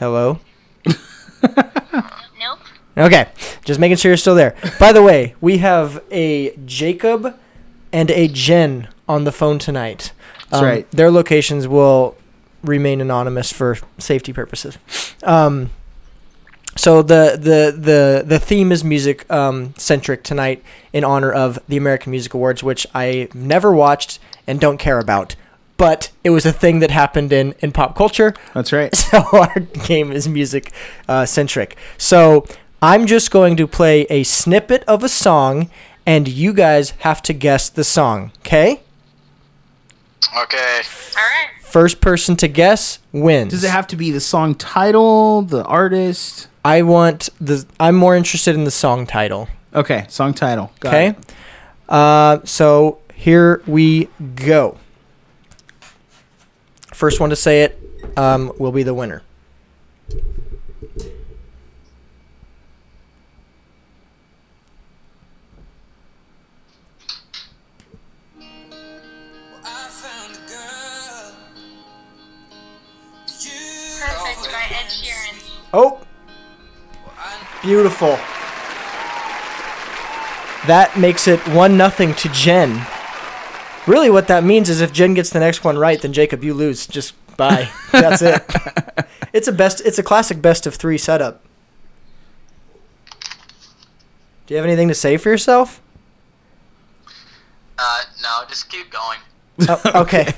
Hello? 0.03 0.39
Nope. 2.39 2.59
Okay, 2.97 3.29
just 3.63 3.79
making 3.79 3.95
sure 3.97 4.11
you're 4.11 4.17
still 4.17 4.35
there. 4.35 4.53
By 4.79 4.91
the 4.91 5.01
way, 5.01 5.33
we 5.39 5.59
have 5.59 6.03
a 6.11 6.53
Jacob 6.65 7.39
and 7.93 8.11
a 8.11 8.27
Jen 8.27 8.89
on 9.07 9.23
the 9.23 9.31
phone 9.31 9.59
tonight. 9.59 10.11
That's 10.49 10.61
Um, 10.61 10.65
right. 10.67 10.91
Their 10.91 11.09
locations 11.09 11.67
will 11.67 12.15
remain 12.63 12.99
anonymous 13.01 13.51
for 13.53 13.77
safety 13.97 14.33
purposes. 14.33 14.77
Um, 15.23 15.69
so 16.75 17.01
the, 17.01 17.37
the 17.39 17.73
the 17.77 18.23
the 18.25 18.39
theme 18.39 18.71
is 18.73 18.83
music 18.83 19.29
um, 19.31 19.73
centric 19.77 20.23
tonight 20.23 20.61
in 20.91 21.03
honor 21.03 21.31
of 21.31 21.59
the 21.69 21.77
American 21.77 22.11
Music 22.11 22.33
Awards, 22.33 22.61
which 22.61 22.85
I 22.93 23.29
never 23.33 23.71
watched 23.71 24.19
and 24.47 24.59
don't 24.59 24.77
care 24.79 24.99
about. 24.99 25.35
But 25.83 26.11
it 26.23 26.29
was 26.29 26.45
a 26.45 26.53
thing 26.53 26.79
that 26.79 26.91
happened 26.91 27.33
in, 27.33 27.55
in 27.59 27.73
pop 27.73 27.93
culture, 27.93 28.33
That's 28.53 28.71
right. 28.71 28.95
so 28.95 29.21
our 29.33 29.59
game 29.59 30.13
is 30.13 30.29
music 30.29 30.71
uh, 31.09 31.25
centric. 31.25 31.75
So 31.97 32.45
I'm 32.81 33.05
just 33.05 33.31
going 33.31 33.57
to 33.57 33.67
play 33.67 34.03
a 34.03 34.23
snippet 34.23 34.85
of 34.87 35.03
a 35.03 35.09
song, 35.09 35.69
and 36.05 36.25
you 36.29 36.53
guys 36.53 36.91
have 36.99 37.21
to 37.23 37.33
guess 37.33 37.67
the 37.67 37.83
song. 37.83 38.31
Okay? 38.37 38.79
Okay. 40.37 40.81
All 41.17 41.21
right. 41.21 41.49
First 41.61 41.99
person 41.99 42.37
to 42.37 42.47
guess 42.47 42.99
wins. 43.11 43.51
Does 43.51 43.65
it 43.65 43.71
have 43.71 43.87
to 43.87 43.97
be 43.97 44.09
the 44.09 44.21
song 44.21 44.55
title, 44.55 45.41
the 45.41 45.65
artist? 45.65 46.47
I 46.63 46.83
want 46.83 47.27
the. 47.41 47.65
I'm 47.77 47.95
more 47.95 48.15
interested 48.15 48.55
in 48.55 48.63
the 48.63 48.71
song 48.71 49.05
title. 49.05 49.49
Okay, 49.75 50.05
song 50.07 50.33
title. 50.33 50.71
Got 50.79 50.93
Okay. 50.93 51.15
Uh, 51.89 52.39
so 52.45 52.99
here 53.13 53.61
we 53.67 54.07
go. 54.35 54.77
First 56.93 57.19
one 57.19 57.31
to 57.31 57.35
say 57.35 57.63
it 57.63 57.77
um, 58.15 58.53
will 58.57 58.71
be 58.71 58.83
the 58.83 58.93
winner. 58.93 59.23
Perfect 74.05 74.51
by 74.51 74.65
Ed 74.69 74.87
Sheeran. 74.87 75.51
Oh, 75.73 75.99
beautiful. 77.61 78.17
That 80.67 80.93
makes 80.97 81.27
it 81.27 81.39
one 81.49 81.75
nothing 81.75 82.13
to 82.15 82.29
Jen. 82.29 82.85
Really, 83.85 84.09
what 84.09 84.27
that 84.29 84.43
means 84.43 84.69
is 84.69 84.79
if 84.81 84.93
Jen 84.93 85.13
gets 85.13 85.29
the 85.29 85.39
next 85.39 85.63
one 85.63 85.77
right, 85.77 86.01
then 86.01 86.13
Jacob, 86.13 86.43
you 86.43 86.53
lose. 86.53 86.87
Just 86.87 87.13
bye. 87.37 87.69
That's 87.91 88.21
it. 88.21 88.41
It's 89.33 89.47
a 89.47 89.51
best. 89.51 89.81
It's 89.83 89.97
a 89.97 90.03
classic 90.03 90.43
best 90.43 90.67
of 90.67 90.75
three 90.75 90.99
setup. 90.99 91.41
Do 94.45 94.53
you 94.53 94.57
have 94.57 94.65
anything 94.65 94.89
to 94.89 94.93
say 94.93 95.17
for 95.17 95.29
yourself? 95.29 95.81
Uh, 97.79 98.03
no, 98.21 98.43
just 98.47 98.69
keep 98.69 98.91
going. 98.91 99.17
Oh, 99.67 99.81
okay. 100.01 100.33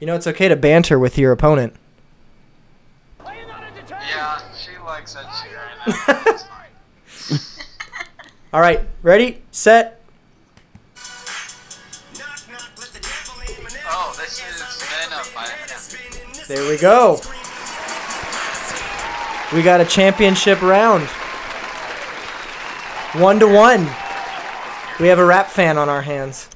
You 0.00 0.06
know, 0.06 0.14
it's 0.14 0.26
okay 0.26 0.48
to 0.48 0.56
banter 0.56 0.98
with 0.98 1.18
your 1.18 1.32
opponent. 1.32 1.74
Yeah, 3.24 4.40
she 4.56 4.78
likes 4.78 5.14
Ed 5.16 5.26
Sheeran. 5.26 6.24
That's 6.24 6.44
fine. 6.48 7.66
All 8.54 8.60
right, 8.60 8.80
ready, 9.02 9.42
set. 9.50 10.00
There 16.46 16.68
we 16.68 16.76
go. 16.76 17.20
We 19.54 19.62
got 19.62 19.80
a 19.80 19.86
championship 19.86 20.60
round. 20.60 21.04
One 23.14 23.40
to 23.40 23.46
one. 23.46 23.88
We 25.00 25.08
have 25.08 25.18
a 25.18 25.24
rap 25.24 25.48
fan 25.48 25.78
on 25.78 25.88
our 25.88 26.02
hands. 26.02 26.50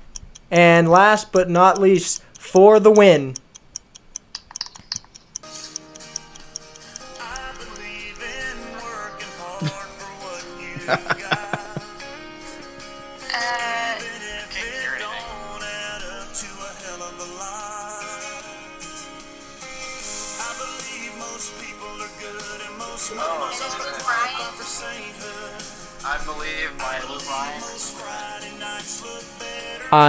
And 0.51 0.91
last 0.91 1.33
but 1.33 1.49
not 1.49 1.81
least, 1.81 2.23
for 2.35 2.79
the 2.79 2.91
win. 2.91 3.35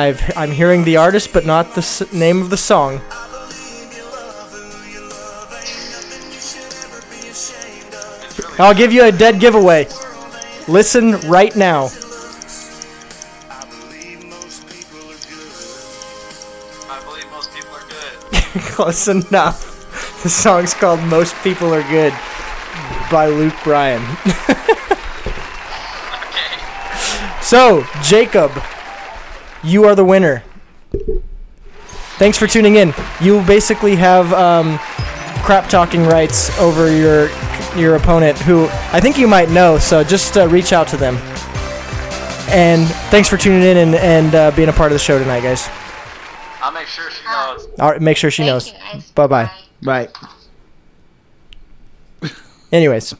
I've 0.10 0.38
I'm 0.38 0.52
hearing 0.52 0.84
the 0.84 0.98
artist, 0.98 1.34
but 1.34 1.46
not 1.46 1.74
the 1.76 1.80
s- 1.82 2.12
name 2.12 2.42
of 2.42 2.50
the 2.50 2.58
song. 2.58 3.02
I'll 8.58 8.74
give 8.74 8.92
you 8.92 9.06
a 9.06 9.12
dead 9.12 9.40
giveaway. 9.40 9.88
Listen 10.68 11.12
right 11.30 11.56
now. 11.56 11.86
I 13.50 13.66
believe 13.70 14.24
most 14.30 14.68
people 14.68 15.00
are 17.76 17.88
good. 17.90 18.62
Close 18.74 19.08
enough. 19.08 19.76
The 20.24 20.30
song's 20.30 20.74
called 20.74 21.00
"Most 21.04 21.36
People 21.44 21.74
Are 21.74 21.84
Good" 21.90 22.14
by 23.12 23.28
Luke 23.28 23.56
Bryan. 23.64 24.02
Okay. 26.30 27.42
So, 27.42 27.84
Jacob, 28.04 28.52
you 29.64 29.86
are 29.86 29.96
the 29.96 30.06
winner. 30.06 30.44
Thanks 32.18 32.38
for 32.38 32.48
tuning 32.48 32.76
in. 32.76 32.94
You 33.22 33.42
basically 33.46 33.96
have 33.96 34.32
um, 34.34 34.78
crap 35.44 35.70
talking 35.70 36.04
rights 36.06 36.58
over 36.60 36.92
your 36.96 37.30
your 37.78 37.96
opponent, 37.96 38.38
who 38.40 38.68
I 38.92 39.00
think 39.00 39.18
you 39.18 39.28
might 39.28 39.50
know. 39.50 39.78
So 39.78 40.04
just 40.04 40.38
uh, 40.38 40.48
reach 40.48 40.74
out 40.74 40.88
to 40.90 40.98
them. 40.98 41.16
And 42.52 42.88
thanks 43.12 43.30
for 43.30 43.38
tuning 43.38 43.62
in 43.62 43.78
and, 43.78 43.96
and 43.96 44.36
uh, 44.36 44.52
being 44.52 44.70
a 44.70 44.74
part 44.74 44.92
of 44.92 44.96
the 44.96 45.00
show 45.00 45.20
tonight, 45.20 45.42
guys. 45.42 45.70
I'll 46.62 46.72
make 46.72 46.88
sure 46.88 47.10
she 47.12 47.24
knows. 47.26 47.68
All 47.80 47.92
right, 47.92 48.02
make 48.02 48.18
sure 48.18 48.32
she 48.32 48.42
Thank 48.42 48.52
knows. 48.52 48.68
you 48.68 48.74
guys. 48.94 49.12
Bye 49.12 49.28
bye. 49.28 49.52
Right. 49.84 50.10
Anyways, 52.72 53.14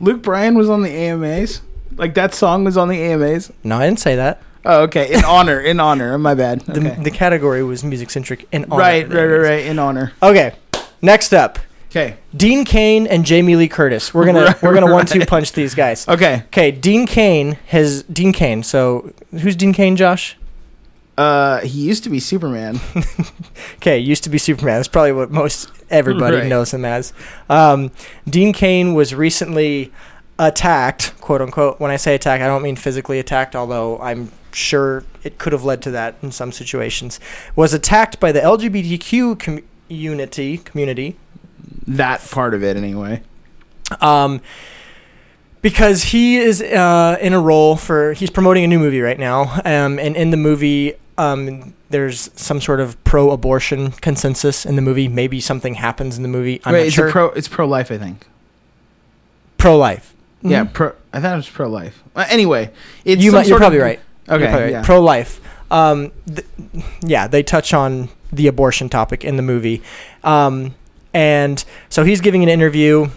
Luke 0.00 0.22
Bryan 0.22 0.54
was 0.56 0.70
on 0.70 0.82
the 0.82 0.90
AMAs. 0.90 1.60
Like 1.96 2.14
that 2.14 2.32
song 2.32 2.64
was 2.64 2.76
on 2.76 2.88
the 2.88 3.00
AMAs. 3.02 3.52
no, 3.64 3.76
I 3.76 3.86
didn't 3.86 4.00
say 4.00 4.14
that. 4.16 4.40
Oh, 4.68 4.82
okay. 4.82 5.12
In 5.12 5.24
honor. 5.24 5.60
In 5.60 5.80
honor. 5.80 6.16
My 6.18 6.34
bad. 6.34 6.60
The, 6.60 6.78
Okay. 6.90 7.02
the 7.02 7.10
category 7.10 7.62
was 7.64 7.82
music 7.82 8.10
centric 8.10 8.46
and 8.52 8.66
honor 8.70 8.76
right, 8.80 9.08
right, 9.08 9.24
right, 9.24 9.38
right. 9.38 9.64
In 9.66 9.78
honor. 9.78 10.12
Okay, 10.22 10.54
next 11.02 11.32
up, 11.32 11.58
Okay. 11.90 12.16
Dean 12.36 12.66
Cain 12.66 13.06
and 13.06 13.24
Jamie 13.24 13.56
Lee 13.56 13.66
Curtis. 13.68 14.12
We're 14.12 14.26
gonna 14.26 14.42
Right, 14.44 14.62
we're 14.62 14.74
gonna 14.74 14.92
one 14.92 15.06
two 15.06 15.24
punch 15.24 15.52
these 15.52 15.74
guys. 15.74 16.06
Okay. 16.06 16.42
Okay, 16.48 16.70
Dean 16.70 17.06
Cain 17.06 17.56
has 17.68 18.02
Dean 18.04 18.30
Cain. 18.32 18.62
So 18.62 19.10
who's 19.30 19.56
Dean 19.56 19.72
Cain, 19.72 19.96
Josh? 19.96 20.36
Uh, 21.16 21.60
he 21.62 21.80
used 21.80 22.04
to 22.04 22.10
be 22.10 22.20
Superman. 22.20 22.78
Okay, 23.76 23.98
used 23.98 24.22
to 24.24 24.30
be 24.30 24.38
Superman. 24.38 24.76
That's 24.78 24.88
probably 24.88 25.12
what 25.12 25.30
most 25.30 25.70
everybody 25.90 26.36
Right. 26.38 26.46
knows 26.46 26.72
him 26.74 26.84
as. 26.84 27.12
Um, 27.48 27.90
Dean 28.28 28.52
Cain 28.52 28.92
was 28.94 29.14
recently 29.14 29.92
attacked, 30.38 31.18
quote 31.20 31.40
unquote. 31.40 31.80
When 31.80 31.90
I 31.90 31.96
say 31.96 32.14
attack, 32.14 32.40
I 32.40 32.46
don't 32.46 32.62
mean 32.62 32.76
physically 32.76 33.18
attacked, 33.18 33.56
although 33.56 33.98
I'm 34.00 34.30
sure 34.52 35.04
it 35.24 35.38
could 35.38 35.52
have 35.52 35.64
led 35.64 35.82
to 35.82 35.90
that 35.92 36.16
in 36.22 36.30
some 36.32 36.52
situations. 36.52 37.18
Was 37.56 37.72
attacked 37.74 38.18
by 38.20 38.32
the 38.32 38.40
LGBTQ 38.40 39.38
community 39.88 40.58
community 40.58 41.16
that 41.86 42.20
part 42.30 42.54
of 42.54 42.62
it, 42.62 42.76
anyway. 42.76 43.22
um, 44.00 44.40
because 45.62 46.04
he 46.04 46.36
is 46.36 46.62
uh, 46.62 47.16
in 47.20 47.32
a 47.32 47.40
role 47.40 47.76
for 47.76 48.12
he's 48.12 48.30
promoting 48.30 48.64
a 48.64 48.66
new 48.68 48.78
movie 48.78 49.00
right 49.00 49.18
now, 49.18 49.60
um, 49.64 49.98
and 49.98 50.16
in 50.16 50.30
the 50.30 50.36
movie, 50.36 50.94
um, 51.16 51.74
there's 51.90 52.30
some 52.40 52.60
sort 52.60 52.80
of 52.80 53.02
pro-abortion 53.04 53.90
consensus 53.92 54.64
in 54.66 54.76
the 54.76 54.82
movie. 54.82 55.08
Maybe 55.08 55.40
something 55.40 55.74
happens 55.74 56.16
in 56.16 56.22
the 56.22 56.28
movie. 56.28 56.60
I'm 56.64 56.74
Wait, 56.74 56.80
not 56.80 56.86
it's 56.86 56.94
sure. 56.94 57.10
pro. 57.10 57.26
It's 57.30 57.48
pro 57.48 57.66
life, 57.66 57.90
I 57.90 57.98
think. 57.98 58.26
pro-life. 59.56 60.14
Yeah, 60.42 60.64
Mhm. 60.66 60.72
pro. 60.72 60.92
I 61.12 61.20
thought 61.20 61.32
it 61.32 61.36
was 61.36 61.48
pro 61.48 61.68
life. 61.68 62.02
Uh, 62.14 62.24
anyway, 62.28 62.70
it's 63.04 63.22
you 63.22 63.32
might, 63.32 63.40
you're 63.48 63.58
sort 63.58 63.62
of- 63.62 63.72
probably 63.72 63.78
right. 63.78 64.00
Okay, 64.30 64.70
yeah. 64.72 64.82
Pro-life. 64.82 65.40
Um, 65.70 66.12
th- 66.26 66.46
yeah, 67.02 67.26
they 67.26 67.42
touch 67.42 67.74
on 67.74 68.08
the 68.32 68.46
abortion 68.46 68.88
topic 68.88 69.24
in 69.24 69.36
the 69.36 69.42
movie, 69.42 69.82
um, 70.24 70.74
and 71.12 71.62
so 71.88 72.04
he's 72.04 72.20
giving 72.20 72.42
an 72.42 72.48
interview. 72.48 73.08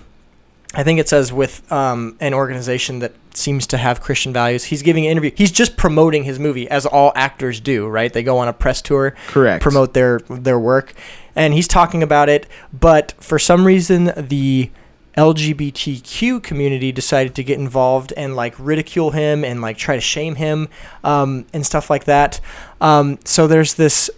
I 0.74 0.84
think 0.84 1.00
it 1.00 1.10
says 1.10 1.34
with 1.34 1.70
um, 1.72 2.16
an 2.22 2.34
organization 2.34 3.00
that 3.00 3.12
seems 3.34 3.68
to 3.68 3.78
have 3.78 4.02
Christian 4.02 4.32
values. 4.34 4.66
He's 4.66 4.82
giving 4.82 5.06
an 5.06 5.12
interview. 5.12 5.32
He's 5.36 5.52
just 5.52 5.76
promoting 5.78 6.24
his 6.24 6.40
movie, 6.40 6.70
as 6.70 6.86
all 6.86 7.12
actors 7.16 7.60
do, 7.60 7.88
right? 7.88 8.12
They 8.12 8.24
go 8.24 8.38
on 8.38 8.48
a 8.48 8.54
press 8.54 8.82
tour, 8.82 9.16
Correct. 9.28 9.62
promote 9.62 9.94
their 9.94 10.20
their 10.30 10.60
work, 10.60 10.94
and 11.36 11.54
he's 11.54 11.68
talking 11.68 12.04
about 12.04 12.30
it. 12.30 12.48
But 12.74 13.14
for 13.20 13.38
some 13.40 13.66
reason, 13.66 14.12
the 14.16 14.70
LGBTQ 15.18 16.42
community 16.42 16.92
decided 16.92 17.36
to 17.36 17.44
get 17.44 17.60
involved 17.60 18.14
and 18.16 18.36
like 18.36 18.56
ridicule 18.58 19.12
him 19.12 19.44
and 19.44 19.62
like 19.62 19.78
try 19.78 19.96
to 19.96 20.02
shame 20.02 20.36
him 20.36 20.70
um, 21.04 21.46
and 21.54 21.66
stuff 21.66 21.90
like 21.90 22.06
that. 22.06 22.40
Um, 22.80 23.20
so 23.26 23.48
there's 23.48 23.74
this 23.76 24.10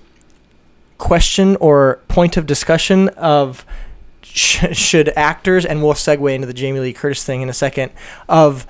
question 0.97 1.55
or 1.57 1.99
point 2.07 2.37
of 2.37 2.45
discussion 2.45 3.09
of 3.09 3.65
sh- 4.21 4.65
should 4.77 5.09
actors 5.17 5.65
and 5.65 5.83
we'll 5.83 5.93
segue 5.93 6.33
into 6.33 6.47
the 6.47 6.53
Jamie 6.53 6.79
Lee 6.79 6.93
Curtis 6.93 7.23
thing 7.23 7.41
in 7.41 7.49
a 7.49 7.53
second 7.53 7.91
of 8.29 8.65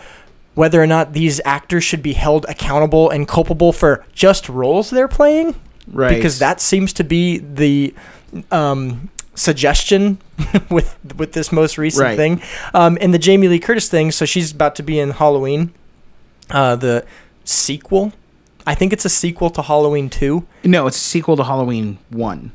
whether 0.55 0.81
or 0.81 0.87
not 0.87 1.13
these 1.13 1.41
actors 1.45 1.83
should 1.83 2.01
be 2.03 2.13
held 2.13 2.45
accountable 2.47 3.09
and 3.09 3.27
culpable 3.27 3.71
for 3.73 4.05
just 4.13 4.47
roles 4.49 4.89
they're 4.89 5.07
playing 5.07 5.55
Right. 5.91 6.15
because 6.15 6.39
that 6.39 6.61
seems 6.61 6.93
to 6.93 7.03
be 7.03 7.39
the 7.39 7.93
um, 8.51 9.09
suggestion 9.35 10.19
with 10.69 10.95
with 11.17 11.33
this 11.33 11.51
most 11.51 11.77
recent 11.77 12.03
Right. 12.03 12.17
thing. 12.17 12.41
Um, 12.73 12.97
and 13.01 13.13
the 13.13 13.19
Jamie 13.19 13.47
Lee 13.47 13.59
Curtis 13.59 13.89
thing, 13.89 14.11
so 14.11 14.25
she's 14.25 14.51
about 14.51 14.75
to 14.75 14.83
be 14.83 14.99
in 14.99 15.11
Halloween, 15.11 15.73
uh, 16.49 16.75
the 16.75 17.05
sequel. 17.43 18.13
I 18.65 18.75
think 18.75 18.93
it's 18.93 19.05
a 19.05 19.09
sequel 19.09 19.49
to 19.51 19.61
Halloween 19.61 20.09
two. 20.09 20.45
No, 20.63 20.87
it's 20.87 20.97
a 20.97 20.99
sequel 21.01 21.35
to 21.37 21.43
Halloween 21.43 21.97
one. 22.09 22.51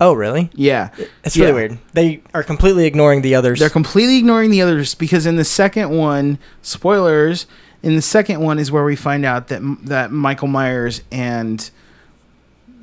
Oh, 0.00 0.12
really? 0.12 0.50
Yeah, 0.54 0.90
It's 1.24 1.36
really 1.38 1.48
Yeah. 1.48 1.54
weird. 1.54 1.78
They 1.94 2.20
are 2.34 2.42
completely 2.42 2.84
ignoring 2.86 3.22
the 3.22 3.34
others. 3.34 3.58
they're 3.60 3.70
completely 3.70 4.18
ignoring 4.18 4.50
the 4.50 4.60
others 4.60 4.94
because 4.94 5.24
in 5.26 5.36
the 5.36 5.44
second 5.44 5.88
one, 5.90 6.38
spoilers. 6.62 7.46
In 7.82 7.96
the 7.96 8.02
second 8.02 8.40
one 8.40 8.58
is 8.58 8.70
where 8.72 8.84
we 8.84 8.96
find 8.96 9.24
out 9.24 9.48
that 9.48 9.60
that 9.84 10.12
Michael 10.12 10.48
Myers 10.48 11.02
and 11.10 11.70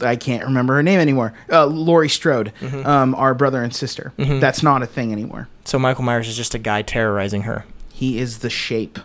I 0.04 0.16
can't 0.16 0.44
remember 0.44 0.76
her 0.76 0.84
name 0.84 1.00
anymore. 1.00 1.34
Uh, 1.52 1.66
Laurie 1.66 2.10
Strode 2.10 2.52
Mhm. 2.62 2.86
um, 2.86 3.16
are 3.16 3.34
brother 3.34 3.64
and 3.64 3.74
sister. 3.74 4.14
Mhm. 4.20 4.40
That's 4.40 4.62
not 4.64 4.82
a 4.84 4.86
thing 4.86 5.12
anymore. 5.12 5.48
so 5.66 5.80
Michael 5.80 6.04
Myers 6.04 6.28
is 6.28 6.36
just 6.38 6.54
a 6.54 6.60
guy 6.60 6.82
terrorizing 6.82 7.44
her. 7.44 7.66
He 7.94 8.18
is 8.20 8.40
the 8.40 8.50
shape. 8.50 9.00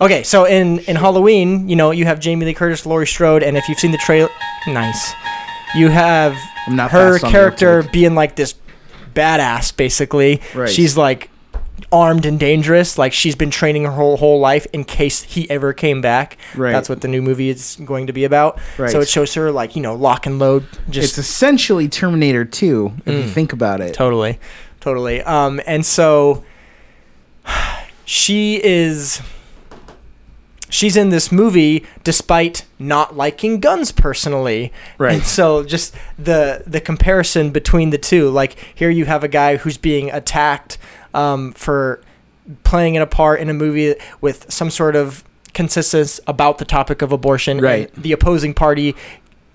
Okay, 0.00 0.22
so 0.22 0.44
in 0.46 0.78
in 0.80 0.96
Halloween, 0.96 1.68
you 1.68 1.76
know, 1.76 1.90
you 1.90 2.06
have 2.06 2.18
Jamie 2.18 2.46
Lee 2.46 2.54
Curtis, 2.54 2.86
Laurie 2.86 3.06
Strode, 3.06 3.42
and 3.42 3.56
if 3.56 3.68
you've 3.68 3.78
seen 3.78 3.92
the 3.92 3.98
trailer, 3.98 4.30
nice. 4.66 5.12
You 5.76 5.88
have 5.90 6.34
her 6.66 6.88
fast 6.88 7.24
on 7.24 7.30
the 7.32 7.36
character 7.38 7.82
being 7.92 8.14
like 8.14 8.36
this 8.36 8.54
badass. 9.14 9.76
Basically, 9.76 10.40
Right. 10.54 10.68
she's 10.70 10.96
like 10.96 11.28
armed 11.90 12.24
and 12.26 12.38
dangerous. 12.40 12.96
Like 12.98 13.12
she's 13.12 13.34
been 13.36 13.50
training 13.50 13.84
her 13.84 13.90
whole 13.90 14.16
whole 14.16 14.40
life 14.40 14.66
in 14.72 14.84
case 14.84 15.22
he 15.22 15.48
ever 15.50 15.72
came 15.72 16.00
back. 16.00 16.36
Right. 16.56 16.72
That's 16.72 16.88
what 16.88 17.00
the 17.00 17.08
new 17.08 17.20
movie 17.22 17.48
is 17.48 17.76
going 17.84 18.06
to 18.06 18.12
be 18.12 18.24
about. 18.24 18.58
Right. 18.78 18.90
So 18.90 19.00
it 19.00 19.08
shows 19.08 19.34
her 19.34 19.50
like 19.50 19.74
you 19.76 19.82
know 19.82 19.94
lock 19.94 20.26
and 20.26 20.38
load. 20.38 20.66
Just 20.88 21.10
it's 21.10 21.18
essentially 21.18 21.88
Terminator 21.88 22.44
2 22.44 22.92
if 23.06 23.14
you 23.14 23.20
Mm. 23.22 23.30
think 23.30 23.52
about 23.52 23.80
it. 23.80 23.92
Totally, 23.94 24.38
totally. 24.80 25.20
Um, 25.22 25.60
and 25.66 25.84
so 25.84 26.44
she 28.04 28.60
is. 28.62 29.20
She's 30.70 30.96
in 30.96 31.10
this 31.10 31.30
movie 31.30 31.86
despite 32.02 32.64
not 32.80 33.16
liking 33.16 33.60
guns 33.60 33.92
personally. 33.92 34.72
Right. 34.98 35.14
And 35.16 35.22
so 35.22 35.62
just 35.62 35.94
the 36.18 36.64
the 36.66 36.80
comparison 36.80 37.50
between 37.50 37.90
the 37.90 37.98
two, 37.98 38.28
like 38.30 38.56
here 38.74 38.90
you 38.90 39.04
have 39.04 39.22
a 39.22 39.28
guy 39.28 39.56
who's 39.58 39.76
being 39.76 40.10
attacked 40.10 40.76
um, 41.14 41.52
for 41.52 42.00
playing 42.64 42.94
in 42.94 43.02
a 43.02 43.06
part 43.06 43.40
in 43.40 43.48
a 43.48 43.54
movie 43.54 43.94
with 44.20 44.50
some 44.52 44.68
sort 44.70 44.94
of 44.96 45.24
consensus 45.54 46.20
about 46.26 46.58
the 46.58 46.64
topic 46.64 47.00
of 47.00 47.12
abortion. 47.12 47.58
and 47.58 47.64
Right. 47.64 47.94
the 47.94 48.12
opposing 48.12 48.52
party 48.54 48.94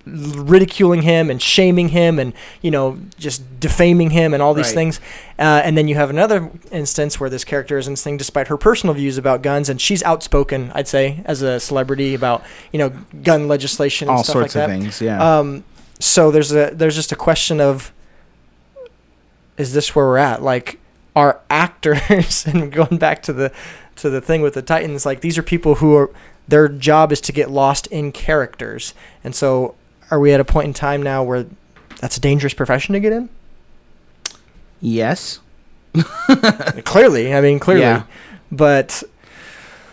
ridiculing 0.06 1.02
him 1.02 1.28
and 1.30 1.40
shaming 1.42 1.90
him 1.90 2.18
and 2.18 2.32
you 2.62 2.70
know 2.70 2.98
just 3.18 3.60
defaming 3.60 4.08
him 4.10 4.32
and 4.32 4.42
all 4.42 4.54
these 4.54 4.68
Right. 4.68 4.74
things 4.74 5.00
uh, 5.38 5.60
and 5.62 5.76
then 5.76 5.88
you 5.88 5.94
have 5.94 6.08
another 6.08 6.50
instance 6.72 7.20
where 7.20 7.28
this 7.28 7.44
character 7.44 7.76
is 7.76 7.86
in 7.86 7.92
this 7.92 8.02
thing 8.02 8.16
despite 8.16 8.48
her 8.48 8.56
personal 8.56 8.94
views 8.94 9.18
about 9.18 9.42
guns 9.42 9.68
and 9.68 9.78
she's 9.78 10.02
outspoken 10.02 10.72
i'd 10.74 10.88
say 10.88 11.20
as 11.26 11.42
a 11.42 11.60
celebrity 11.60 12.14
about 12.14 12.42
you 12.72 12.78
know 12.78 12.88
gun 13.22 13.46
legislation 13.46 14.08
and 14.08 14.16
All 14.16 14.24
stuff 14.24 14.32
sorts 14.32 14.54
like 14.56 14.64
of 14.64 14.70
that 14.70 14.74
things, 14.80 15.02
yeah. 15.02 15.38
um, 15.38 15.64
so 16.00 16.30
there's 16.30 16.50
a 16.50 16.70
there's 16.72 16.96
just 16.96 17.12
a 17.12 17.16
question 17.16 17.60
of 17.60 17.92
is 19.58 19.74
this 19.74 19.94
where 19.94 20.06
we're 20.06 20.16
at 20.16 20.42
like 20.42 20.80
are 21.16 21.40
actors 21.50 22.46
and 22.50 22.72
going 22.72 22.98
back 22.98 23.22
to 23.22 23.32
the 23.32 23.52
to 23.96 24.08
the 24.10 24.20
thing 24.20 24.40
with 24.42 24.54
the 24.54 24.62
titans 24.62 25.04
like 25.04 25.20
these 25.20 25.36
are 25.36 25.42
people 25.42 25.76
who 25.76 25.94
are 25.96 26.10
their 26.48 26.68
job 26.68 27.12
is 27.12 27.20
to 27.20 27.32
get 27.32 27.50
lost 27.50 27.86
in 27.88 28.10
characters 28.12 28.94
and 29.22 29.34
so 29.34 29.74
are 30.10 30.18
we 30.18 30.32
at 30.32 30.40
a 30.40 30.44
point 30.44 30.66
in 30.66 30.74
time 30.74 31.02
now 31.02 31.22
where 31.22 31.46
that's 32.00 32.16
a 32.16 32.20
dangerous 32.20 32.54
profession 32.54 32.92
to 32.92 33.00
get 33.00 33.12
in 33.12 33.28
yes. 34.80 35.40
clearly 36.84 37.34
i 37.34 37.40
mean 37.40 37.58
clearly 37.58 37.82
Yeah. 37.82 38.04
but 38.50 39.02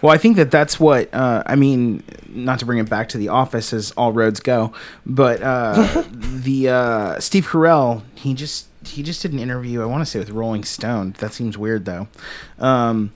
Well, 0.01 0.13
I 0.13 0.17
think 0.19 0.37
that 0.37 0.51
that's 0.51 0.79
what 0.79 1.11
uh, 1.13 1.41
I 1.47 1.55
mean. 1.55 2.03
Not 2.29 2.59
to 2.59 2.65
bring 2.67 2.77
it 2.77 2.87
back 2.87 3.09
to 3.09 3.17
the 3.17 3.29
office, 3.29 3.73
as 3.73 3.91
all 3.97 4.11
roads 4.13 4.39
go, 4.39 4.71
but 5.07 5.41
uh, 5.41 6.03
the 6.11 6.69
uh, 6.69 7.19
Steve 7.19 7.47
Carell, 7.47 8.03
he 8.13 8.35
just 8.35 8.67
he 8.87 9.03
just 9.03 9.21
did 9.21 9.31
an 9.33 9.39
interview. 9.39 9.81
I 9.81 9.85
want 9.85 10.01
to 10.01 10.05
say 10.05 10.19
with 10.19 10.29
Rolling 10.29 10.63
Stone. 10.63 11.15
That 11.19 11.33
seems 11.33 11.57
weird 11.57 11.85
though, 11.85 12.07
um, 12.59 13.13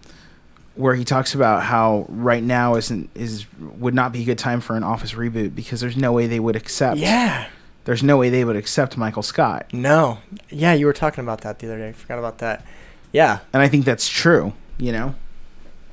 where 0.76 0.96
he 0.96 1.04
talks 1.04 1.34
about 1.36 1.64
how 1.64 2.06
right 2.10 2.44
now 2.44 2.76
isn't 2.76 3.10
is 3.16 3.46
would 3.60 3.94
not 3.94 4.12
be 4.14 4.22
a 4.22 4.26
good 4.26 4.38
time 4.40 4.62
for 4.62 4.76
an 4.76 4.84
Office 4.84 5.14
reboot 5.14 5.56
because 5.56 5.82
there's 5.82 5.98
no 5.98 6.12
way 6.12 6.28
they 6.28 6.40
would 6.40 6.56
accept. 6.56 6.98
yeah 6.98 7.48
There's 7.86 8.04
no 8.04 8.18
way 8.18 8.30
they 8.30 8.46
would 8.46 8.56
accept 8.56 8.96
Michael 8.98 9.24
Scott, 9.24 9.68
no 9.74 10.20
yeah 10.50 10.74
you 10.74 10.86
were 10.86 10.94
talking 10.94 11.24
about 11.24 11.42
that 11.42 11.60
the 11.60 11.68
other 11.68 11.78
day 11.78 11.90
i 11.90 11.92
forgot 11.94 12.20
about 12.20 12.38
that 12.40 12.66
yeah 13.12 13.40
and 13.54 13.62
I 13.62 13.68
think 13.68 13.86
that's 13.86 14.08
true. 14.08 14.54
You 14.78 14.92
know. 14.92 15.16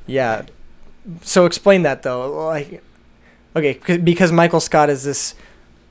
Yeah. 0.07 0.47
So 1.23 1.45
explain 1.47 1.83
that 1.83 2.03
though. 2.03 2.47
Like, 2.47 2.83
okay, 3.57 3.79
because 3.99 4.31
Michael 4.33 4.61
Scott 4.61 4.89
is 4.91 5.05
this 5.05 5.35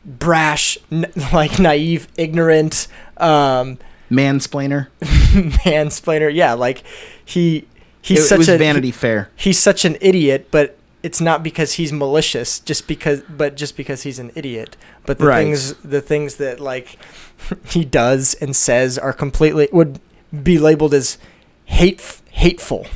brash, 0.08 0.78
n- 0.92 1.12
like 1.34 1.60
naive, 1.60 2.08
ignorant 2.18 2.88
um, 3.18 3.78
Mansplainer. 4.10 4.88
mansplainer. 5.02 6.34
Yeah, 6.34 6.54
like 6.54 6.84
he 7.24 7.68
he's 8.02 8.20
it, 8.20 8.24
such 8.24 8.36
it 8.36 8.40
was 8.40 8.50
a 8.50 8.58
Vanity 8.58 8.92
Fair. 8.92 9.30
he's 9.36 9.60
such 9.60 9.86
an 9.86 9.98
idiot, 10.02 10.48
but 10.50 10.78
it's 11.04 11.22
not 11.22 11.44
because 11.44 11.74
he's 11.74 11.94
malicious, 11.94 12.60
just 12.60 12.88
because, 12.88 13.22
but 13.30 13.56
just 13.56 13.78
because 13.78 14.04
he's 14.04 14.18
an 14.20 14.32
idiot. 14.36 14.76
But 15.06 15.20
the 15.20 15.26
Right. 15.28 15.44
things, 15.44 15.74
the 15.76 16.02
things 16.02 16.36
that 16.38 16.60
like 16.60 16.98
he 17.70 17.86
does 17.86 18.34
and 18.36 18.56
says 18.56 18.98
are 18.98 19.14
completely 19.14 19.70
would 19.72 20.00
be 20.44 20.58
labeled 20.58 20.94
as 20.94 21.18
hate 21.66 22.22
hateful. 22.32 22.88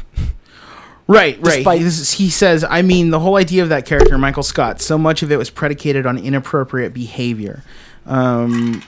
Right, 1.12 1.36
right. 1.42 1.56
Despite- 1.58 1.80
He, 1.82 1.86
is- 1.86 2.12
he 2.14 2.30
says, 2.30 2.64
I 2.64 2.82
mean, 2.82 3.10
the 3.10 3.20
whole 3.20 3.36
idea 3.38 3.64
of 3.64 3.70
that 3.70 3.86
character, 3.86 4.18
Michael 4.18 4.44
Scott, 4.44 4.82
so 4.82 4.98
much 4.98 5.24
of 5.24 5.32
it 5.32 5.38
was 5.38 5.50
predicated 5.50 6.06
on 6.06 6.18
inappropriate 6.18 6.94
behavior. 6.94 7.64
Um, 8.06 8.82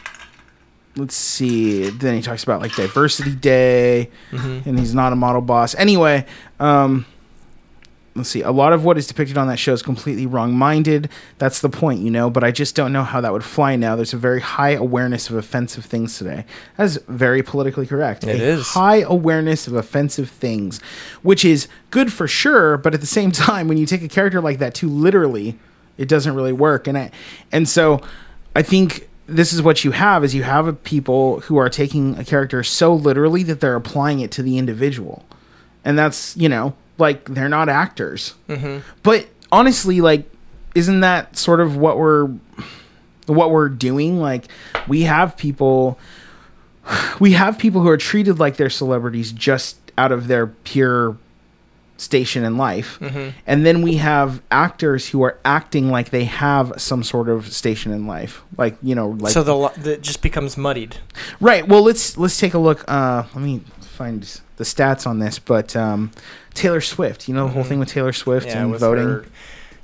let's 0.95 1.15
see. 1.15 1.89
Then 1.89 2.15
he 2.15 2.21
talks 2.21 2.43
about 2.43 2.61
like 2.61 2.75
Diversity 2.75 3.35
Day, 3.35 4.09
Mm-hmm. 4.31 4.69
and 4.69 4.79
he's 4.79 4.93
not 4.95 5.13
a 5.13 5.15
model 5.15 5.41
boss. 5.41 5.75
Anyway, 5.75 6.25
um, 6.59 7.05
let's 8.15 8.29
see. 8.29 8.41
A 8.41 8.51
lot 8.51 8.73
of 8.73 8.85
what 8.85 8.97
is 8.97 9.07
depicted 9.07 9.37
on 9.37 9.47
that 9.47 9.57
show 9.57 9.73
is 9.73 9.81
completely 9.81 10.25
wrong-minded. 10.25 11.09
That's 11.37 11.61
the 11.61 11.69
point, 11.69 12.01
you 12.01 12.11
know. 12.11 12.29
But 12.29 12.43
I 12.43 12.51
just 12.51 12.75
don't 12.75 12.93
know 12.93 13.03
how 13.03 13.21
that 13.21 13.31
would 13.31 13.43
fly 13.43 13.75
now. 13.75 13.95
There's 13.95 14.13
a 14.13 14.17
very 14.17 14.41
high 14.41 14.71
awareness 14.71 15.29
of 15.29 15.35
offensive 15.35 15.85
things 15.85 16.17
today. 16.17 16.45
That's 16.77 16.97
very 17.07 17.41
politically 17.41 17.87
correct. 17.87 18.23
It 18.23 18.39
a 18.39 18.43
is. 18.43 18.67
high 18.69 19.01
awareness 19.01 19.67
of 19.67 19.73
offensive 19.73 20.29
things, 20.29 20.79
which 21.21 21.43
is 21.43 21.67
good 21.89 22.13
for 22.13 22.27
sure. 22.27 22.77
But 22.77 22.93
at 22.93 23.01
the 23.01 23.07
same 23.07 23.31
time, 23.31 23.67
when 23.67 23.77
you 23.77 23.85
take 23.85 24.03
a 24.03 24.09
character 24.09 24.41
like 24.41 24.59
that 24.59 24.73
too 24.73 24.89
literally, 24.89 25.57
it 25.97 26.07
doesn't 26.07 26.35
really 26.35 26.53
work. 26.53 26.87
And 26.87 26.97
I, 26.97 27.11
and 27.51 27.67
so, 27.67 28.01
I 28.55 28.61
think 28.61 29.09
this 29.25 29.53
is 29.53 29.61
what 29.61 29.83
you 29.83 29.91
have 29.91 30.23
is 30.23 30.35
you 30.35 30.43
have 30.43 30.67
a 30.67 30.73
people 30.73 31.39
who 31.41 31.57
are 31.57 31.69
taking 31.69 32.17
a 32.17 32.25
character 32.25 32.61
so 32.63 32.93
literally 32.93 33.43
that 33.43 33.61
they're 33.61 33.75
applying 33.75 34.19
it 34.19 34.31
to 34.31 34.43
the 34.43 34.57
individual 34.57 35.25
and 35.85 35.97
that's 35.97 36.35
you 36.35 36.49
know 36.49 36.75
like 36.97 37.25
they're 37.25 37.49
not 37.49 37.69
actors 37.69 38.35
Mm-hmm. 38.47 38.79
but 39.01 39.27
honestly 39.51 40.01
like 40.01 40.29
isn't 40.75 41.01
that 41.01 41.37
sort 41.37 41.59
of 41.59 41.77
what 41.77 41.97
we're 41.97 42.29
what 43.27 43.51
we're 43.51 43.69
doing? 43.69 44.19
Like 44.19 44.45
we 44.87 45.03
have 45.03 45.37
people 45.37 45.99
we 47.19 47.33
have 47.33 47.57
people 47.57 47.81
who 47.81 47.89
are 47.89 47.97
treated 47.97 48.39
like 48.39 48.57
they're 48.57 48.69
celebrities 48.69 49.31
just 49.31 49.77
out 49.97 50.11
of 50.11 50.27
their 50.27 50.47
pure 50.47 51.17
station 51.97 52.43
in 52.43 52.57
life. 52.57 52.97
Mm-hmm. 52.99 53.29
And 53.45 53.65
then 53.65 53.81
we 53.81 53.95
have 53.95 54.41
actors 54.51 55.09
who 55.09 55.21
are 55.23 55.37
acting 55.45 55.89
like 55.89 56.09
they 56.09 56.25
have 56.25 56.73
some 56.77 57.03
sort 57.03 57.29
of 57.29 57.53
station 57.53 57.91
in 57.93 58.07
life. 58.07 58.41
Like, 58.57 58.75
you 58.81 58.95
know, 58.95 59.09
like 59.09 59.31
so 59.31 59.43
the, 59.43 59.81
the 59.81 59.97
just 59.97 60.21
becomes 60.21 60.57
muddied. 60.57 60.97
Right. 61.39 61.67
Well, 61.67 61.83
let's 61.83 62.17
let's 62.17 62.39
take 62.39 62.53
a 62.53 62.59
look. 62.59 62.83
Uh, 62.87 63.23
let 63.33 63.43
me 63.43 63.61
find 63.81 64.23
the 64.57 64.63
stats 64.63 65.05
on 65.05 65.19
this. 65.19 65.39
But 65.39 65.75
um, 65.75 66.11
Taylor 66.53 66.81
Swift, 66.81 67.27
you 67.27 67.33
know 67.33 67.47
the 67.47 67.53
whole 67.53 67.63
thing 67.63 67.79
with 67.79 67.89
Taylor 67.89 68.13
Swift 68.13 68.47
Yeah, 68.47 68.61
and 68.63 68.71
with 68.71 68.81
voting. 68.81 69.03
her, 69.05 69.25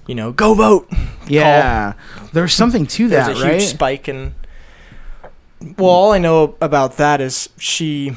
you 0.07 0.15
know, 0.15 0.31
go 0.31 0.53
vote. 0.53 0.91
yeah, 1.27 1.93
there's 2.33 2.53
something 2.53 2.85
to 2.87 3.07
There's 3.07 3.27
that, 3.27 3.37
a 3.37 3.41
right? 3.43 3.59
huge 3.59 3.69
spike 3.69 4.07
in. 4.09 4.35
Well, 5.77 5.89
all 5.89 6.11
I 6.13 6.19
know 6.19 6.55
about 6.61 6.97
that 6.97 7.19
is 7.19 7.49
she, 7.57 8.13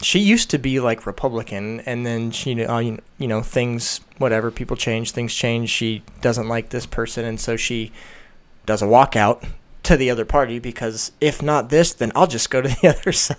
she 0.00 0.20
used 0.20 0.48
to 0.50 0.58
be 0.58 0.80
like 0.80 1.06
Republican, 1.06 1.80
and 1.80 2.06
then 2.06 2.30
she, 2.30 2.64
uh, 2.64 2.78
you 2.78 2.98
you 3.18 3.28
know, 3.28 3.42
things, 3.42 4.00
whatever, 4.18 4.50
people 4.50 4.76
change, 4.76 5.10
things 5.10 5.34
change. 5.34 5.68
She 5.68 6.02
doesn't 6.22 6.48
like 6.48 6.70
this 6.70 6.86
person, 6.86 7.24
and 7.26 7.38
so 7.38 7.56
she 7.56 7.92
does 8.64 8.80
a 8.80 8.86
walkout 8.86 9.46
to 9.82 9.96
the 9.96 10.08
other 10.08 10.24
party 10.24 10.58
because 10.60 11.10
if 11.20 11.42
not 11.42 11.68
this, 11.68 11.92
then 11.92 12.10
I'll 12.14 12.26
just 12.28 12.48
go 12.50 12.62
to 12.62 12.68
the 12.68 12.88
other 12.98 13.12
side, 13.12 13.36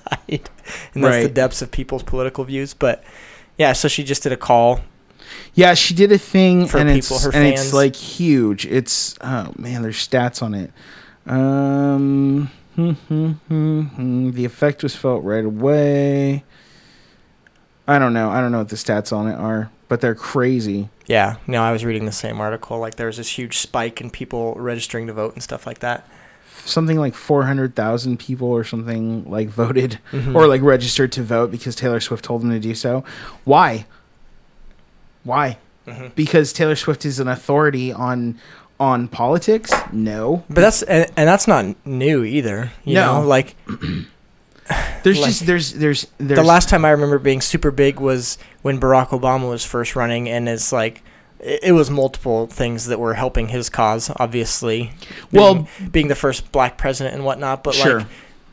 and 0.93 1.03
that's 1.03 1.17
the 1.17 1.23
Right. 1.23 1.33
depths 1.33 1.61
of 1.63 1.71
people's 1.71 2.03
political 2.03 2.43
views. 2.43 2.73
But 2.75 3.03
yeah, 3.57 3.73
so 3.73 3.87
she 3.87 4.03
just 4.03 4.23
did 4.23 4.31
a 4.31 4.37
call. 4.37 4.81
Yeah, 5.53 5.73
she 5.73 5.93
did 5.93 6.11
a 6.11 6.17
thing, 6.17 6.67
For 6.67 6.79
and 6.79 6.89
people, 6.89 7.15
it's 7.17 7.23
her 7.25 7.31
and 7.33 7.47
it's 7.47 7.73
like 7.73 7.95
huge. 7.95 8.65
It's 8.65 9.15
oh 9.21 9.53
man, 9.57 9.81
there's 9.81 9.97
stats 9.97 10.41
on 10.41 10.53
it. 10.53 10.71
Um, 11.25 12.49
hmm, 12.75 12.91
hmm, 12.91 13.31
hmm. 13.81 14.31
the 14.31 14.45
effect 14.45 14.83
was 14.83 14.95
felt 14.95 15.23
right 15.23 15.45
away. 15.45 16.43
I 17.87 17.99
don't 17.99 18.13
know. 18.13 18.29
I 18.29 18.41
don't 18.41 18.51
know 18.51 18.59
what 18.59 18.69
the 18.69 18.75
stats 18.75 19.15
on 19.15 19.27
it 19.27 19.35
are, 19.35 19.69
but 19.87 20.01
they're 20.01 20.15
crazy. 20.15 20.89
Yeah, 21.05 21.35
no, 21.47 21.61
I 21.61 21.71
was 21.71 21.85
reading 21.85 22.05
the 22.05 22.11
same 22.11 22.39
article. 22.39 22.79
Like 22.79 22.95
there 22.95 23.07
was 23.07 23.17
this 23.17 23.37
huge 23.37 23.57
spike 23.59 24.01
in 24.01 24.09
people 24.09 24.55
registering 24.55 25.07
to 25.07 25.13
vote 25.13 25.33
and 25.33 25.43
stuff 25.43 25.67
like 25.67 25.79
that. 25.79 26.07
Something 26.65 26.97
like 26.97 27.13
four 27.15 27.43
hundred 27.45 27.75
thousand 27.75 28.19
people 28.19 28.47
or 28.47 28.63
something 28.63 29.29
like 29.29 29.49
voted 29.49 29.99
Mhm. 30.11 30.33
or 30.35 30.47
like 30.47 30.61
registered 30.61 31.11
to 31.13 31.23
vote 31.23 31.51
because 31.51 31.75
Taylor 31.75 31.99
Swift 31.99 32.23
told 32.23 32.41
them 32.41 32.51
to 32.51 32.59
do 32.59 32.73
so. 32.75 33.03
Why? 33.43 33.85
Why? 35.23 35.57
Mhm. 35.87 36.15
Because 36.15 36.53
Taylor 36.53 36.75
Swift 36.75 37.05
is 37.05 37.19
an 37.19 37.27
authority 37.27 37.91
on 37.91 38.39
on 38.79 39.07
politics? 39.07 39.71
No. 39.91 40.43
But 40.49 40.61
that's 40.61 40.81
and, 40.83 41.09
and 41.15 41.27
that's 41.27 41.47
not 41.47 41.65
new 41.85 42.23
either. 42.23 42.71
You 42.83 42.95
No. 42.95 43.21
know, 43.21 43.27
like 43.27 43.55
There's 45.03 45.19
Like- 45.19 45.27
just 45.31 45.45
there's 45.45 45.73
there's 45.73 46.07
there's 46.17 46.39
the 46.39 46.43
last 46.43 46.69
time 46.69 46.85
I 46.85 46.91
remember 46.91 47.19
being 47.19 47.41
super 47.41 47.69
big 47.71 47.99
was 47.99 48.37
when 48.61 48.79
Barack 48.79 49.09
Obama 49.09 49.49
was 49.49 49.65
first 49.65 49.95
running, 49.95 50.29
and 50.29 50.47
it's 50.47 50.71
like 50.71 51.03
it, 51.43 51.71
was 51.73 51.89
multiple 51.89 52.47
things 52.47 52.85
that 52.87 52.99
were 52.99 53.13
helping 53.15 53.49
his 53.49 53.69
cause. 53.69 54.11
Obviously, 54.17 54.91
Well- 55.31 55.53
being, 55.79 55.89
being 55.91 56.07
the 56.07 56.15
first 56.15 56.51
black 56.51 56.77
president 56.77 57.15
and 57.15 57.25
whatnot, 57.25 57.63
but 57.63 57.73
Sure. 57.75 57.99
like 57.99 58.07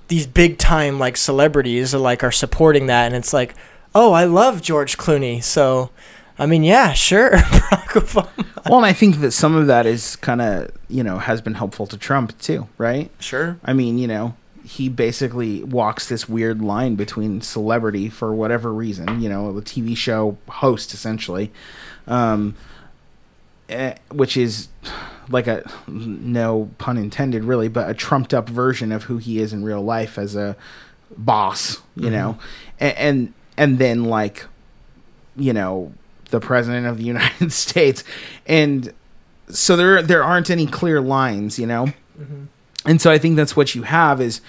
these 0.09 0.27
big 0.27 0.59
time 0.59 0.99
like 0.99 1.17
celebrities 1.17 1.95
are 1.95 1.99
like 1.99 2.25
are 2.25 2.33
supporting 2.33 2.87
that, 2.87 3.07
and 3.07 3.15
it's 3.15 3.33
like, 3.33 3.55
oh, 3.95 4.13
I 4.13 4.25
love 4.25 4.61
George 4.63 4.97
Clooney, 4.99 5.43
so. 5.43 5.91
I 6.39 6.47
mean, 6.47 6.65
yeah, 6.65 6.95
sure, 6.95 7.31
Barack 7.37 8.01
Obama. 8.01 8.47
well, 8.67 8.79
and 8.79 8.87
I 8.87 8.95
think 8.95 9.21
that 9.21 9.33
some 9.33 9.55
of 9.55 9.67
that 9.67 9.85
is 9.85 10.17
kind 10.17 10.41
of 10.41 10.71
you 10.89 11.03
know 11.05 11.19
has 11.19 11.43
been 11.43 11.53
helpful 11.53 11.87
to 11.89 11.99
Trump 11.99 12.39
too, 12.39 12.67
right? 12.79 13.11
Sure. 13.21 13.59
I 13.63 13.75
mean, 13.75 13.99
you 13.99 14.07
know, 14.09 14.35
he 14.65 14.89
basically 14.89 15.63
walks 15.65 16.09
this 16.09 16.31
weird 16.31 16.63
line 16.63 16.95
between 16.95 17.43
celebrity 17.43 18.09
for 18.09 18.33
whatever 18.35 18.73
reason, 18.73 19.21
you 19.21 19.29
know, 19.29 19.53
the 19.53 19.61
TV 19.61 19.95
show 19.95 20.39
host 20.49 20.95
essentially, 20.95 21.53
um, 22.09 22.55
eh, 23.71 23.95
which 24.11 24.37
is 24.37 24.69
like 25.29 25.47
a 25.47 25.69
no 25.87 26.71
pun 26.79 26.97
intended, 26.99 27.45
really, 27.45 27.69
but 27.69 27.89
a 27.89 27.95
trumped 27.95 28.35
up 28.35 28.49
version 28.49 28.91
of 28.93 29.05
who 29.05 29.19
he 29.19 29.39
is 29.41 29.53
in 29.53 29.65
real 29.65 29.83
life 29.83 30.19
as 30.19 30.35
a 30.37 30.57
boss, 31.17 31.79
you 31.97 32.11
know, 32.11 32.39
and, 32.79 32.97
and 32.99 33.35
and 33.57 33.79
then 33.79 34.05
like, 34.05 34.47
you 35.37 35.53
know, 35.53 35.93
the 36.31 36.41
president 36.41 36.87
of 36.87 36.97
the 36.99 37.05
United 37.15 37.53
States, 37.53 38.03
and 38.47 38.93
so 39.49 39.77
there 39.77 40.03
there 40.03 40.23
aren't 40.25 40.51
any 40.51 40.67
clear 40.67 41.01
lines, 41.01 41.59
you 41.59 41.67
know. 41.67 41.93
And 42.85 43.01
so 43.01 43.11
I 43.11 43.19
think 43.19 43.37
that's 43.37 43.55
what 43.57 43.75
you 43.75 43.83
have 43.83 44.21
is 44.21 44.41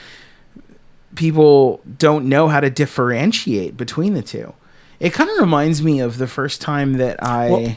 people 1.15 1.81
don't 1.97 2.25
know 2.25 2.47
how 2.47 2.59
to 2.59 2.69
differentiate 2.69 3.75
between 3.77 4.13
the 4.13 4.21
two. 4.21 4.53
It 4.99 5.13
kind 5.13 5.29
of 5.29 5.37
reminds 5.39 5.81
me 5.81 5.99
of 5.99 6.17
the 6.17 6.27
first 6.27 6.61
time 6.61 6.93
that 6.93 7.21
I 7.23 7.49
Well- 7.49 7.61
well, 7.61 7.75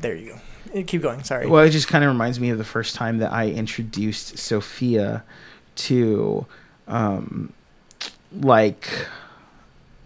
There 0.00 0.16
you 0.16 0.30
go. 0.32 0.40
Keep 0.86 1.02
going. 1.02 1.22
Sorry. 1.24 1.46
Well, 1.46 1.64
it 1.64 1.70
just 1.70 1.88
kind 1.88 2.04
of 2.04 2.08
reminds 2.08 2.40
me 2.40 2.50
of 2.50 2.58
the 2.58 2.64
first 2.64 2.94
time 2.94 3.18
that 3.18 3.32
I 3.32 3.48
introduced 3.50 4.38
Sophia 4.38 5.24
to 5.74 6.46
um 6.88 7.52
like 8.40 8.88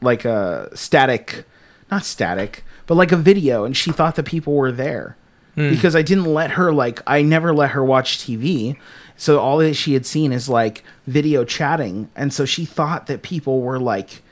like 0.01 0.25
a 0.25 0.69
static 0.75 1.45
not 1.91 2.05
static, 2.05 2.65
but 2.87 2.97
like 2.97 3.13
a 3.13 3.17
video 3.17 3.65
and 3.65 3.77
she 3.77 3.93
thought 3.93 4.17
that 4.17 4.25
people 4.25 4.55
were 4.55 4.73
there. 4.73 5.17
Hmm. 5.57 5.71
because 5.71 5.97
I 5.97 6.03
didn't 6.03 6.27
let 6.27 6.53
her 6.53 6.71
like 6.71 7.03
I 7.07 7.23
never 7.23 7.53
let 7.53 7.71
her 7.71 7.83
watch 7.83 8.19
TV. 8.19 8.77
So 9.17 9.41
all 9.41 9.57
that 9.59 9.75
she 9.75 9.95
had 9.95 10.05
seen 10.05 10.31
is 10.31 10.49
like 10.51 10.85
video 11.07 11.45
chatting, 11.45 12.11
and 12.15 12.33
so 12.33 12.45
she 12.45 12.67
thought 12.67 13.07
that 13.07 13.23
people 13.23 13.63
were 13.63 13.79
like 13.81 14.23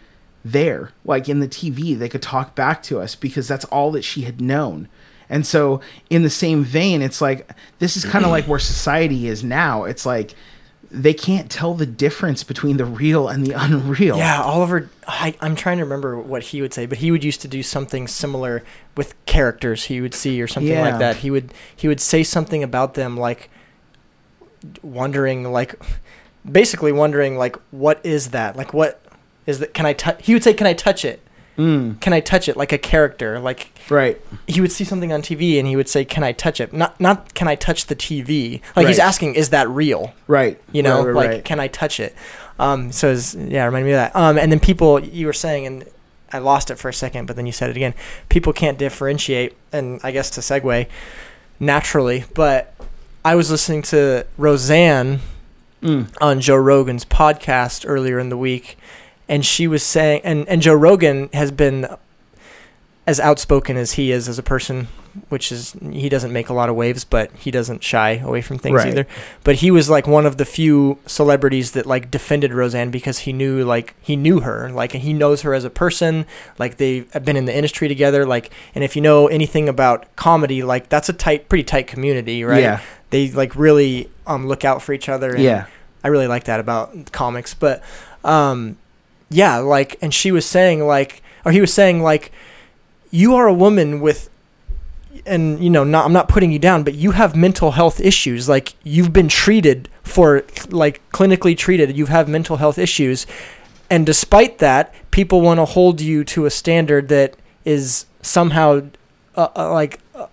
there, 0.45 0.91
like 1.07 1.27
in 1.27 1.41
the 1.41 1.49
TV, 1.49 1.99
they 1.99 2.11
could 2.11 2.21
talk 2.21 2.55
back 2.55 2.83
to 2.85 3.01
us 3.01 3.15
because 3.15 3.49
that's 3.49 3.65
all 3.67 3.91
that 3.93 4.03
she 4.03 4.23
had 4.23 4.43
known. 4.43 4.89
And 5.35 5.45
so 5.47 5.81
in 6.11 6.23
the 6.23 6.31
same 6.31 6.63
vein, 6.65 7.03
it's 7.03 7.21
like 7.21 7.51
this 7.81 7.97
is 7.97 8.05
kind 8.05 8.25
of 8.25 8.31
like 8.31 8.47
where 8.47 8.59
society 8.61 9.27
is 9.29 9.43
now. 9.43 9.85
It's 9.85 10.07
like 10.07 10.35
they 10.91 11.13
can't 11.13 11.51
tell 11.51 11.75
the 11.75 11.87
difference 11.87 12.45
between 12.45 12.77
the 12.77 12.85
real 12.85 13.27
and 13.29 13.45
the 13.45 13.53
unreal. 13.65 14.17
Yeah, 14.17 14.41
Oliver. 14.41 14.89
I, 15.09 15.35
I'm 15.41 15.57
trying 15.57 15.79
to 15.79 15.83
remember 15.85 16.17
what 16.17 16.45
he 16.45 16.63
would 16.63 16.73
say, 16.73 16.87
but 16.87 16.99
he 16.99 17.11
would 17.11 17.25
used 17.25 17.41
to 17.41 17.49
do 17.49 17.65
something 17.65 18.07
similar 18.07 18.63
with 18.97 19.15
characters 19.27 19.85
he 19.87 20.01
would 20.01 20.15
see 20.15 20.41
or 20.41 20.47
something 20.47 20.71
Yeah. 20.73 20.83
like 20.89 20.99
that. 21.01 21.17
He 21.17 21.31
would 21.33 21.53
he 21.75 21.89
would 21.89 22.01
say 22.01 22.23
something 22.23 22.63
about 22.63 22.95
them 22.95 23.17
like 23.17 23.51
wondering 24.83 25.51
like 25.53 25.75
basically 26.51 26.93
wondering 26.93 27.37
like 27.37 27.57
what 27.71 28.01
is 28.05 28.31
that 28.31 28.57
like 28.57 28.73
what 28.73 29.01
is 29.47 29.59
that 29.59 29.75
can 29.75 29.87
I 29.87 29.93
touch 29.95 30.25
he 30.25 30.33
would 30.33 30.45
say 30.45 30.55
can 30.55 30.67
I 30.67 30.75
touch 30.75 31.05
it 31.05 31.21
Mm, 31.57 32.01
can 32.01 32.13
I 32.13 32.21
touch 32.21 32.49
it? 32.49 32.57
Like 32.57 32.73
a 32.73 32.79
character. 32.79 33.39
Like 33.39 33.71
right. 33.89 34.21
he 34.47 34.61
would 34.61 34.73
see 34.73 34.85
something 34.85 35.13
on 35.13 35.23
TV 35.23 35.59
and 35.59 35.69
he 35.69 35.77
would 35.77 35.89
say 35.89 36.05
can 36.05 36.25
I 36.25 36.33
touch 36.33 36.61
it? 36.61 36.73
Not 36.73 36.99
not 37.01 37.35
can 37.35 37.47
I 37.47 37.55
touch 37.55 37.87
the 37.87 37.95
TV 37.97 38.61
like 38.75 38.87
he's 38.89 38.99
asking 38.99 39.35
is 39.37 39.51
that 39.51 39.69
real? 39.69 40.13
Right. 40.27 40.61
you 40.73 40.83
know 40.83 40.99
Right, 40.99 41.07
right, 41.07 41.15
like 41.15 41.31
right. 41.31 41.45
can 41.45 41.61
i 41.61 41.69
touch 41.69 42.01
it? 42.01 42.15
Um 42.59 42.91
so 42.93 43.13
it's, 43.13 43.35
yeah 43.35 43.65
remind 43.67 43.87
me 43.87 43.93
of 43.93 43.97
that. 43.97 44.17
Um 44.17 44.37
and 44.39 44.51
then 44.51 44.59
people 44.61 44.99
you 45.01 45.27
were 45.27 45.33
saying 45.33 45.67
and 45.67 45.85
i 46.33 46.39
lost 46.39 46.71
it 46.71 46.77
for 46.77 46.89
a 46.89 46.95
second 46.95 47.27
but 47.27 47.37
then 47.37 47.47
you 47.47 47.53
said 47.53 47.71
it 47.71 47.77
again. 47.77 47.95
People 48.29 48.53
can't 48.53 48.79
differentiate 48.79 49.57
and 49.73 50.01
i 50.03 50.11
guess 50.11 50.31
to 50.31 50.41
segue 50.41 50.89
naturally 51.61 52.25
but 52.35 52.75
i 53.25 53.35
was 53.37 53.51
listening 53.51 53.83
to 53.83 54.27
roseanne 54.37 55.21
Mm, 55.83 56.09
on 56.19 56.41
joe 56.41 56.57
rogan's 56.57 57.05
podcast 57.05 57.85
earlier 57.87 58.19
in 58.19 58.31
the 58.31 58.39
week 58.39 58.79
and 59.29 59.45
she 59.45 59.67
was 59.67 59.83
saying 59.83 60.21
and 60.25 60.47
and 60.49 60.61
joe 60.63 60.75
rogan 60.75 61.29
has 61.33 61.51
been 61.51 61.87
as 63.07 63.21
outspoken 63.21 63.77
as 63.77 63.93
he 63.93 64.11
is 64.11 64.29
as 64.29 64.39
a 64.39 64.43
person 64.43 64.89
which 65.29 65.53
is 65.53 65.77
he 65.93 66.09
doesn't 66.09 66.33
make 66.33 66.49
a 66.49 66.53
lot 66.55 66.69
of 66.69 66.75
waves 66.75 67.05
but 67.05 67.31
he 67.33 67.51
doesn't 67.51 67.85
shy 67.85 68.13
away 68.17 68.41
from 68.41 68.59
things 68.59 68.75
Right. 68.77 68.89
either. 68.89 69.07
But 69.45 69.57
he 69.57 69.71
was 69.71 69.89
like 69.89 70.09
one 70.09 70.27
of 70.27 70.39
the 70.39 70.45
few 70.45 70.99
celebrities 71.07 71.71
that 71.73 71.87
like 71.87 72.11
defended 72.11 72.53
Roseanne 72.53 72.91
because 72.91 73.21
he 73.21 73.33
knew 73.33 73.63
like 73.63 73.95
he 74.01 74.17
knew 74.17 74.41
her. 74.41 74.71
Like 74.71 74.91
he 74.91 75.13
knows 75.13 75.43
her 75.43 75.55
as 75.55 75.63
a 75.65 75.71
person. 75.71 76.27
Like 76.59 76.79
they've 76.79 77.09
been 77.25 77.37
in 77.37 77.45
the 77.45 77.55
industry 77.55 77.87
together. 77.87 78.27
Like 78.27 78.51
and 78.75 78.83
if 78.83 78.97
you 78.97 79.03
know 79.03 79.29
anything 79.29 79.69
about 79.69 80.17
comedy 80.17 80.65
like 80.65 80.89
that's 80.89 81.09
a 81.09 81.13
tight 81.13 81.49
pretty 81.49 81.63
tight 81.63 81.87
community 81.87 82.43
right? 82.43 82.61
Yeah. 82.63 82.81
they 83.11 83.31
like 83.31 83.55
really 83.55 84.11
um 84.27 84.49
look 84.49 84.65
out 84.65 84.83
for 84.83 84.93
each 84.93 85.09
other. 85.09 85.33
And 85.35 85.45
Yeah. 85.45 85.67
I 86.03 86.09
really 86.09 86.27
like 86.27 86.45
that 86.45 86.59
about 86.59 87.13
comics. 87.13 87.55
But 87.55 87.85
um 88.25 88.79
yeah 89.35 89.59
like 89.59 89.97
and 90.01 90.13
she 90.13 90.31
was 90.31 90.47
saying 90.47 90.87
like 90.87 91.23
or 91.45 91.53
he 91.53 91.61
was 91.61 91.73
saying 91.73 92.03
like 92.03 92.33
you 93.11 93.35
are 93.35 93.47
a 93.47 93.55
woman 93.55 94.01
with 94.01 94.31
and 95.27 95.63
you 95.63 95.71
know 95.71 95.85
not 95.85 96.05
I'm 96.05 96.13
not 96.13 96.29
putting 96.29 96.53
you 96.53 96.59
down 96.59 96.85
but 96.85 96.95
you 96.95 97.13
have 97.13 97.35
mental 97.35 97.73
health 97.73 98.01
issues 98.01 98.49
like 98.49 98.75
you've 98.83 99.13
been 99.13 99.29
treated 99.29 99.89
for 100.03 100.45
like 100.69 101.01
clinically 101.11 101.57
treated 101.57 101.97
you 101.97 102.07
have 102.07 102.29
mental 102.29 102.57
health 102.57 102.79
issues 102.79 103.27
and 103.91 104.07
despite 104.07 104.59
that 104.59 104.95
people 105.11 105.41
want 105.41 105.59
to 105.59 105.65
hold 105.65 106.01
you 106.01 106.25
to 106.25 106.47
a 106.47 106.51
standard 106.51 107.09
that 107.09 107.37
is 107.65 108.07
somehow 108.23 108.83
uh, 109.37 109.49
uh, 109.57 109.73
like 109.73 110.01
uh, 110.15 110.27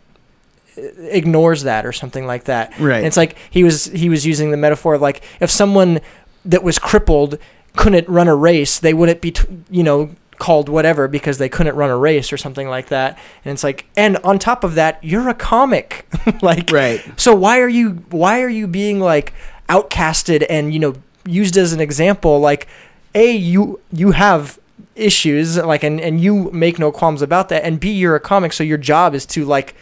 ignores 0.97 1.63
that 1.63 1.85
or 1.85 1.91
something 1.91 2.25
like 2.25 2.45
that. 2.45 2.77
Right. 2.79 2.97
And 2.97 3.05
it's 3.05 3.17
like 3.17 3.35
he 3.49 3.63
was 3.63 3.85
he 3.85 4.09
was 4.09 4.25
using 4.25 4.51
the 4.51 4.57
metaphor 4.57 4.95
of 4.95 5.01
like 5.01 5.23
if 5.39 5.51
someone 5.51 6.01
that 6.45 6.63
was 6.63 6.79
crippled 6.79 7.37
couldn't 7.75 8.07
run 8.09 8.27
a 8.27 8.35
race, 8.35 8.79
they 8.79 8.93
wouldn't 8.93 9.21
be 9.21 9.31
t- 9.31 9.47
you 9.69 9.83
know 9.83 10.09
called 10.39 10.69
whatever 10.69 11.07
because 11.07 11.37
they 11.37 11.47
couldn't 11.49 11.75
run 11.75 11.91
a 11.91 11.97
race 11.97 12.33
or 12.33 12.37
something 12.37 12.67
like 12.67 12.87
that. 12.87 13.17
And 13.45 13.53
it's 13.53 13.63
like 13.63 13.85
and 13.95 14.17
on 14.17 14.39
top 14.39 14.63
of 14.63 14.75
that, 14.75 15.03
you're 15.03 15.29
a 15.29 15.33
comic. 15.35 16.07
like 16.41 16.71
Right. 16.71 17.03
so 17.15 17.35
why 17.35 17.59
are 17.59 17.69
you 17.69 18.03
why 18.09 18.41
are 18.41 18.49
you 18.49 18.67
being 18.67 18.99
like 18.99 19.33
outcasted 19.69 20.45
and 20.49 20.73
you 20.73 20.79
know 20.79 20.95
used 21.25 21.55
as 21.57 21.71
an 21.73 21.79
example 21.79 22.39
like 22.39 22.67
a 23.13 23.31
you 23.31 23.79
you 23.93 24.11
have 24.11 24.59
issues 24.95 25.57
like 25.57 25.83
and 25.83 26.01
and 26.01 26.19
you 26.19 26.49
make 26.51 26.77
no 26.79 26.91
qualms 26.91 27.21
about 27.21 27.49
that 27.49 27.63
and 27.63 27.79
b 27.79 27.91
you're 27.91 28.15
a 28.15 28.19
comic 28.19 28.51
so 28.51 28.63
your 28.63 28.77
job 28.77 29.13
is 29.15 29.25
to 29.25 29.45
like 29.45 29.73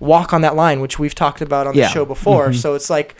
walk 0.00 0.32
on 0.32 0.40
that 0.40 0.54
line 0.56 0.80
which 0.80 0.98
we've 0.98 1.14
talked 1.14 1.40
about 1.42 1.66
on 1.66 1.74
Yeah. 1.74 1.86
the 1.88 1.92
show 1.92 2.04
before 2.04 2.48
Mhm. 2.50 2.54
so 2.56 2.74
it's 2.74 2.88
like 2.88 3.14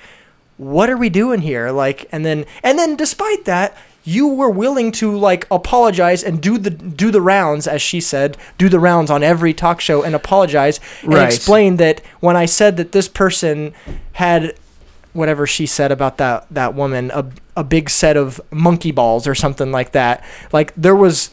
what 0.57 0.89
are 0.89 0.97
we 0.97 1.09
doing 1.11 1.41
here 1.41 1.71
like 1.71 2.09
and 2.13 2.25
then 2.25 2.47
and 2.63 2.79
then 2.79 2.97
despite 2.97 3.45
that 3.45 3.77
you 4.07 4.29
were 4.29 4.51
willing 4.51 4.93
to 4.93 5.17
like 5.17 5.47
apologize 5.51 6.23
and 6.23 6.41
do 6.43 6.59
the 6.59 6.71
do 6.71 7.11
the 7.11 7.21
rounds 7.23 7.67
as 7.67 7.81
she 7.81 8.01
said 8.01 8.37
do 8.59 8.69
the 8.69 8.79
rounds 8.79 9.11
on 9.11 9.23
every 9.23 9.55
talk 9.55 9.81
show 9.81 10.03
and 10.03 10.15
apologize 10.15 10.79
and 11.03 11.15
Right. 11.15 11.25
explain 11.33 11.77
that 11.79 12.01
when 12.21 12.37
i 12.37 12.45
said 12.45 12.77
that 12.77 12.93
this 12.93 13.09
person 13.09 13.73
had 14.13 14.55
whatever 15.15 15.47
she 15.47 15.65
said 15.67 15.91
about 15.91 16.19
that 16.19 16.47
that 16.51 16.75
woman 16.75 17.11
a, 17.15 17.25
a 17.57 17.65
big 17.65 17.89
set 17.89 18.17
of 18.17 18.41
monkey 18.51 18.91
balls 18.93 19.27
or 19.27 19.35
something 19.35 19.73
like 19.73 19.93
that 19.93 20.23
like 20.53 20.75
there 20.77 20.97
was 20.97 21.31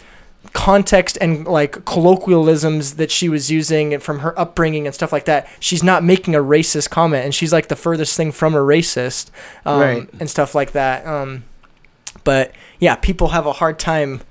context 0.54 1.18
and 1.22 1.46
like 1.46 1.84
colloquialisms 1.86 2.96
that 2.96 3.12
she 3.12 3.30
was 3.30 3.52
using 3.52 3.94
and 3.94 4.02
from 4.04 4.20
her 4.20 4.38
upbringing 4.40 4.86
and 4.86 4.94
stuff 4.96 5.12
like 5.12 5.26
that 5.26 5.48
she's 5.60 5.84
not 5.84 6.04
making 6.04 6.36
a 6.36 6.40
racist 6.40 6.90
comment 6.90 7.24
and 7.26 7.34
she's 7.36 7.52
like 7.54 7.68
the 7.68 7.76
furthest 7.76 8.16
thing 8.18 8.32
from 8.32 8.54
a 8.56 8.60
racist 8.60 9.30
um, 9.66 9.80
Right. 9.80 10.10
and 10.20 10.30
stuff 10.30 10.56
like 10.56 10.72
that 10.72 11.06
um, 11.06 11.44
but 12.24 12.52
yeah 12.80 12.96
people 12.96 13.30
have 13.30 13.46
a 13.46 13.54
hard 13.54 13.78
time 13.80 14.22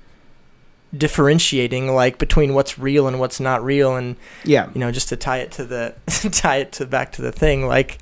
differentiating 0.95 1.93
like 1.93 2.17
between 2.17 2.53
what's 2.53 2.77
real 2.77 3.07
and 3.07 3.19
what's 3.19 3.39
not 3.39 3.63
real 3.63 3.95
and 3.95 4.15
Yeah. 4.43 4.69
you 4.73 4.79
know 4.79 4.91
just 4.91 5.09
to 5.09 5.15
tie 5.15 5.37
it 5.37 5.51
to 5.53 5.65
the 5.65 5.95
tie 6.33 6.57
it 6.57 6.71
to 6.73 6.85
back 6.85 7.13
to 7.13 7.21
the 7.21 7.31
thing 7.31 7.65
like 7.65 7.97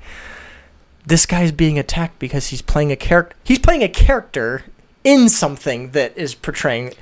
this 1.06 1.24
guy's 1.24 1.52
being 1.52 1.78
attacked 1.78 2.18
because 2.18 2.48
he's 2.48 2.62
playing 2.62 2.90
a 2.90 2.96
character 2.96 3.36
he's 3.44 3.60
playing 3.60 3.82
a 3.84 3.88
character 3.88 4.64
in 5.04 5.28
something 5.28 5.90
that 5.92 6.16
is 6.16 6.34
portraying 6.34 6.92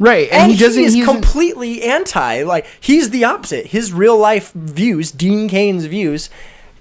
Right. 0.00 0.28
and, 0.32 0.42
And, 0.44 0.50
he, 0.50 0.56
he 0.58 0.64
doesn't. 0.64 0.82
is 0.82 0.94
he's 0.94 1.04
completely 1.04 1.82
anti 1.84 2.42
like 2.42 2.66
he's 2.80 3.10
the 3.10 3.24
opposite 3.24 3.66
his 3.66 3.92
real 3.92 4.16
life 4.16 4.50
views 4.54 5.12
dean 5.12 5.46
cain's 5.48 5.84
views 5.84 6.30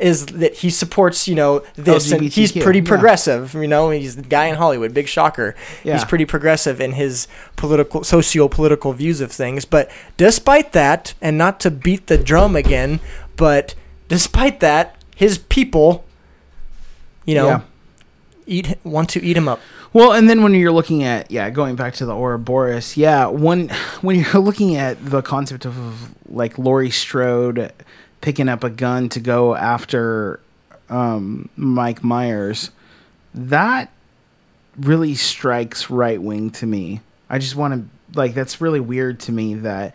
is 0.04 0.26
that 0.28 0.54
he 0.56 0.70
supports 0.70 1.28
you 1.30 1.34
know 1.34 1.64
this 1.76 2.12
and 2.12 2.22
he's 2.22 2.52
LGBTQ, 2.52 2.64
pretty 2.64 2.80
yeah. 2.80 2.86
progressive 2.94 3.54
you 3.54 3.68
know 3.68 3.90
he's 3.90 4.18
the 4.18 4.22
guy 4.22 4.46
in 4.48 4.56
hollywood 4.56 4.94
big 4.94 5.08
shocker 5.08 5.56
he's 5.82 6.04
pretty 6.04 6.26
progressive 6.26 6.82
in 6.82 6.92
his 6.92 7.28
political 7.56 8.04
socio-political 8.04 8.92
views 8.94 9.22
of 9.22 9.32
things 9.32 9.64
but 9.66 9.90
despite 10.18 10.74
that 10.74 11.14
and 11.22 11.38
not 11.38 11.60
to 11.62 11.72
beat 11.72 12.08
the 12.08 12.18
drum 12.18 12.56
again 12.56 13.00
but 13.38 13.76
despite 14.10 14.60
that 14.60 15.02
his 15.16 15.38
people 15.38 16.04
you 17.26 17.36
know 17.36 17.48
Yeah. 17.48 17.62
eat 18.46 18.78
want 18.84 19.10
to 19.12 19.24
eat 19.24 19.38
him 19.38 19.48
up 19.48 19.60
Well, 19.94 20.12
and 20.12 20.28
then 20.28 20.42
when 20.42 20.56
you're 20.56 20.72
looking 20.72 21.04
at 21.04 21.30
yeah, 21.30 21.52
going 21.52 21.76
back 21.76 21.94
to 22.02 22.06
the 22.08 22.16
Ouroboros, 22.16 22.98
yeah, 22.98 23.28
when 23.28 23.70
when 24.02 24.16
you're 24.20 24.42
looking 24.42 24.76
at 24.76 24.98
the 25.06 25.22
concept 25.22 25.66
of 25.68 25.76
like 26.28 26.58
Laurie 26.58 26.90
Strode 26.90 27.72
picking 28.24 28.48
up 28.50 28.64
a 28.64 28.70
gun 28.70 29.10
to 29.10 29.20
go 29.20 29.54
after 29.54 30.40
um, 30.90 31.50
Mike 31.58 32.04
Myers, 32.04 32.72
that 33.36 33.92
really 34.78 35.14
strikes 35.14 35.90
right 35.90 36.20
wing 36.22 36.50
to 36.52 36.66
me. 36.66 37.02
I 37.30 37.38
just 37.38 37.56
want 37.56 37.74
to 37.74 38.18
like 38.18 38.34
that's 38.34 38.62
really 38.62 38.80
weird 38.80 39.20
to 39.22 39.32
me 39.32 39.56
that 39.56 39.94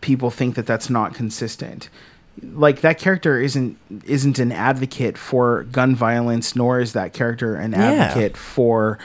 people 0.00 0.30
think 0.30 0.54
that 0.54 0.66
that's 0.66 0.88
not 0.88 1.14
consistent. 1.14 1.88
Like 2.42 2.82
that 2.82 2.98
character 2.98 3.40
isn't 3.40 3.76
isn't 4.04 4.38
an 4.38 4.52
advocate 4.52 5.18
for 5.18 5.64
gun 5.64 5.96
violence, 5.96 6.54
nor 6.54 6.80
is 6.80 6.92
that 6.92 7.12
character 7.14 7.56
an 7.56 7.72
Yeah. 7.72 7.78
advocate 7.80 8.36
for 8.36 8.98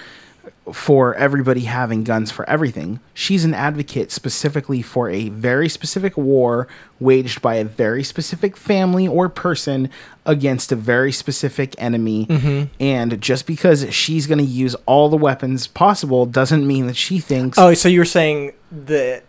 for 0.72 1.16
everybody 1.16 1.62
having 1.62 2.04
guns 2.04 2.30
for 2.32 2.48
everything. 2.50 3.00
She's 3.14 3.44
an 3.44 3.54
advocate 3.54 4.12
specifically 4.12 4.82
for 4.82 5.10
a 5.10 5.30
very 5.30 5.68
specific 5.68 6.16
war 6.16 6.68
waged 7.00 7.42
by 7.42 7.56
a 7.56 7.64
very 7.64 8.04
specific 8.04 8.56
family 8.56 9.08
or 9.08 9.28
person 9.28 9.90
against 10.26 10.72
a 10.72 10.76
very 10.76 11.12
specific 11.12 11.74
enemy. 11.80 12.28
Mm-hmm. 12.28 12.74
And 12.80 13.20
just 13.20 13.48
because 13.48 13.92
she's 13.94 14.28
going 14.28 14.38
to 14.38 14.44
use 14.44 14.76
all 14.86 15.10
the 15.10 15.18
weapons 15.18 15.66
possible 15.66 16.26
doesn't 16.28 16.66
mean 16.66 16.86
that 16.88 16.96
she 16.96 17.20
thinks 17.20 17.58
Oh, 17.58 17.74
so 17.74 17.90
you're 17.90 18.06
saying 18.06 18.54
the 18.72 19.24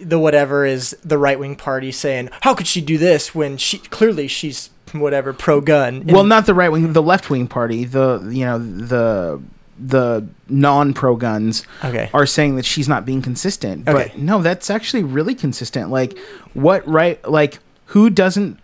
the 0.00 0.18
whatever 0.18 0.66
is 0.66 0.96
the 1.04 1.16
right 1.16 1.38
wing 1.38 1.54
party 1.54 1.92
saying 1.92 2.28
how 2.40 2.54
could 2.54 2.66
she 2.66 2.80
do 2.80 2.98
this 2.98 3.36
when 3.36 3.56
she 3.56 3.78
clearly 3.78 4.26
she's 4.26 4.70
whatever 4.90 5.32
pro 5.32 5.60
gun. 5.60 6.02
well 6.06 6.24
not 6.24 6.44
the 6.44 6.54
right 6.54 6.72
wing 6.72 6.92
the 6.92 7.02
left 7.02 7.30
wing 7.30 7.46
party 7.46 7.84
the 7.84 8.20
you 8.32 8.44
know 8.44 8.58
the 8.58 9.40
the 9.84 10.26
non 10.48 10.94
pro 10.94 11.16
guns 11.16 11.64
Okay. 11.84 12.08
are 12.14 12.26
saying 12.26 12.56
that 12.56 12.64
she's 12.64 12.88
not 12.88 13.04
being 13.04 13.20
consistent 13.22 13.88
Okay. 13.88 14.10
but 14.10 14.18
no 14.18 14.40
that's 14.42 14.70
actually 14.70 15.02
really 15.02 15.34
consistent 15.34 15.90
like 15.90 16.16
what 16.54 16.86
right 16.86 17.22
like 17.28 17.58
who 17.86 18.08
doesn't 18.10 18.58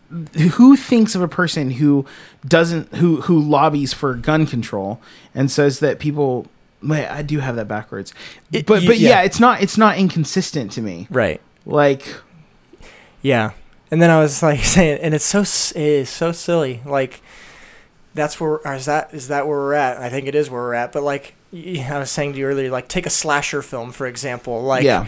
who 0.54 0.76
thinks 0.76 1.14
of 1.14 1.22
a 1.22 1.28
person 1.28 1.72
who 1.72 2.06
doesn't 2.46 2.94
who 2.96 3.20
who 3.22 3.40
lobbies 3.40 3.92
for 3.92 4.14
gun 4.14 4.46
control 4.46 5.00
and 5.34 5.50
says 5.50 5.80
that 5.80 5.98
people 5.98 6.46
wait 6.82 7.06
i 7.08 7.20
do 7.22 7.40
have 7.40 7.56
that 7.56 7.66
backwards 7.66 8.14
It- 8.52 8.64
but 8.66 8.86
but 8.86 8.98
yeah. 8.98 9.08
yeah. 9.10 9.22
it's 9.22 9.40
not 9.40 9.60
it's 9.60 9.76
not 9.76 9.98
inconsistent 9.98 10.70
to 10.72 10.80
me 10.82 11.08
right. 11.10 11.40
like 11.66 12.04
Yeah. 13.22 13.50
And 13.90 14.00
then 14.02 14.10
I 14.10 14.20
was 14.20 14.42
like 14.42 14.60
saying, 14.64 15.00
and 15.00 15.14
it's 15.14 15.24
so 15.24 15.40
s- 15.40 15.72
it 15.72 15.82
is 15.82 16.10
so 16.10 16.30
silly. 16.30 16.82
Like 16.84 17.20
that's 18.14 18.40
where 18.40 18.58
is 18.74 18.86
that 18.86 19.12
is 19.14 19.28
that 19.28 19.46
where 19.46 19.58
we're 19.58 19.74
at? 19.74 19.98
I 19.98 20.08
think 20.08 20.26
it 20.26 20.34
is 20.34 20.50
where 20.50 20.60
we're 20.62 20.74
at. 20.74 20.92
But 20.92 21.02
like 21.02 21.34
I 21.52 21.98
was 21.98 22.10
saying 22.10 22.32
to 22.34 22.38
you 22.38 22.46
earlier, 22.46 22.70
like 22.70 22.88
take 22.88 23.06
a 23.06 23.10
slasher 23.10 23.62
film 23.62 23.92
for 23.92 24.06
example. 24.06 24.62
Like 24.62 24.84
yeah 24.84 25.06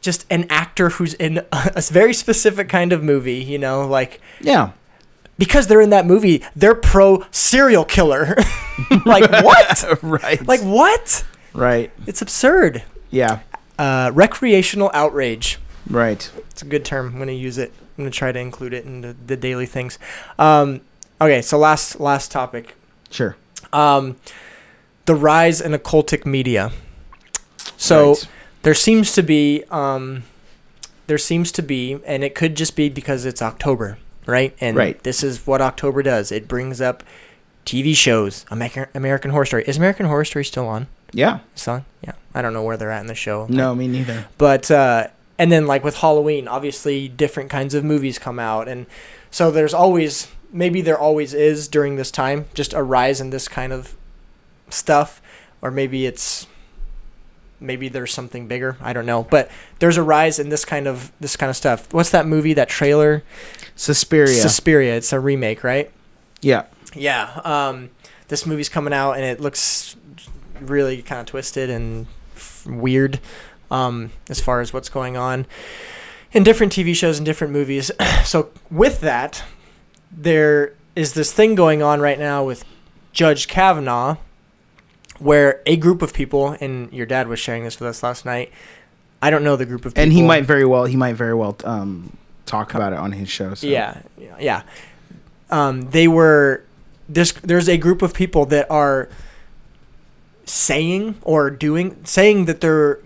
just 0.00 0.26
an 0.30 0.46
actor 0.50 0.88
who's 0.90 1.14
in 1.14 1.44
a 1.52 1.80
very 1.82 2.12
specific 2.12 2.68
kind 2.68 2.92
of 2.92 3.02
movie. 3.02 3.34
You 3.42 3.58
know, 3.58 3.86
like 3.86 4.20
yeah 4.40 4.72
because 5.38 5.66
they're 5.66 5.80
in 5.80 5.90
that 5.90 6.06
movie, 6.06 6.42
they're 6.54 6.74
pro 6.74 7.24
serial 7.30 7.84
killer. 7.84 8.36
like 9.06 9.30
what? 9.44 9.84
right 10.02 10.46
Like 10.46 10.60
what? 10.60 11.24
right 11.54 11.90
It's 12.06 12.22
absurd. 12.22 12.82
yeah 13.10 13.40
Uh, 13.78 14.10
recreational 14.14 14.90
outrage. 14.94 15.58
right 15.88 16.30
It's 16.50 16.62
a 16.62 16.66
good 16.66 16.84
term. 16.84 17.08
I'm 17.12 17.18
gonna 17.18 17.32
use 17.32 17.58
it. 17.58 17.72
I'm 17.96 18.04
gonna 18.04 18.10
try 18.10 18.32
to 18.32 18.38
include 18.40 18.72
it 18.74 18.84
in 18.84 19.00
the, 19.02 19.16
the 19.26 19.36
daily 19.36 19.66
things. 19.66 19.98
Um, 20.38 20.80
okay, 21.22 21.42
so 21.42 21.58
last 21.58 22.00
last 22.00 22.30
topic. 22.30 22.74
sure 23.10 23.36
Um, 23.72 24.16
the 25.06 25.14
rise 25.14 25.60
in 25.60 25.72
occultic 25.72 26.24
media. 26.26 26.72
So 27.76 28.10
Right. 28.10 28.28
there 28.62 28.74
seems 28.74 29.12
to 29.12 29.22
be 29.22 29.64
um, 29.70 30.24
there 31.06 31.18
seems 31.18 31.50
to 31.52 31.62
be, 31.62 31.98
and 32.06 32.22
it 32.24 32.34
could 32.34 32.54
just 32.56 32.76
be 32.76 32.88
because 32.88 33.24
it's 33.26 33.42
October, 33.42 33.98
right? 34.26 34.54
And 34.60 34.76
Right. 34.76 35.02
this 35.02 35.22
is 35.22 35.46
what 35.46 35.60
October 35.60 36.02
does. 36.02 36.30
It 36.32 36.46
brings 36.48 36.80
up 36.80 37.02
TV 37.66 37.94
shows. 37.94 38.44
American 38.50 38.86
American 38.94 39.30
Horror 39.32 39.44
Story. 39.46 39.64
Is 39.66 39.76
American 39.76 40.06
Horror 40.06 40.24
Story 40.24 40.44
still 40.44 40.66
on? 40.68 40.86
yeah 41.14 41.40
It's 41.54 41.68
on. 41.68 41.84
Yeah, 42.02 42.12
I 42.34 42.40
don't 42.40 42.54
know 42.54 42.62
where 42.62 42.76
they're 42.78 42.90
at 42.90 43.00
in 43.02 43.06
the 43.06 43.14
show. 43.14 43.46
no 43.50 43.74
me 43.74 43.86
neither 43.88 44.26
But 44.38 44.70
uh, 44.70 45.08
and 45.38 45.50
then 45.52 45.66
like 45.66 45.84
with 45.84 45.96
Halloween, 45.98 46.48
obviously 46.48 47.08
different 47.08 47.50
kinds 47.50 47.74
of 47.74 47.84
movies 47.84 48.18
come 48.18 48.38
out, 48.38 48.66
and 48.68 48.86
so 49.30 49.50
there's 49.50 49.74
always 49.74 50.28
maybe 50.52 50.80
there 50.82 50.98
always 50.98 51.34
is 51.34 51.66
during 51.66 51.96
this 51.96 52.10
time 52.10 52.46
just 52.54 52.72
a 52.72 52.82
rise 52.82 53.20
in 53.20 53.30
this 53.30 53.48
kind 53.48 53.72
of 53.72 53.96
stuff, 54.70 55.20
or 55.60 55.70
maybe 55.70 56.06
it's 56.06 56.46
maybe 57.58 57.88
there's 57.88 58.12
something 58.12 58.46
bigger. 58.46 58.76
I 58.80 58.92
don't 58.92 59.06
know, 59.06 59.22
but 59.24 59.50
there's 59.78 59.96
a 59.96 60.02
rise 60.02 60.38
in 60.38 60.48
this 60.50 60.64
kind 60.64 60.86
of 60.86 61.12
this 61.20 61.36
kind 61.36 61.50
of 61.50 61.56
stuff. 61.56 61.92
What's 61.92 62.10
that 62.10 62.26
movie? 62.26 62.54
That 62.54 62.68
trailer? 62.68 63.22
Suspiria 63.74 64.40
Suspiria. 64.40 64.96
It's 64.96 65.12
a 65.12 65.20
remake, 65.20 65.64
right? 65.64 65.90
yeah 66.40 66.64
Yeah. 66.94 67.40
Um, 67.44 67.90
this 68.28 68.46
movie's 68.46 68.68
coming 68.68 68.92
out 68.92 69.12
and 69.12 69.24
it 69.24 69.40
looks 69.40 69.96
really 70.60 71.02
kind 71.02 71.20
of 71.20 71.26
twisted 71.26 71.70
and 71.70 72.06
f- 72.36 72.66
weird 72.66 73.20
um, 73.70 74.10
as 74.28 74.40
far 74.40 74.60
as 74.60 74.72
what's 74.72 74.88
going 74.88 75.16
on 75.16 75.46
in 76.32 76.42
different 76.42 76.72
TV 76.72 76.94
shows 76.94 77.18
and 77.18 77.26
different 77.26 77.52
movies. 77.52 77.90
so 78.24 78.50
with 78.70 79.00
that, 79.00 79.42
there 80.12 80.74
is 80.94 81.14
this 81.14 81.32
thing 81.32 81.54
going 81.54 81.82
on 81.82 82.00
right 82.00 82.18
now 82.18 82.44
with 82.44 82.64
Judge 83.12 83.48
Kavanaugh, 83.48 84.16
where 85.18 85.60
a 85.66 85.76
group 85.76 86.02
of 86.02 86.12
people, 86.12 86.56
and 86.60 86.92
your 86.92 87.06
dad 87.06 87.28
was 87.28 87.38
sharing 87.38 87.64
this 87.64 87.78
with 87.80 87.88
us 87.88 88.02
last 88.02 88.24
night. 88.24 88.52
I 89.20 89.30
don't 89.30 89.44
know 89.44 89.56
the 89.56 89.66
group 89.66 89.84
of 89.84 89.94
people, 89.94 90.02
and 90.02 90.12
he 90.12 90.22
might 90.22 90.44
very 90.44 90.64
well 90.64 90.84
he 90.84 90.96
might 90.96 91.14
very 91.14 91.34
well 91.34 91.56
um 91.64 92.16
talk 92.44 92.74
about 92.74 92.92
it 92.92 92.98
on 92.98 93.12
his 93.12 93.28
show 93.28 93.54
so. 93.54 93.66
yeah, 93.66 94.02
yeah, 94.18 94.36
yeah. 94.40 94.62
um, 95.50 95.90
they 95.90 96.08
were 96.08 96.64
there's 97.08 97.32
there's 97.34 97.68
a 97.68 97.76
group 97.76 98.02
of 98.02 98.14
people 98.14 98.44
that 98.46 98.68
are 98.70 99.08
saying 100.44 101.14
or 101.22 101.50
doing 101.50 102.04
saying 102.04 102.46
that 102.46 102.60
they're 102.60 102.98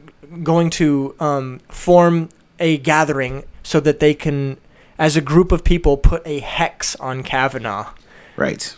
going 0.43 0.71
to 0.71 1.15
um, 1.21 1.61
form 1.69 2.29
a 2.59 2.79
gathering 2.79 3.45
so 3.63 3.79
that 3.81 4.01
they 4.01 4.15
can 4.15 4.57
as 4.99 5.17
a 5.17 5.21
group 5.21 5.53
of 5.53 5.63
people 5.65 5.97
put 5.97 6.23
a 6.27 6.41
hex 6.41 6.97
on 6.97 7.23
Kavanaugh 7.23 7.91
Right. 8.37 8.77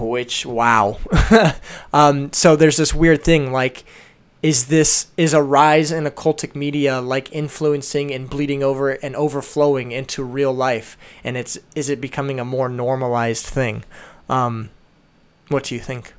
which 0.00 0.46
wow 0.46 0.98
um, 1.92 2.32
so 2.32 2.54
there's 2.56 2.76
this 2.76 2.94
weird 2.94 3.22
thing 3.24 3.52
like 3.52 3.84
is 4.42 4.66
this 4.66 5.06
is 5.16 5.34
a 5.34 5.42
rise 5.42 5.90
in 5.90 6.04
occultic 6.04 6.54
media 6.54 7.00
like 7.00 7.32
influencing 7.32 8.12
and 8.12 8.30
bleeding 8.30 8.62
over 8.62 8.90
and 8.90 9.16
overflowing 9.16 9.90
into 9.92 10.22
real 10.22 10.52
life 10.52 10.96
and 11.24 11.36
it's 11.36 11.58
is 11.74 11.88
it 11.88 12.00
becoming 12.00 12.38
a 12.38 12.44
more 12.44 12.68
normalized 12.68 13.44
thing 13.46 13.82
um, 14.28 14.70
what 15.48 15.64
do 15.64 15.74
you 15.74 15.80
think 15.80 16.12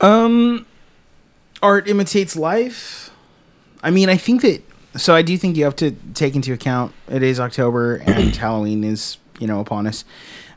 Um, 0.00 0.66
art 1.62 1.88
imitates 1.88 2.36
life. 2.36 3.10
I 3.82 3.90
mean, 3.90 4.08
I 4.10 4.16
think 4.18 4.42
that. 4.42 4.62
So 4.96 5.14
I 5.14 5.22
do 5.22 5.36
think 5.36 5.56
you 5.56 5.64
have 5.64 5.76
to 5.76 5.92
take 6.14 6.34
into 6.34 6.52
account 6.52 6.92
it 7.08 7.22
is 7.22 7.40
October 7.40 7.96
and 7.96 8.34
Halloween 8.36 8.84
is 8.84 9.18
you 9.38 9.46
know 9.46 9.60
upon 9.60 9.86
us. 9.86 10.04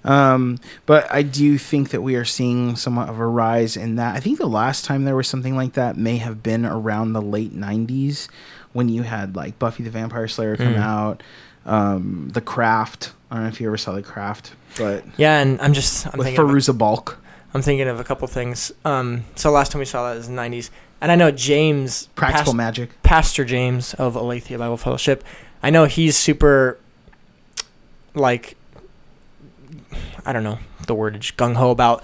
Um, 0.05 0.59
but 0.85 1.11
I 1.11 1.23
do 1.23 1.57
think 1.57 1.89
that 1.89 2.01
we 2.01 2.15
are 2.15 2.23
seeing 2.23 2.77
somewhat 2.77 3.09
of 3.09 3.19
a 3.19 3.27
rise 3.27 3.75
in 3.75 3.95
that. 3.95 4.15
I 4.15 4.21
think 4.21 4.39
the 4.39 4.47
last 4.47 4.85
time 4.85 5.03
there 5.03 5.15
was 5.15 5.27
something 5.27 5.57
like 5.57 5.73
that 5.73 5.97
may 5.97 6.17
have 6.17 6.41
been 6.41 6.65
around 6.65 7.13
the 7.13 7.21
late 7.21 7.53
'90s 7.53 8.29
when 8.71 8.87
you 8.87 9.03
had 9.03 9.35
like 9.35 9.59
Buffy 9.59 9.83
the 9.83 9.89
Vampire 9.89 10.27
Slayer 10.27 10.55
come 10.55 10.75
out, 10.75 11.21
um, 11.65 12.29
The 12.31 12.41
Craft. 12.41 13.13
I 13.29 13.35
don't 13.35 13.43
know 13.43 13.49
if 13.49 13.59
you 13.59 13.67
ever 13.67 13.77
saw 13.77 13.93
The 13.93 14.01
Craft, 14.01 14.53
but 14.77 15.03
yeah 15.17 15.39
and 15.39 15.59
i'm 15.61 15.73
just 15.73 16.05
i'm 16.07 16.17
with 16.17 16.27
thinking 16.27 16.43
of, 16.43 16.49
Fairuza 16.49 16.77
Balk. 16.77 17.19
i'm 17.53 17.61
thinking 17.61 17.87
of 17.87 17.99
a 17.99 18.03
couple 18.03 18.27
things 18.27 18.71
um, 18.85 19.25
so 19.35 19.51
last 19.51 19.71
time 19.71 19.79
we 19.79 19.85
saw 19.85 20.09
that 20.09 20.17
was 20.17 20.27
the 20.27 20.33
90s 20.33 20.69
and 21.01 21.11
i 21.11 21.15
know 21.15 21.31
james 21.31 22.07
Practical 22.15 22.53
Magic. 22.53 23.01
Pastor 23.03 23.45
James 23.45 23.93
of 23.95 24.15
Aletheia 24.15 24.57
Bible 24.57 24.77
Fellowship. 24.77 25.23
I 25.63 25.69
know 25.71 25.85
he's 25.85 26.15
super, 26.15 26.77
like, 28.13 28.55
I 30.25 30.31
don't 30.33 30.43
know 30.43 30.59
the 30.87 30.95
wordage 30.95 31.35
gung 31.35 31.55
ho 31.55 31.69
about 31.71 32.03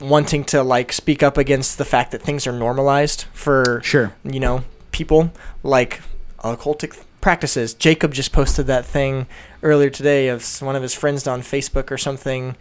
wanting 0.00 0.44
to 0.44 0.62
like 0.62 0.92
speak 0.92 1.22
up 1.22 1.36
against 1.38 1.78
the 1.78 1.84
fact 1.84 2.10
that 2.12 2.22
things 2.22 2.46
are 2.46 2.52
normalized 2.52 3.24
for 3.32 3.80
Sure. 3.84 4.12
you 4.24 4.40
know 4.40 4.64
people 4.90 5.32
like 5.62 6.00
occultic 6.38 7.02
practices. 7.20 7.72
Jacob 7.74 8.12
just 8.12 8.32
posted 8.32 8.66
that 8.66 8.84
thing 8.84 9.26
earlier 9.62 9.88
today 9.90 10.28
of 10.28 10.44
one 10.60 10.76
of 10.76 10.82
his 10.82 10.94
friends 10.94 11.26
on 11.26 11.40
Facebook 11.40 11.90
or 11.90 11.96
something 11.98 12.54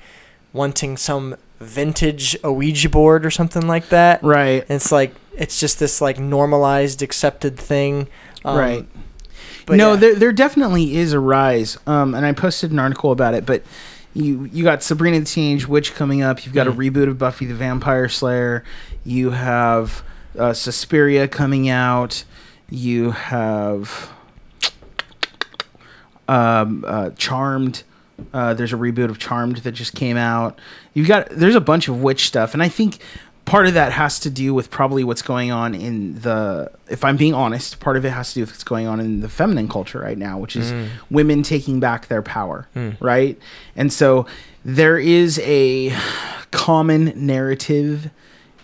wanting 0.53 0.95
some 0.97 1.35
vintage 1.63 2.37
Ouija 2.43 2.89
board 2.89 3.25
or 3.25 3.31
something 3.31 3.67
like 3.67 3.89
that. 3.89 4.21
Right. 4.23 4.61
And 4.61 4.71
it's 4.71 4.91
like 4.91 5.13
it's 5.35 5.59
just 5.59 5.79
this 5.79 6.01
like 6.01 6.19
normalized, 6.19 7.01
accepted 7.01 7.57
thing. 7.57 8.07
Um, 8.45 8.57
right. 8.57 8.87
But 9.65 9.77
no, 9.77 9.93
yeah. 9.93 9.99
there 9.99 10.15
there 10.15 10.31
definitely 10.33 10.95
is 10.97 11.13
a 11.13 11.19
rise. 11.19 11.77
Um, 11.87 12.13
and 12.13 12.25
I 12.25 12.33
posted 12.33 12.71
an 12.71 12.79
article 12.79 13.11
about 13.11 13.33
it, 13.33 13.45
but 13.45 13.63
you 14.13 14.49
you 14.51 14.63
got 14.63 14.83
Sabrina 14.83 15.19
the 15.19 15.25
Teenage 15.25 15.67
Witch 15.67 15.95
coming 15.95 16.21
up. 16.21 16.45
You've 16.45 16.53
got 16.53 16.67
Mm. 16.67 16.71
a 16.71 16.75
reboot 16.91 17.07
of 17.07 17.17
Buffy 17.17 17.45
the 17.45 17.55
Vampire 17.55 18.09
Slayer. 18.09 18.63
You 19.05 19.31
have 19.31 20.03
uh, 20.37 20.53
Suspiria 20.53 21.27
coming 21.27 21.69
out. 21.69 22.25
You 22.69 23.11
have 23.11 24.09
um, 26.27 26.83
uh, 26.87 27.11
Charmed. 27.11 27.83
Uh, 28.33 28.53
there's 28.53 28.73
a 28.73 28.77
reboot 28.77 29.09
of 29.09 29.19
Charmed 29.19 29.57
that 29.57 29.71
just 29.73 29.95
came 29.95 30.17
out. 30.17 30.59
You've 30.93 31.07
got 31.07 31.29
there's 31.29 31.55
a 31.55 31.61
bunch 31.61 31.87
of 31.87 32.01
witch 32.01 32.27
stuff, 32.27 32.53
and 32.53 32.61
I 32.63 32.69
think 32.69 32.99
part 33.45 33.67
of 33.67 33.73
that 33.73 33.91
has 33.91 34.19
to 34.21 34.29
do 34.29 34.53
with 34.53 34.69
probably 34.71 35.03
what's 35.03 35.21
going 35.21 35.51
on 35.51 35.73
in 35.75 36.19
the. 36.21 36.71
If 36.89 37.03
I'm 37.03 37.17
being 37.17 37.33
honest, 37.33 37.79
part 37.79 37.97
of 37.97 38.05
it 38.05 38.11
has 38.11 38.29
to 38.29 38.35
do 38.35 38.41
with 38.41 38.51
what's 38.51 38.63
going 38.63 38.87
on 38.87 38.99
in 38.99 39.21
the 39.21 39.29
feminine 39.29 39.67
culture 39.67 39.99
right 39.99 40.17
now, 40.17 40.37
which 40.37 40.55
is 40.55 40.71
women 41.09 41.43
taking 41.43 41.79
back 41.79 42.07
their 42.07 42.21
power, 42.21 42.67
right? 42.99 43.37
And 43.75 43.91
so 43.91 44.25
there 44.63 44.97
is 44.97 45.39
a 45.43 45.93
common 46.51 47.13
narrative 47.15 48.09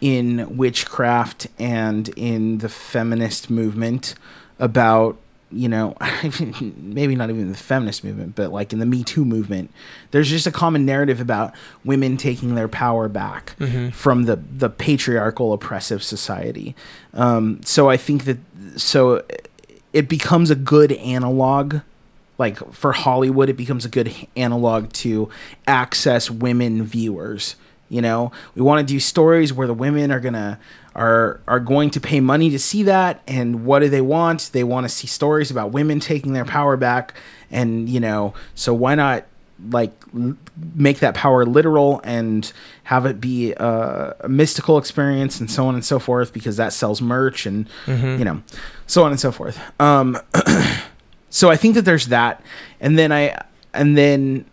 in 0.02 0.56
witchcraft 0.56 1.48
and 1.60 2.08
in 2.16 2.60
the 2.60 2.70
feminist 2.70 3.50
movement 3.50 4.16
about 4.60 5.18
you 5.52 5.68
know 5.68 5.96
maybe 6.78 7.16
not 7.16 7.30
even 7.30 7.52
the 7.52 7.58
feminist 7.58 8.04
movement 8.04 8.36
but 8.36 8.52
like 8.52 8.72
in 8.72 8.80
the 8.80 8.86
me 8.86 9.04
too 9.04 9.26
movement 9.26 9.72
there's 10.12 10.30
just 10.30 10.46
a 10.46 10.52
common 10.52 10.86
narrative 10.86 11.20
about 11.20 11.54
women 11.84 12.18
taking 12.18 12.56
their 12.56 12.68
power 12.68 13.08
back 13.10 13.56
from 13.92 14.24
the 14.26 14.36
the 14.36 14.70
patriarchal 14.70 15.54
oppressive 15.54 16.04
society 16.04 16.76
um, 17.14 17.60
so 17.64 17.90
i 17.90 17.98
think 17.98 18.26
that 18.26 18.38
so 18.76 19.24
it 19.92 20.08
becomes 20.08 20.52
a 20.52 20.56
good 20.56 20.92
analog 20.94 21.80
like 22.38 22.58
for 22.72 22.94
Hollywood, 22.94 23.50
it 23.50 23.58
becomes 23.58 23.84
a 23.84 23.90
good 23.90 24.16
analog 24.38 24.94
to 24.94 25.30
access 25.68 26.32
women 26.32 26.84
viewers. 26.84 27.58
You 27.90 28.02
know, 28.02 28.32
we 28.56 28.62
want 28.62 28.88
to 28.88 28.94
do 28.94 29.00
stories 29.00 29.52
where 29.52 29.68
the 29.68 29.74
women 29.74 30.10
are 30.10 30.22
gonna 30.22 30.58
are 30.96 31.40
are 31.48 31.60
going 31.60 31.90
to 31.92 32.00
pay 32.00 32.20
money 32.20 32.50
to 32.50 32.60
see 32.60 32.84
that, 32.84 33.22
and 33.28 33.66
what 33.66 33.80
do 33.80 33.90
they 33.90 34.02
want? 34.02 34.50
They 34.54 34.64
want 34.64 34.86
to 34.86 34.90
see 34.90 35.08
stories 35.08 35.52
about 35.52 35.72
women 35.72 36.00
taking 36.00 36.34
their 36.34 36.46
power 36.46 36.78
back, 36.78 37.14
and 37.52 37.88
you 37.90 38.00
know, 38.00 38.34
so 38.56 38.74
why 38.74 38.96
not 38.96 39.26
like 39.72 39.92
l- 40.16 40.38
make 40.74 41.00
that 41.00 41.14
power 41.16 41.46
literal 41.46 42.00
and 42.06 42.54
have 42.84 43.06
it 43.06 43.20
be 43.20 43.52
a, 43.54 44.16
a 44.22 44.30
mystical 44.30 44.78
experience 44.78 45.40
and 45.42 45.52
so 45.52 45.68
on 45.68 45.76
and 45.76 45.84
so 45.84 46.00
forth 46.00 46.32
because 46.32 46.56
that 46.56 46.72
sells 46.72 47.02
merch 47.02 47.46
and 47.46 47.68
you 47.86 48.24
know 48.24 48.42
so 48.88 49.04
on 49.04 49.12
and 49.12 49.20
so 49.20 49.32
forth. 49.32 49.60
Um 49.80 50.18
so 51.30 51.50
I 51.50 51.56
think 51.58 51.76
that 51.76 51.84
there's 51.84 52.08
that, 52.08 52.42
and 52.80 52.98
then 52.98 53.12
I 53.12 53.38
and 53.74 53.98
then 53.98 54.46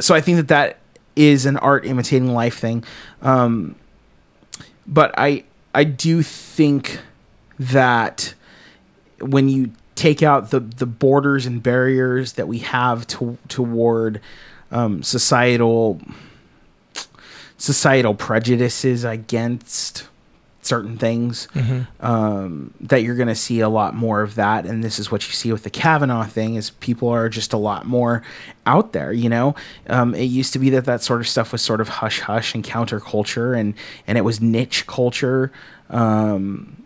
so 0.00 0.14
I 0.14 0.20
think 0.20 0.36
that 0.36 0.48
that 0.48 0.78
is 1.14 1.46
an 1.46 1.56
art 1.58 1.86
imitating 1.86 2.34
life 2.34 2.58
thing, 2.58 2.84
um, 3.22 3.74
but 4.86 5.14
I 5.18 5.44
I 5.74 5.84
do 5.84 6.22
think 6.22 7.00
that 7.58 8.34
when 9.20 9.48
you 9.48 9.72
take 9.94 10.22
out 10.22 10.50
the 10.50 10.60
the 10.60 10.86
borders 10.86 11.46
and 11.46 11.62
barriers 11.62 12.34
that 12.34 12.48
we 12.48 12.58
have 12.58 13.06
to, 13.08 13.38
toward 13.48 14.20
um, 14.70 15.02
societal 15.02 16.00
societal 17.58 18.14
prejudices 18.14 19.04
against 19.04 20.06
certain 20.66 20.98
things 20.98 21.48
um, 22.00 22.74
that 22.80 23.02
you're 23.02 23.14
going 23.14 23.28
to 23.28 23.34
see 23.34 23.60
a 23.60 23.68
lot 23.68 23.94
more 23.94 24.22
of 24.22 24.34
that. 24.34 24.66
And 24.66 24.82
this 24.82 24.98
is 24.98 25.10
what 25.10 25.26
you 25.26 25.32
see 25.32 25.52
with 25.52 25.62
the 25.62 25.70
kavanaugh 25.70 26.24
thing 26.24 26.56
is 26.56 26.70
people 26.70 27.08
are 27.08 27.28
just 27.28 27.52
a 27.52 27.56
lot 27.56 27.86
more 27.86 28.22
out 28.66 28.92
there 28.92 29.12
you 29.12 29.28
know? 29.28 29.54
Um, 29.88 30.14
it 30.14 30.24
used 30.24 30.52
to 30.52 30.58
be 30.58 30.70
that 30.70 30.84
that 30.84 31.02
sort 31.02 31.20
of 31.20 31.28
stuff 31.28 31.52
was 31.52 31.62
sort 31.62 31.80
of 31.80 31.88
hush 31.88 32.20
hush 32.20 32.54
and 32.54 32.64
counterculture 32.64 33.58
and 33.58 33.74
and 34.06 34.18
it 34.18 34.22
was 34.22 34.40
niche 34.40 34.86
culture 34.86 35.52
um, 35.90 36.82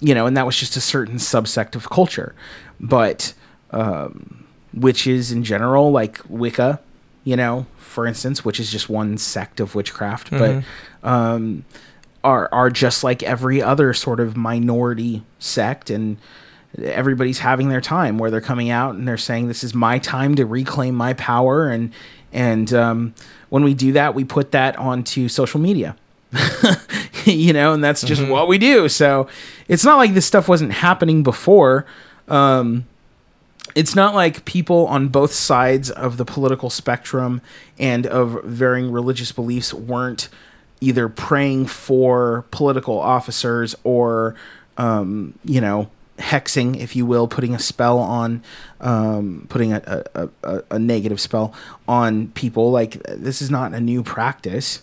you 0.00 0.14
know 0.14 0.26
and 0.26 0.36
that 0.36 0.46
was 0.46 0.56
just 0.56 0.76
a 0.76 0.80
certain 0.80 1.16
subsect 1.16 1.74
of 1.74 1.88
culture. 1.88 2.34
But 2.80 3.34
um, 3.70 4.44
witches 4.74 5.32
in 5.32 5.44
general 5.44 5.90
like 5.90 6.20
wicca 6.28 6.80
you 7.24 7.36
know 7.36 7.66
for 7.76 8.06
instance 8.06 8.44
which 8.44 8.58
is 8.58 8.70
just 8.70 8.88
one 8.88 9.18
sect 9.18 9.60
of 9.60 9.74
witchcraft 9.74 10.30
but 10.30 10.64
um, 11.02 11.64
are 12.24 12.48
are 12.52 12.70
just 12.70 13.02
like 13.02 13.22
every 13.22 13.62
other 13.62 13.92
sort 13.92 14.20
of 14.20 14.36
minority 14.36 15.22
sect 15.38 15.90
and 15.90 16.18
everybody's 16.82 17.40
having 17.40 17.68
their 17.68 17.80
time 17.80 18.18
where 18.18 18.30
they're 18.30 18.40
coming 18.40 18.70
out 18.70 18.94
and 18.94 19.06
they're 19.06 19.16
saying 19.16 19.48
this 19.48 19.62
is 19.62 19.74
my 19.74 19.98
time 19.98 20.34
to 20.34 20.46
reclaim 20.46 20.94
my 20.94 21.12
power 21.14 21.68
and 21.68 21.92
and 22.32 22.72
um, 22.72 23.14
when 23.50 23.62
we 23.62 23.74
do 23.74 23.92
that 23.92 24.14
we 24.14 24.24
put 24.24 24.52
that 24.52 24.76
onto 24.76 25.28
social 25.28 25.60
media. 25.60 25.96
You 27.24 27.52
know 27.52 27.72
and 27.72 27.84
that's 27.84 28.02
just 28.02 28.26
what 28.26 28.48
we 28.48 28.58
do. 28.58 28.88
So 28.88 29.28
it's 29.68 29.84
not 29.84 29.96
like 29.96 30.12
this 30.12 30.26
stuff 30.26 30.48
wasn't 30.48 30.72
happening 30.72 31.22
before. 31.22 31.86
Um, 32.26 32.84
it's 33.74 33.94
not 33.94 34.14
like 34.14 34.44
people 34.44 34.86
on 34.86 35.08
both 35.08 35.32
sides 35.32 35.90
of 35.90 36.16
the 36.16 36.24
political 36.24 36.68
spectrum 36.68 37.40
and 37.78 38.06
of 38.06 38.42
varying 38.44 38.90
religious 38.90 39.32
beliefs 39.32 39.72
weren't 39.72 40.28
either 40.82 41.08
praying 41.08 41.66
for 41.66 42.44
political 42.50 42.98
officers 42.98 43.74
or 43.84 44.34
um, 44.76 45.32
you 45.44 45.60
know 45.60 45.88
hexing 46.18 46.76
if 46.78 46.94
you 46.94 47.06
will 47.06 47.26
putting 47.26 47.54
a 47.54 47.58
spell 47.58 47.98
on 47.98 48.42
um, 48.80 49.46
putting 49.48 49.72
a, 49.72 50.04
a, 50.14 50.28
a, 50.42 50.62
a 50.72 50.78
negative 50.78 51.20
spell 51.20 51.54
on 51.88 52.28
people 52.28 52.70
like 52.70 53.02
this 53.04 53.40
is 53.40 53.50
not 53.50 53.72
a 53.72 53.80
new 53.80 54.02
practice 54.02 54.82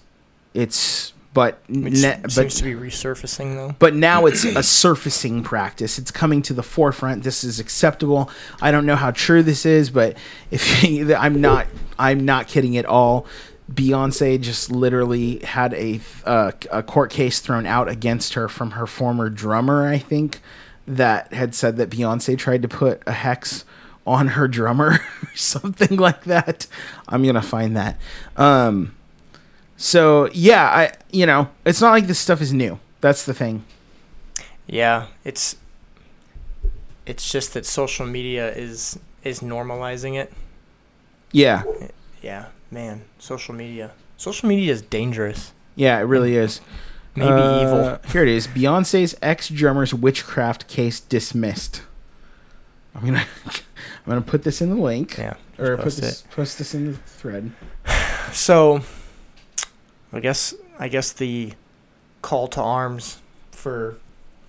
it's 0.54 1.14
but 1.32 1.60
Which 1.70 1.94
ne- 1.94 2.16
seems 2.16 2.36
but 2.36 2.50
to 2.50 2.64
be 2.64 2.74
resurfacing 2.74 3.56
though. 3.56 3.76
but 3.78 3.94
now 3.94 4.26
it's 4.26 4.44
a 4.46 4.64
surfacing 4.64 5.44
practice. 5.44 6.00
It's 6.00 6.10
coming 6.10 6.42
to 6.42 6.54
the 6.56 6.64
forefront. 6.64 7.24
This 7.24 7.44
is 7.44 7.60
acceptable. 7.60 8.32
I 8.62 8.72
don't 8.72 8.88
know 8.88 8.96
how 8.96 9.12
true 9.12 9.44
this 9.44 9.64
is, 9.64 9.92
but 9.92 10.18
if 10.50 10.84
I'm 11.18 11.40
not, 11.40 11.68
I'm 12.00 12.26
not 12.26 12.48
kidding 12.48 12.78
at 12.78 12.86
all. 12.86 13.28
Beyonce 13.70 14.42
just 14.42 14.72
literally 14.72 15.40
had 15.40 15.74
a 15.74 16.00
uh, 16.26 16.52
a 16.72 16.82
court 16.82 17.12
case 17.12 17.40
thrown 17.40 17.66
out 17.66 17.88
against 17.88 18.34
her 18.34 18.50
from 18.50 18.72
her 18.72 18.88
former 18.88 19.30
drummer, 19.30 19.88
I 19.88 20.00
think, 20.00 20.42
that 20.88 21.32
had 21.34 21.54
said 21.54 21.78
that 21.78 21.90
Beyonce 21.90 22.38
tried 22.38 22.62
to 22.64 22.68
put 22.68 23.04
a 23.06 23.12
hex 23.12 23.66
on 24.08 24.30
her 24.30 24.48
drummer 24.48 25.00
or 25.24 25.36
something 25.36 25.98
like 25.98 26.24
that. 26.24 26.68
I'm 27.08 27.24
gonna 27.24 27.42
find 27.42 27.78
that. 27.78 28.00
Um, 28.38 28.96
so 29.78 30.30
yeah, 30.34 30.66
I 30.66 30.94
you 31.12 31.26
know 31.26 31.50
it's 31.66 31.82
not 31.82 31.92
like 31.92 32.08
this 32.08 32.20
stuff 32.20 32.42
is 32.42 32.52
new. 32.52 32.80
That's 33.02 33.26
the 33.26 33.34
thing. 33.34 33.66
Yeah, 34.66 35.08
it's 35.24 35.58
it's 37.06 37.32
just 37.32 37.54
that 37.54 37.66
social 37.66 38.06
media 38.06 38.52
is 38.54 39.00
is 39.24 39.42
normalizing 39.42 40.16
it. 40.16 40.34
Yeah, 41.32 41.64
Yeah, 42.22 42.48
man, 42.72 43.04
social 43.18 43.54
media. 43.56 43.92
Social 44.18 44.50
media 44.50 44.72
is 44.74 44.82
dangerous. 44.82 45.54
yeah, 45.76 45.98
it 46.00 46.04
really 46.04 46.36
is. 46.36 46.62
Maybe 47.16 47.32
Uh, 47.32 47.62
evil. 47.62 48.00
Here 48.12 48.22
it 48.24 48.28
is. 48.30 48.48
Beyonce's 48.48 49.16
ex 49.22 49.50
drummer's 49.50 49.94
witchcraft 49.94 50.68
case 50.68 51.00
dismissed. 51.00 51.82
I'm 52.96 53.06
gonna 53.06 53.26
I'm 53.46 54.06
gonna 54.08 54.22
put 54.22 54.44
this 54.44 54.62
in 54.62 54.70
the 54.70 54.76
link 54.76 55.18
Yeah. 55.18 55.34
or 55.58 55.76
just 55.76 55.78
put 55.78 55.84
post 55.84 56.02
this 56.02 56.24
post 56.32 56.58
this 56.58 56.74
in 56.76 56.92
the 56.92 56.98
thread. 56.98 57.52
So, 58.32 58.82
I 60.14 60.20
guess 60.20 60.54
I 60.78 60.88
guess 60.88 61.12
the 61.12 61.54
call 62.22 62.48
to 62.50 62.62
arms 62.62 63.20
for 63.52 63.98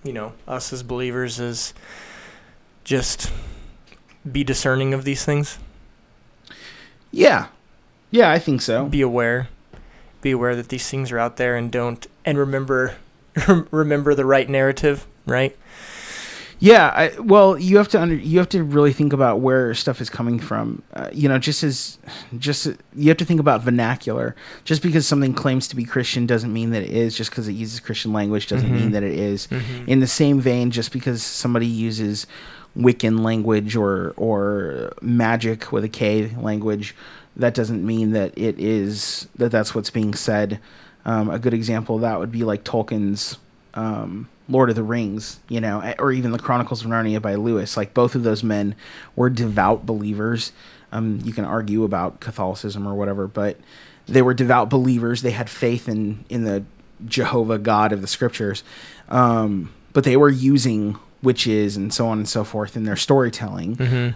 you 0.03 0.13
know 0.13 0.33
us 0.47 0.71
as 0.71 0.83
believers 0.83 1.39
is 1.39 1.73
just 2.83 3.31
be 4.29 4.43
discerning 4.43 4.93
of 4.93 5.03
these 5.03 5.25
things. 5.25 5.57
Yeah, 7.11 7.47
yeah, 8.11 8.29
I 8.31 8.37
think 8.39 8.61
so. 8.61 8.85
Be 8.85 9.01
aware. 9.01 9.47
Be 10.21 10.31
aware 10.31 10.55
that 10.55 10.69
these 10.69 10.87
things 10.89 11.11
are 11.11 11.17
out 11.19 11.37
there 11.37 11.55
and 11.55 11.71
don't 11.71 12.05
and 12.23 12.37
remember 12.37 12.95
remember 13.71 14.13
the 14.13 14.25
right 14.25 14.47
narrative, 14.49 15.07
right? 15.25 15.57
Yeah, 16.63 16.89
I, 16.95 17.19
well, 17.19 17.57
you 17.57 17.77
have 17.77 17.87
to 17.87 17.99
under, 17.99 18.13
you 18.13 18.37
have 18.37 18.49
to 18.49 18.63
really 18.63 18.93
think 18.93 19.13
about 19.13 19.39
where 19.39 19.73
stuff 19.73 19.99
is 19.99 20.11
coming 20.11 20.37
from. 20.37 20.83
Uh, 20.93 21.09
you 21.11 21.27
know, 21.27 21.39
just 21.39 21.63
as 21.63 21.97
just 22.37 22.67
you 22.95 23.07
have 23.07 23.17
to 23.17 23.25
think 23.25 23.39
about 23.39 23.61
vernacular. 23.63 24.35
Just 24.63 24.83
because 24.83 25.07
something 25.07 25.33
claims 25.33 25.67
to 25.69 25.75
be 25.75 25.85
Christian 25.85 26.27
doesn't 26.27 26.53
mean 26.53 26.69
that 26.69 26.83
it 26.83 26.91
is. 26.91 27.17
Just 27.17 27.31
because 27.31 27.47
it 27.47 27.53
uses 27.53 27.79
Christian 27.79 28.13
language 28.13 28.45
doesn't 28.45 28.69
Mhm. 28.69 28.75
mean 28.79 28.91
that 28.91 29.01
it 29.01 29.17
is. 29.17 29.47
Mhm. 29.47 29.87
In 29.87 29.99
the 30.01 30.07
same 30.07 30.39
vein, 30.39 30.69
just 30.69 30.91
because 30.91 31.23
somebody 31.23 31.65
uses 31.65 32.27
Wiccan 32.77 33.21
language 33.23 33.75
or 33.75 34.13
or 34.15 34.93
magic 35.01 35.71
with 35.71 35.83
a 35.83 35.89
K 35.89 36.29
language, 36.39 36.95
that 37.35 37.53
doesn't 37.53 37.85
mean 37.85 38.11
that 38.11 38.37
it 38.37 38.59
is 38.59 39.27
that 39.35 39.51
that's 39.51 39.73
what's 39.73 39.89
being 39.89 40.13
said. 40.13 40.59
Um, 41.05 41.29
a 41.29 41.39
good 41.39 41.53
example 41.53 41.95
of 41.95 42.01
that 42.01 42.19
would 42.19 42.31
be 42.31 42.43
like 42.43 42.63
Tolkien's 42.63 43.37
um, 43.73 44.27
Lord 44.49 44.69
of 44.69 44.75
the 44.75 44.83
Rings, 44.83 45.39
you 45.49 45.61
know, 45.61 45.93
or 45.97 46.11
even 46.11 46.31
the 46.31 46.39
Chronicles 46.39 46.83
of 46.83 46.91
Narnia 46.91 47.21
by 47.21 47.35
Lewis. 47.35 47.77
Like 47.77 47.93
both 47.93 48.15
of 48.15 48.23
those 48.23 48.43
men 48.43 48.75
were 49.15 49.29
devout 49.29 49.85
believers. 49.85 50.51
Um, 50.91 51.19
you 51.23 51.31
can 51.33 51.45
argue 51.45 51.83
about 51.83 52.19
Catholicism 52.19 52.85
or 52.85 52.93
whatever, 52.95 53.27
but 53.27 53.57
they 54.07 54.21
were 54.21 54.33
devout 54.33 54.69
believers. 54.69 55.21
They 55.21 55.31
had 55.31 55.49
faith 55.49 55.87
in 55.87 56.25
in 56.29 56.43
the 56.43 56.63
Jehovah 57.05 57.57
God 57.57 57.93
of 57.93 58.01
the 58.01 58.07
Scriptures, 58.07 58.63
um, 59.09 59.71
but 59.93 60.03
they 60.03 60.17
were 60.17 60.29
using 60.29 60.97
witches 61.23 61.77
and 61.77 61.93
so 61.93 62.07
on 62.07 62.17
and 62.19 62.27
so 62.29 62.43
forth 62.43 62.75
in 62.75 62.83
their 62.83 62.95
storytelling. 62.95 63.75
Mhm. 63.77 64.15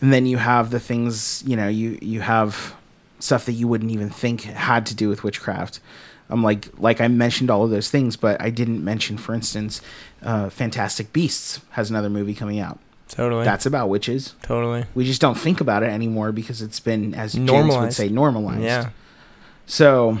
Um, 0.00 0.06
and 0.06 0.12
then 0.12 0.26
you 0.26 0.36
have 0.36 0.70
the 0.70 0.80
things, 0.80 1.42
you 1.46 1.56
know, 1.56 1.68
you 1.68 1.98
you 2.02 2.20
have 2.20 2.74
stuff 3.18 3.46
that 3.46 3.52
you 3.52 3.66
wouldn't 3.66 3.90
even 3.90 4.10
think 4.10 4.42
had 4.42 4.86
to 4.86 4.94
do 4.94 5.08
with 5.08 5.24
witchcraft. 5.24 5.80
I'm 6.28 6.42
like 6.42 6.68
like 6.78 7.00
I 7.00 7.08
mentioned 7.08 7.50
all 7.50 7.64
of 7.64 7.70
those 7.70 7.90
things, 7.90 8.16
but 8.16 8.40
I 8.40 8.50
didn't 8.50 8.84
mention, 8.84 9.16
for 9.16 9.34
instance, 9.34 9.80
uh, 10.22 10.50
Fantastic 10.50 11.12
Beasts 11.12 11.60
has 11.70 11.90
another 11.90 12.10
movie 12.10 12.34
coming 12.34 12.58
out. 12.58 12.78
Totally. 13.08 13.44
That's 13.44 13.66
about 13.66 13.88
witches. 13.88 14.34
totally. 14.42 14.84
We 14.94 15.04
just 15.04 15.20
don't 15.20 15.38
think 15.38 15.60
about 15.60 15.84
it 15.84 15.90
anymore 15.90 16.32
because 16.32 16.60
it's 16.60 16.80
been, 16.80 17.14
as 17.14 17.34
James 17.34 17.76
would 17.76 17.92
say, 17.92 18.08
normalized. 18.08 18.62
Yeah. 18.62 18.90
So, 19.66 20.18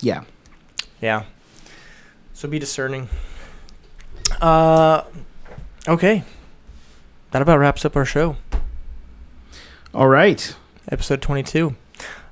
yeah. 0.00 0.24
Yeah. 1.00 1.24
So 2.34 2.48
be 2.48 2.58
discerning. 2.58 3.08
Uh 4.40 5.04
okay. 5.86 6.24
That 7.30 7.42
about 7.42 7.58
wraps 7.58 7.84
up 7.84 7.94
our 7.96 8.04
show. 8.04 8.36
All 9.94 10.08
right. 10.08 10.54
episode 10.90 11.20
22. 11.22 11.74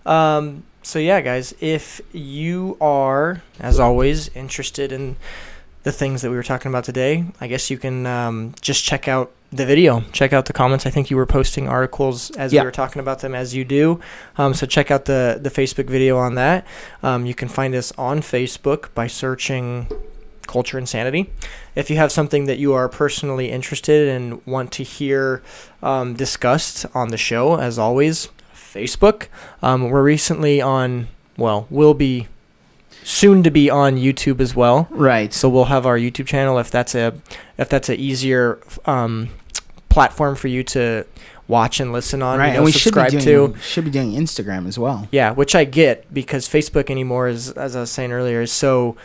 Um, 0.04 0.62
so 0.82 0.98
yeah, 0.98 1.20
guys, 1.20 1.54
if 1.60 2.00
you 2.12 2.76
are, 2.80 3.42
as 3.58 3.80
always, 3.80 4.28
interested 4.36 4.92
in 4.92 5.16
the 5.82 5.92
things 5.92 6.22
that 6.22 6.30
we 6.30 6.36
were 6.36 6.42
talking 6.42 6.70
about 6.70 6.84
today, 6.84 7.24
I 7.40 7.46
guess 7.48 7.70
you 7.70 7.78
can 7.78 8.06
um, 8.06 8.54
just 8.60 8.84
check 8.84 9.08
out 9.08 9.32
the 9.52 9.66
video. 9.66 10.00
Check 10.12 10.32
out 10.32 10.46
the 10.46 10.52
comments. 10.52 10.86
I 10.86 10.90
think 10.90 11.10
you 11.10 11.16
were 11.16 11.26
posting 11.26 11.68
articles 11.68 12.30
as 12.32 12.52
Yeah. 12.52 12.62
we 12.62 12.66
were 12.66 12.72
talking 12.72 13.00
about 13.00 13.20
them, 13.20 13.34
as 13.34 13.54
you 13.54 13.64
do. 13.64 14.00
Um, 14.38 14.54
so 14.54 14.66
check 14.66 14.90
out 14.90 15.04
the 15.06 15.38
the 15.40 15.50
Facebook 15.50 15.86
video 15.86 16.18
on 16.18 16.34
that. 16.34 16.66
Um, 17.02 17.26
you 17.26 17.34
can 17.34 17.48
find 17.48 17.74
us 17.74 17.92
on 17.98 18.20
Facebook 18.20 18.88
by 18.94 19.06
searching 19.06 19.86
Culture 20.46 20.78
Insanity. 20.78 21.30
If 21.74 21.90
you 21.90 21.96
have 21.96 22.10
something 22.12 22.46
that 22.46 22.58
you 22.58 22.72
are 22.72 22.88
personally 22.88 23.50
interested 23.50 24.08
in 24.08 24.22
and 24.22 24.46
want 24.46 24.72
to 24.72 24.82
hear 24.82 25.42
um, 25.82 26.14
discussed 26.14 26.86
on 26.94 27.08
the 27.08 27.16
show, 27.16 27.58
as 27.58 27.78
always, 27.78 28.28
Facebook. 28.54 29.28
Um, 29.62 29.88
we're 29.90 30.02
recently 30.02 30.60
on, 30.60 31.08
well, 31.36 31.66
we'll 31.70 31.94
be 31.94 32.28
soon 33.02 33.42
to 33.42 33.50
be 33.50 33.70
on 33.70 33.96
YouTube 33.96 34.40
as 34.40 34.54
well. 34.54 34.88
Right. 34.90 35.32
So 35.32 35.48
we'll 35.48 35.66
have 35.66 35.86
our 35.86 35.96
YouTube 35.98 36.26
channel 36.26 36.58
if 36.58 36.70
that's 36.70 36.94
a 36.94 37.14
if 37.56 37.68
that's 37.68 37.88
a 37.88 37.96
easier 37.96 38.60
um, 38.84 39.30
platform 39.88 40.34
for 40.34 40.48
you 40.48 40.62
to 40.64 41.06
watch 41.48 41.80
and 41.80 41.92
listen 41.92 42.22
on. 42.22 42.38
right. 42.38 42.48
you 42.48 42.52
know, 42.52 42.56
and 42.58 42.64
we 42.64 42.72
should 42.72 42.94
be 42.94 43.00
subscribe 43.00 43.10
doing 43.22 43.54
to. 43.54 43.58
should 43.60 43.84
be 43.84 43.90
doing 43.90 44.12
Instagram 44.12 44.66
as 44.66 44.78
well. 44.78 45.08
Yeah, 45.12 45.30
which 45.30 45.54
I 45.54 45.64
get 45.64 46.12
because 46.12 46.48
Facebook 46.48 46.90
anymore 46.90 47.28
is, 47.28 47.50
as 47.52 47.76
I 47.76 47.80
was 47.80 47.90
saying 47.90 48.12
earlier, 48.12 48.42
is 48.42 48.52
so 48.52 48.96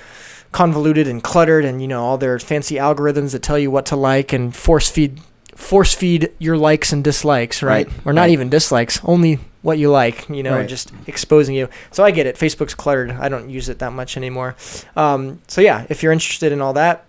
convoluted 0.51 1.07
and 1.07 1.23
cluttered, 1.23 1.63
and 1.65 1.81
you 1.81 1.87
know 1.87 2.03
all 2.03 2.17
their 2.17 2.37
fancy 2.39 2.75
algorithms 2.75 3.31
that 3.31 3.41
tell 3.43 3.57
you 3.59 3.71
what 3.71 3.85
to 3.87 3.95
like 3.95 4.33
and 4.33 4.55
force 4.55 4.89
feed 4.89 5.19
force 5.55 5.93
feed 5.93 6.31
your 6.39 6.57
likes 6.57 6.91
and 6.91 7.03
dislikes, 7.03 7.61
right? 7.61 7.85
Right, 7.87 7.95
Or 8.05 8.13
not 8.13 8.21
right. 8.23 8.31
even 8.31 8.49
dislikes, 8.49 8.99
only 9.03 9.37
what 9.61 9.77
you 9.77 9.91
like, 9.91 10.27
you 10.27 10.41
know, 10.41 10.55
Right. 10.57 10.67
just 10.67 10.91
exposing 11.05 11.53
you. 11.55 11.69
So 11.91 12.03
I 12.03 12.09
get 12.09 12.25
it. 12.25 12.35
Facebook's 12.35 12.73
cluttered. 12.73 13.11
I 13.11 13.29
don't 13.29 13.47
use 13.49 13.69
it 13.69 13.77
that 13.79 13.93
much 13.93 14.17
anymore. 14.17 14.55
Um, 14.95 15.39
so 15.47 15.61
yeah, 15.61 15.85
if 15.89 16.01
you're 16.01 16.13
interested 16.13 16.51
in 16.51 16.61
all 16.61 16.73
that, 16.73 17.05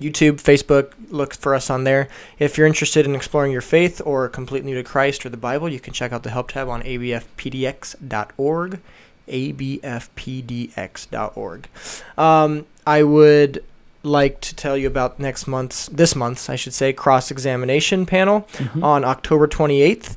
YouTube, 0.00 0.40
Facebook, 0.42 0.92
look 1.10 1.32
for 1.34 1.54
us 1.54 1.70
on 1.70 1.84
there. 1.84 2.08
If 2.40 2.58
you're 2.58 2.66
interested 2.66 3.06
in 3.06 3.14
exploring 3.14 3.52
your 3.52 3.60
faith 3.60 4.00
or 4.04 4.24
are 4.24 4.28
complete 4.28 4.64
new 4.64 4.74
to 4.74 4.82
Christ 4.82 5.24
or 5.24 5.28
the 5.28 5.36
Bible, 5.36 5.68
you 5.68 5.78
can 5.80 5.92
check 5.92 6.12
out 6.12 6.24
the 6.24 6.30
help 6.30 6.50
tab 6.50 6.68
on 6.68 6.82
abfpdx.org. 6.82 8.80
abfpdx.org. 9.28 11.68
Um, 12.16 12.66
I 12.86 13.02
would 13.02 13.64
like 14.02 14.40
to 14.42 14.54
tell 14.54 14.76
you 14.76 14.86
about 14.86 15.18
next 15.20 15.46
month's, 15.46 15.88
this 15.88 16.14
month's, 16.14 16.48
I 16.48 16.56
should 16.56 16.72
say, 16.72 16.92
cross 16.92 17.30
examination 17.30 18.06
panel 18.06 18.46
Mhm. 18.54 18.82
on 18.82 19.04
October 19.04 19.46
28th. 19.46 20.16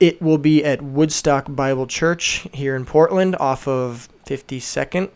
It 0.00 0.20
will 0.22 0.38
be 0.38 0.64
at 0.64 0.80
Woodstock 0.82 1.46
Bible 1.48 1.86
Church 1.86 2.46
here 2.52 2.74
in 2.74 2.84
Portland 2.84 3.36
off 3.36 3.68
of 3.68 4.08
52nd. 4.26 5.08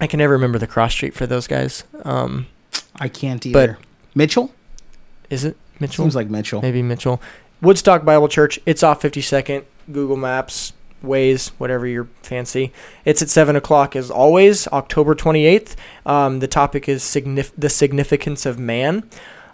I 0.00 0.06
can 0.06 0.18
never 0.18 0.32
remember 0.32 0.58
the 0.58 0.66
cross 0.66 0.92
street 0.92 1.14
for 1.14 1.26
those 1.26 1.46
guys. 1.46 1.84
Um, 2.04 2.46
I 2.98 3.08
can't 3.08 3.42
But- 3.42 3.48
either. 3.48 3.78
Mitchell 4.14 4.52
is 5.28 5.44
it 5.44 5.56
Mitchell? 5.80 6.04
seems 6.04 6.14
like 6.16 6.30
Mitchell. 6.30 6.62
Maybe 6.62 6.82
Mitchell. 6.82 7.20
Woodstock 7.60 8.04
Bible 8.04 8.28
Church. 8.28 8.58
It's 8.64 8.82
off 8.82 9.02
52nd. 9.02 9.64
Google 9.92 10.16
Maps, 10.16 10.72
Waze, 11.06 11.48
whatever 11.58 11.86
you're 11.86 12.08
fancy. 12.22 12.72
It's 13.04 13.22
at 13.22 13.28
7 13.28 13.56
o'clock 13.56 13.96
as 13.96 14.10
always, 14.10 14.66
October 14.68 15.14
28th. 15.14 15.76
Um, 16.04 16.40
the 16.40 16.48
topic 16.48 16.88
is 16.88 17.02
signif- 17.02 17.52
the 17.56 17.68
significance 17.68 18.44
of 18.46 18.58
man. 18.58 19.08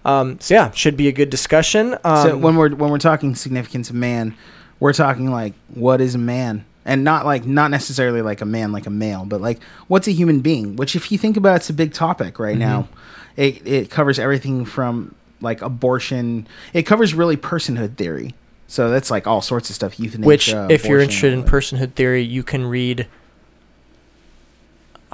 Um, 0.05 0.41
so, 0.41 0.55
yeah, 0.55 0.71
should 0.73 0.97
be 0.97 1.09
a 1.09 1.13
good 1.13 1.31
discussion. 1.31 1.97
Um, 2.05 2.29
so 2.29 2.37
when 2.37 2.57
we're 2.57 2.75
when 2.75 2.91
we're 2.91 2.99
talking 2.99 3.35
significance 3.35 3.89
of 3.89 3.95
man, 3.97 4.35
we're 4.81 4.93
talking 4.93 5.31
like 5.31 5.55
what 5.75 6.01
is 6.01 6.17
a 6.17 6.19
man, 6.19 6.65
and 6.85 7.05
not 7.05 7.25
like 7.25 7.47
not 7.47 7.71
necessarily 7.71 8.21
like 8.21 8.41
a 8.41 8.45
man 8.45 8.73
like 8.73 8.87
a 8.87 8.91
male, 8.91 9.25
but 9.25 9.41
like 9.41 9.61
what's 9.87 10.09
a 10.09 10.13
human 10.13 10.41
being. 10.41 10.75
Which, 10.75 10.97
if 10.97 11.13
you 11.13 11.19
think 11.19 11.37
about, 11.37 11.53
it, 11.53 11.57
it's 11.57 11.71
a 11.71 11.75
big 11.75 11.93
topic 11.93 12.41
right 12.41 12.59
now. 12.59 12.89
It 13.37 13.65
it 13.65 13.91
covers 13.91 14.19
everything 14.19 14.65
from 14.65 15.15
like 15.41 15.63
abortion. 15.63 16.49
It 16.73 16.83
covers 16.83 17.15
really 17.15 17.37
personhood 17.37 17.97
theory. 17.97 18.35
So 18.73 18.89
that's 18.89 19.11
like 19.11 19.27
all 19.27 19.43
sorts 19.43 19.69
of 19.69 19.77
stuff. 19.77 20.01
Euthanasia, 20.01 20.27
Which, 20.27 20.49
if 20.49 20.87
you're 20.87 21.01
interested 21.01 21.35
in 21.35 21.45
personhood 21.45 21.93
theory, 21.93 22.23
you 22.23 22.43
can 22.43 22.65
read 22.65 23.07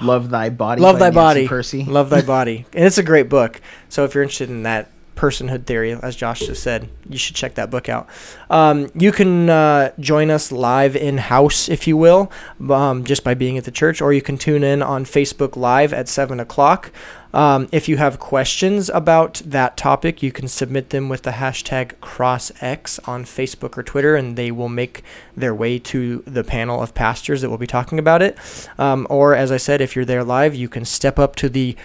"Love 0.01 0.31
Thy 0.31 0.49
Body." 0.49 0.81
Love 0.81 1.01
Thy 1.01 1.07
Nancy 1.07 1.15
Body, 1.17 1.49
Pearcey. 1.49 1.85
Love 1.85 2.09
Thy 2.09 2.23
Body, 2.23 2.67
and 2.73 2.85
it's 2.85 2.99
a 2.99 3.03
great 3.03 3.29
book. 3.29 3.61
So 3.89 4.05
if 4.05 4.15
you're 4.15 4.23
interested 4.23 4.49
in 4.49 4.63
that 4.63 4.93
personhood 5.19 5.67
theory, 5.67 5.93
as 5.93 6.15
Josh 6.15 6.41
just 6.41 6.63
said, 6.63 6.89
you 7.09 7.19
should 7.19 7.35
check 7.35 7.55
that 7.55 7.71
book 7.71 7.89
out. 7.89 8.09
Um, 8.49 8.89
you 8.95 9.11
can 9.11 9.51
uh, 9.51 9.93
join 9.99 10.31
us 10.31 10.53
live 10.53 10.95
in 10.95 11.19
house, 11.19 11.69
if 11.69 11.89
you 11.89 11.97
will, 11.97 12.31
um, 12.71 13.05
just 13.05 13.25
by 13.25 13.35
being 13.35 13.59
at 13.59 13.65
the 13.65 13.73
church, 13.73 14.01
or 14.01 14.13
you 14.13 14.23
can 14.23 14.39
tune 14.39 14.63
in 14.63 14.81
on 14.81 15.05
Facebook 15.05 15.57
Live 15.57 15.93
at 15.93 16.09
7 16.09 16.39
o'clock. 16.39 16.93
Um, 17.35 17.69
if 17.73 17.89
you 17.89 17.99
have 17.99 18.19
questions 18.19 18.89
about 18.89 19.43
that 19.45 19.77
topic, 19.77 20.23
you 20.23 20.33
can 20.33 20.49
submit 20.49 20.91
them 20.91 21.09
with 21.09 21.25
the 21.25 21.33
hashtag 21.33 21.95
CrossX 21.97 22.99
on 23.07 23.25
Facebook 23.25 23.77
or 23.77 23.83
Twitter, 23.83 24.17
and 24.17 24.37
they 24.37 24.51
will 24.51 24.69
make 24.69 25.03
their 25.37 25.55
way 25.55 25.79
to 25.81 26.23
the 26.27 26.45
panel 26.45 26.83
of 26.83 26.95
pastors 26.95 27.43
that 27.43 27.51
will 27.51 27.59
be 27.59 27.67
talking 27.67 27.99
about 27.99 28.23
it. 28.23 28.39
Um, 28.79 29.07
or, 29.11 29.35
as 29.35 29.53
I 29.53 29.59
said, 29.59 29.81
if 29.81 29.95
you're 29.95 30.05
there 30.05 30.25
live, 30.25 30.55
you 30.55 30.69
can 30.69 30.85
step 30.85 31.19
up 31.19 31.37
to 31.37 31.49
the 31.49 31.77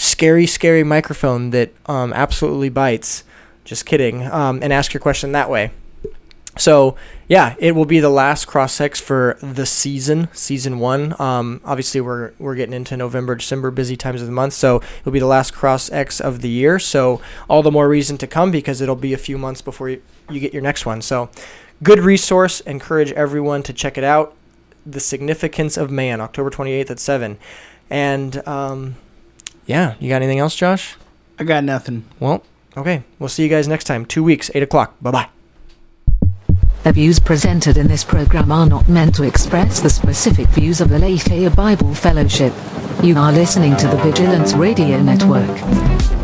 scary, 0.00 0.46
scary 0.46 0.82
microphone 0.82 1.50
that 1.50 1.70
um, 1.86 2.12
absolutely 2.12 2.70
bites. 2.70 3.24
Just 3.64 3.86
kidding. 3.86 4.22
Um, 4.26 4.60
and 4.62 4.72
ask 4.72 4.94
your 4.94 5.00
question 5.00 5.32
that 5.32 5.50
way. 5.50 5.70
So 6.56 6.96
yeah, 7.28 7.54
it 7.58 7.76
will 7.76 7.84
be 7.84 8.00
the 8.00 8.10
last 8.10 8.46
cross 8.46 8.80
X 8.80 9.00
for 9.00 9.38
the 9.40 9.64
season, 9.64 10.28
season 10.32 10.80
one. 10.80 11.14
Um, 11.20 11.60
obviously, 11.64 12.00
we're 12.00 12.32
we're 12.40 12.56
getting 12.56 12.74
into 12.74 12.96
November, 12.96 13.36
December, 13.36 13.70
busy 13.70 13.96
times 13.96 14.20
of 14.20 14.26
the 14.26 14.32
month, 14.32 14.54
so 14.54 14.82
it'll 15.00 15.12
be 15.12 15.20
the 15.20 15.26
last 15.26 15.52
cross 15.52 15.92
X 15.92 16.20
of 16.20 16.40
the 16.40 16.48
year. 16.48 16.80
So 16.80 17.20
all 17.48 17.62
the 17.62 17.70
more 17.70 17.88
reason 17.88 18.18
to 18.18 18.26
come 18.26 18.50
because 18.50 18.80
it'll 18.80 18.96
be 18.96 19.12
a 19.12 19.18
few 19.18 19.38
months 19.38 19.62
before 19.62 19.90
you, 19.90 20.02
you 20.28 20.40
get 20.40 20.52
your 20.52 20.62
next 20.62 20.84
one. 20.84 21.02
So 21.02 21.30
good 21.84 22.00
resource. 22.00 22.60
Encourage 22.60 23.12
everyone 23.12 23.62
to 23.62 23.72
check 23.72 23.96
it 23.96 24.04
out. 24.04 24.34
The 24.84 25.00
significance 25.00 25.76
of 25.76 25.90
man, 25.90 26.20
October 26.20 26.50
twenty 26.50 26.72
eighth 26.72 26.90
at 26.90 26.98
seven, 26.98 27.38
and 27.88 28.46
um, 28.48 28.96
yeah, 29.70 29.94
you 30.00 30.08
got 30.08 30.16
anything 30.16 30.40
else, 30.40 30.56
Josh? 30.56 30.96
I 31.38 31.44
got 31.44 31.62
nothing. 31.62 32.04
Well, 32.18 32.42
okay, 32.76 33.04
we'll 33.20 33.28
see 33.28 33.44
you 33.44 33.48
guys 33.48 33.68
next 33.68 33.84
time. 33.84 34.04
Two 34.04 34.24
weeks, 34.24 34.50
eight 34.52 34.64
o'clock. 34.64 34.96
Bye 35.00 35.12
bye. 35.12 35.28
The 36.82 36.92
views 36.92 37.20
presented 37.20 37.76
in 37.76 37.86
this 37.86 38.02
program 38.02 38.50
are 38.50 38.66
not 38.66 38.88
meant 38.88 39.14
to 39.14 39.22
express 39.22 39.78
the 39.78 39.88
specific 39.88 40.48
views 40.48 40.80
of 40.80 40.88
the 40.88 40.98
Lafayette 40.98 41.54
Bible 41.54 41.94
Fellowship. 41.94 42.52
You 43.00 43.16
are 43.16 43.30
listening 43.30 43.76
to 43.76 43.86
the 43.86 43.96
Vigilance 43.98 44.54
Radio 44.54 45.00
Network. 45.00 46.19